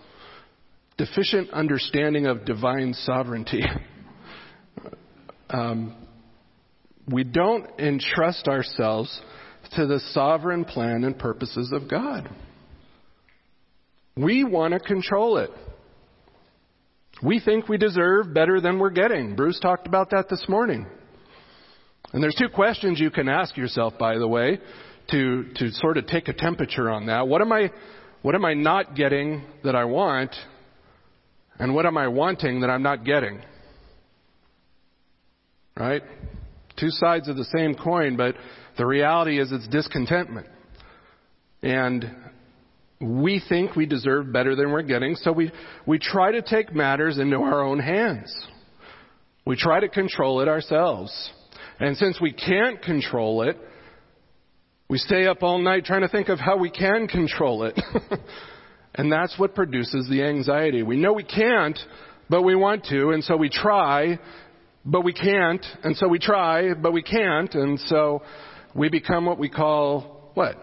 deficient 0.99 1.51
understanding 1.51 2.27
of 2.27 2.45
divine 2.45 2.95
sovereignty. 2.95 3.63
um, 5.51 5.95
we 7.11 7.25
don't 7.25 7.69
entrust 7.79 8.49
ourselves 8.49 9.21
to 9.77 9.87
the 9.87 10.01
sovereign 10.13 10.65
plan 10.65 11.05
and 11.05 11.19
purposes 11.19 11.73
of 11.73 11.89
God. 11.89 12.29
We 14.17 14.45
want 14.45 14.75
to 14.75 14.81
control 14.81 15.39
it. 15.39 15.51
We 17.23 17.41
think 17.41 17.69
we 17.69 17.79
deserve 17.79 18.33
better 18.35 18.61
than 18.61 18.79
we're 18.79 18.91
getting. 18.91 19.35
Bruce 19.35 19.59
talked 19.61 19.87
about 19.87 20.11
that 20.11 20.29
this 20.29 20.45
morning. 20.49 20.87
And 22.13 22.23
there's 22.23 22.37
two 22.37 22.49
questions 22.49 23.01
you 23.01 23.11
can 23.11 23.29
ask 23.29 23.57
yourself, 23.57 23.95
by 23.99 24.19
the 24.19 24.29
way, 24.29 24.59
to, 25.11 25.45
to 25.57 25.71
sort 25.73 25.97
of 25.97 26.07
take 26.07 26.29
a 26.29 26.33
temperature 26.33 26.91
on 26.91 27.07
that. 27.07 27.27
What 27.27 27.41
am 27.41 27.53
I, 27.53 27.71
what 28.23 28.35
am 28.35 28.45
I 28.45 28.55
not 28.55 28.95
getting 28.95 29.43
that 29.65 29.75
I 29.75 29.85
want? 29.85 30.35
And 31.59 31.75
what 31.75 31.87
am 31.87 31.97
I 31.97 32.09
wanting 32.09 32.61
that 32.61 32.71
I'm 32.71 32.83
not 32.83 33.05
getting? 33.05 33.41
Right? 35.77 36.03
Two 36.79 36.91
sides 36.91 37.29
of 37.29 37.37
the 37.37 37.45
same 37.57 37.75
coin, 37.75 38.17
but 38.17 38.37
the 38.77 38.87
reality 38.87 39.41
is 39.41 39.51
it's 39.51 39.67
discontentment. 39.69 40.47
And 41.63 42.15
we 43.05 43.43
think 43.49 43.77
we 43.77 43.87
deserve 43.87 44.33
better 44.33 44.57
than 44.57 44.71
we're 44.71 44.83
getting, 44.83 45.15
so 45.17 45.33
we, 45.33 45.53
we 45.87 45.99
try 45.99 46.33
to 46.33 46.43
take 46.43 46.75
matters 46.75 47.19
into 47.19 47.37
our 47.37 47.63
own 47.63 47.79
hands. 47.79 48.35
We 49.47 49.57
try 49.57 49.81
to 49.81 49.89
control 49.89 50.41
it 50.41 50.49
ourselves. 50.49 51.13
And 51.79 51.97
since 51.97 52.21
we 52.21 52.33
can't 52.33 52.81
control 52.81 53.43
it, 53.43 53.59
we 54.89 54.99
stay 54.99 55.27
up 55.27 55.43
all 55.43 55.59
night 55.59 55.85
trying 55.85 56.03
to 56.03 56.09
think 56.09 56.29
of 56.29 56.39
how 56.39 56.57
we 56.57 56.71
can 56.71 57.09
control 57.09 57.65
it. 57.65 57.79
and 58.95 59.11
that's 59.13 59.39
what 59.39 59.55
produces 59.55 60.09
the 60.09 60.23
anxiety. 60.23 60.83
We 60.83 60.97
know 60.97 61.13
we 61.13 61.25
can't, 61.25 61.79
but 62.31 62.43
we 62.43 62.55
want 62.55 62.85
to, 62.87 63.11
and 63.11 63.23
so 63.23 63.37
we 63.37 63.51
try, 63.51 64.19
but 64.85 65.03
we 65.03 65.13
can't, 65.13 65.65
and 65.83 65.97
so 65.97 66.09
we 66.09 66.19
try, 66.19 66.75
but 66.75 66.93
we 66.93 67.03
can't, 67.03 67.55
and 67.55 67.79
so 67.81 68.23
we 68.75 68.89
become 68.89 69.27
what 69.27 69.39
we 69.39 69.49
call 69.49 70.31
what? 70.35 70.57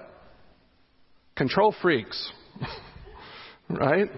Control 1.35 1.73
freaks. 1.81 2.31
right? 3.69 4.09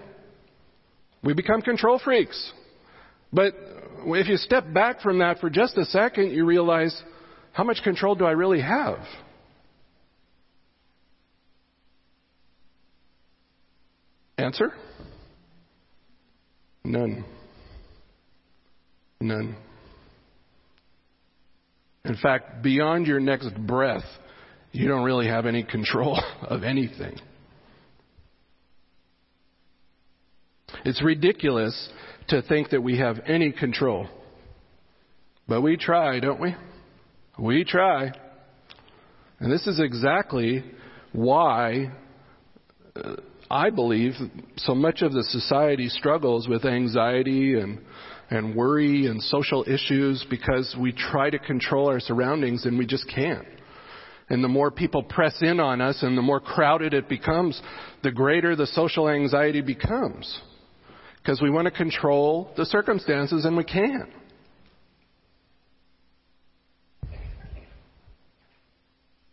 We 1.22 1.34
become 1.34 1.62
control 1.62 1.98
freaks. 2.02 2.52
But 3.32 3.54
if 4.06 4.28
you 4.28 4.36
step 4.36 4.72
back 4.72 5.00
from 5.00 5.18
that 5.18 5.38
for 5.38 5.50
just 5.50 5.76
a 5.76 5.84
second, 5.86 6.30
you 6.30 6.44
realize 6.44 7.02
how 7.52 7.64
much 7.64 7.82
control 7.82 8.14
do 8.14 8.24
I 8.24 8.32
really 8.32 8.60
have? 8.60 8.98
Answer? 14.36 14.72
None. 16.84 17.24
None. 19.20 19.56
In 22.04 22.16
fact, 22.16 22.62
beyond 22.62 23.06
your 23.06 23.20
next 23.20 23.54
breath, 23.66 24.04
you 24.74 24.88
don't 24.88 25.04
really 25.04 25.28
have 25.28 25.46
any 25.46 25.62
control 25.62 26.20
of 26.42 26.64
anything. 26.64 27.16
It's 30.84 31.00
ridiculous 31.00 31.90
to 32.28 32.42
think 32.42 32.70
that 32.70 32.82
we 32.82 32.98
have 32.98 33.20
any 33.26 33.52
control. 33.52 34.08
But 35.46 35.60
we 35.60 35.76
try, 35.76 36.18
don't 36.18 36.40
we? 36.40 36.56
We 37.38 37.64
try. 37.64 38.10
And 39.38 39.52
this 39.52 39.66
is 39.68 39.78
exactly 39.78 40.64
why 41.12 41.92
uh, 42.96 43.16
I 43.48 43.70
believe 43.70 44.14
so 44.56 44.74
much 44.74 45.02
of 45.02 45.12
the 45.12 45.22
society 45.22 45.88
struggles 45.88 46.48
with 46.48 46.64
anxiety 46.64 47.60
and, 47.60 47.78
and 48.28 48.56
worry 48.56 49.06
and 49.06 49.22
social 49.22 49.64
issues 49.68 50.26
because 50.28 50.74
we 50.80 50.90
try 50.92 51.30
to 51.30 51.38
control 51.38 51.88
our 51.88 52.00
surroundings 52.00 52.66
and 52.66 52.76
we 52.76 52.86
just 52.86 53.08
can't. 53.08 53.46
And 54.30 54.42
the 54.42 54.48
more 54.48 54.70
people 54.70 55.02
press 55.02 55.34
in 55.42 55.60
on 55.60 55.80
us 55.80 56.02
and 56.02 56.16
the 56.16 56.22
more 56.22 56.40
crowded 56.40 56.94
it 56.94 57.08
becomes, 57.08 57.60
the 58.02 58.10
greater 58.10 58.56
the 58.56 58.66
social 58.66 59.08
anxiety 59.08 59.60
becomes 59.60 60.40
because 61.24 61.40
we 61.40 61.50
want 61.50 61.64
to 61.66 61.70
control 61.70 62.50
the 62.56 62.66
circumstances 62.66 63.44
and 63.44 63.56
we 63.56 63.64
can't. 63.64 64.10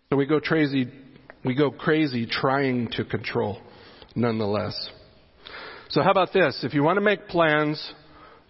So 0.10 0.18
we 0.18 0.26
go 0.26 0.42
crazy, 0.42 0.88
we 1.46 1.56
go 1.56 1.72
crazy 1.72 2.26
trying 2.26 2.90
to 2.92 3.06
control 3.06 3.62
nonetheless. 4.14 4.90
So 5.90 6.02
how 6.02 6.12
about 6.12 6.34
this? 6.34 6.64
If 6.64 6.74
you 6.74 6.84
want 6.84 6.98
to 6.98 7.02
make 7.02 7.28
plans, 7.28 7.94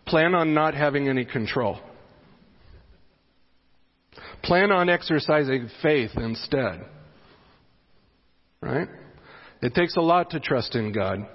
plan 0.06 0.34
on 0.34 0.54
not 0.54 0.74
having 0.74 1.08
any 1.08 1.26
control. 1.26 1.80
Plan 4.44 4.72
on 4.72 4.90
exercising 4.90 5.70
faith 5.82 6.12
instead. 6.16 6.86
Right? 8.62 8.88
It 9.62 9.76
takes 9.76 9.96
a 9.96 10.02
lot 10.02 10.32
to 10.32 10.40
trust 10.40 10.76
in 10.76 10.92
God. 10.92 11.28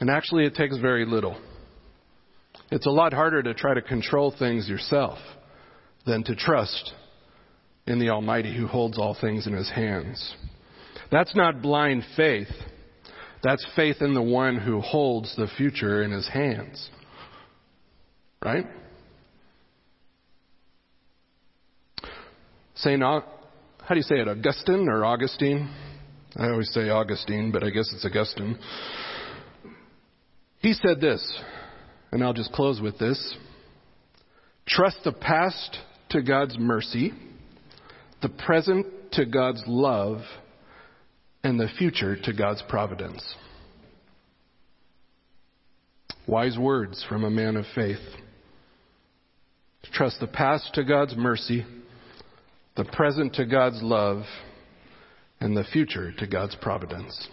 And 0.00 0.10
actually, 0.10 0.44
it 0.44 0.54
takes 0.54 0.76
very 0.78 1.06
little. 1.06 1.40
It's 2.70 2.86
a 2.86 2.90
lot 2.90 3.12
harder 3.12 3.42
to 3.42 3.54
try 3.54 3.74
to 3.74 3.82
control 3.82 4.34
things 4.36 4.68
yourself 4.68 5.18
than 6.06 6.24
to 6.24 6.34
trust 6.34 6.92
in 7.86 7.98
the 7.98 8.10
Almighty 8.10 8.54
who 8.54 8.66
holds 8.66 8.98
all 8.98 9.16
things 9.18 9.46
in 9.46 9.52
his 9.52 9.70
hands. 9.70 10.34
That's 11.10 11.34
not 11.36 11.62
blind 11.62 12.04
faith. 12.16 12.50
That's 13.42 13.66
faith 13.76 13.96
in 14.00 14.14
the 14.14 14.22
one 14.22 14.56
who 14.56 14.80
holds 14.80 15.34
the 15.36 15.48
future 15.56 16.02
in 16.02 16.10
his 16.10 16.28
hands. 16.28 16.90
Right? 18.44 18.66
St. 22.82 23.00
how 23.00 23.22
do 23.90 23.94
you 23.94 24.02
say 24.02 24.16
it, 24.16 24.26
Augustine 24.26 24.88
or 24.88 25.04
Augustine? 25.04 25.70
I 26.34 26.48
always 26.48 26.68
say 26.72 26.88
Augustine, 26.88 27.52
but 27.52 27.62
I 27.62 27.70
guess 27.70 27.88
it's 27.94 28.04
Augustine. 28.04 28.58
He 30.58 30.72
said 30.72 31.00
this, 31.00 31.40
and 32.10 32.24
I'll 32.24 32.32
just 32.32 32.50
close 32.50 32.80
with 32.80 32.98
this. 32.98 33.36
Trust 34.66 34.96
the 35.04 35.12
past 35.12 35.78
to 36.10 36.22
God's 36.22 36.58
mercy, 36.58 37.12
the 38.20 38.28
present 38.28 38.86
to 39.12 39.26
God's 39.26 39.62
love, 39.68 40.22
and 41.44 41.60
the 41.60 41.68
future 41.78 42.16
to 42.16 42.32
God's 42.32 42.64
providence. 42.68 43.22
Wise 46.26 46.58
words 46.58 47.04
from 47.08 47.22
a 47.22 47.30
man 47.30 47.54
of 47.54 47.64
faith. 47.76 48.02
Trust 49.92 50.18
the 50.18 50.26
past 50.26 50.74
to 50.74 50.82
God's 50.82 51.14
mercy, 51.16 51.64
the 52.76 52.84
present 52.84 53.34
to 53.34 53.44
God's 53.44 53.82
love, 53.82 54.24
and 55.40 55.56
the 55.56 55.64
future 55.64 56.12
to 56.18 56.26
God's 56.26 56.54
providence. 56.56 57.28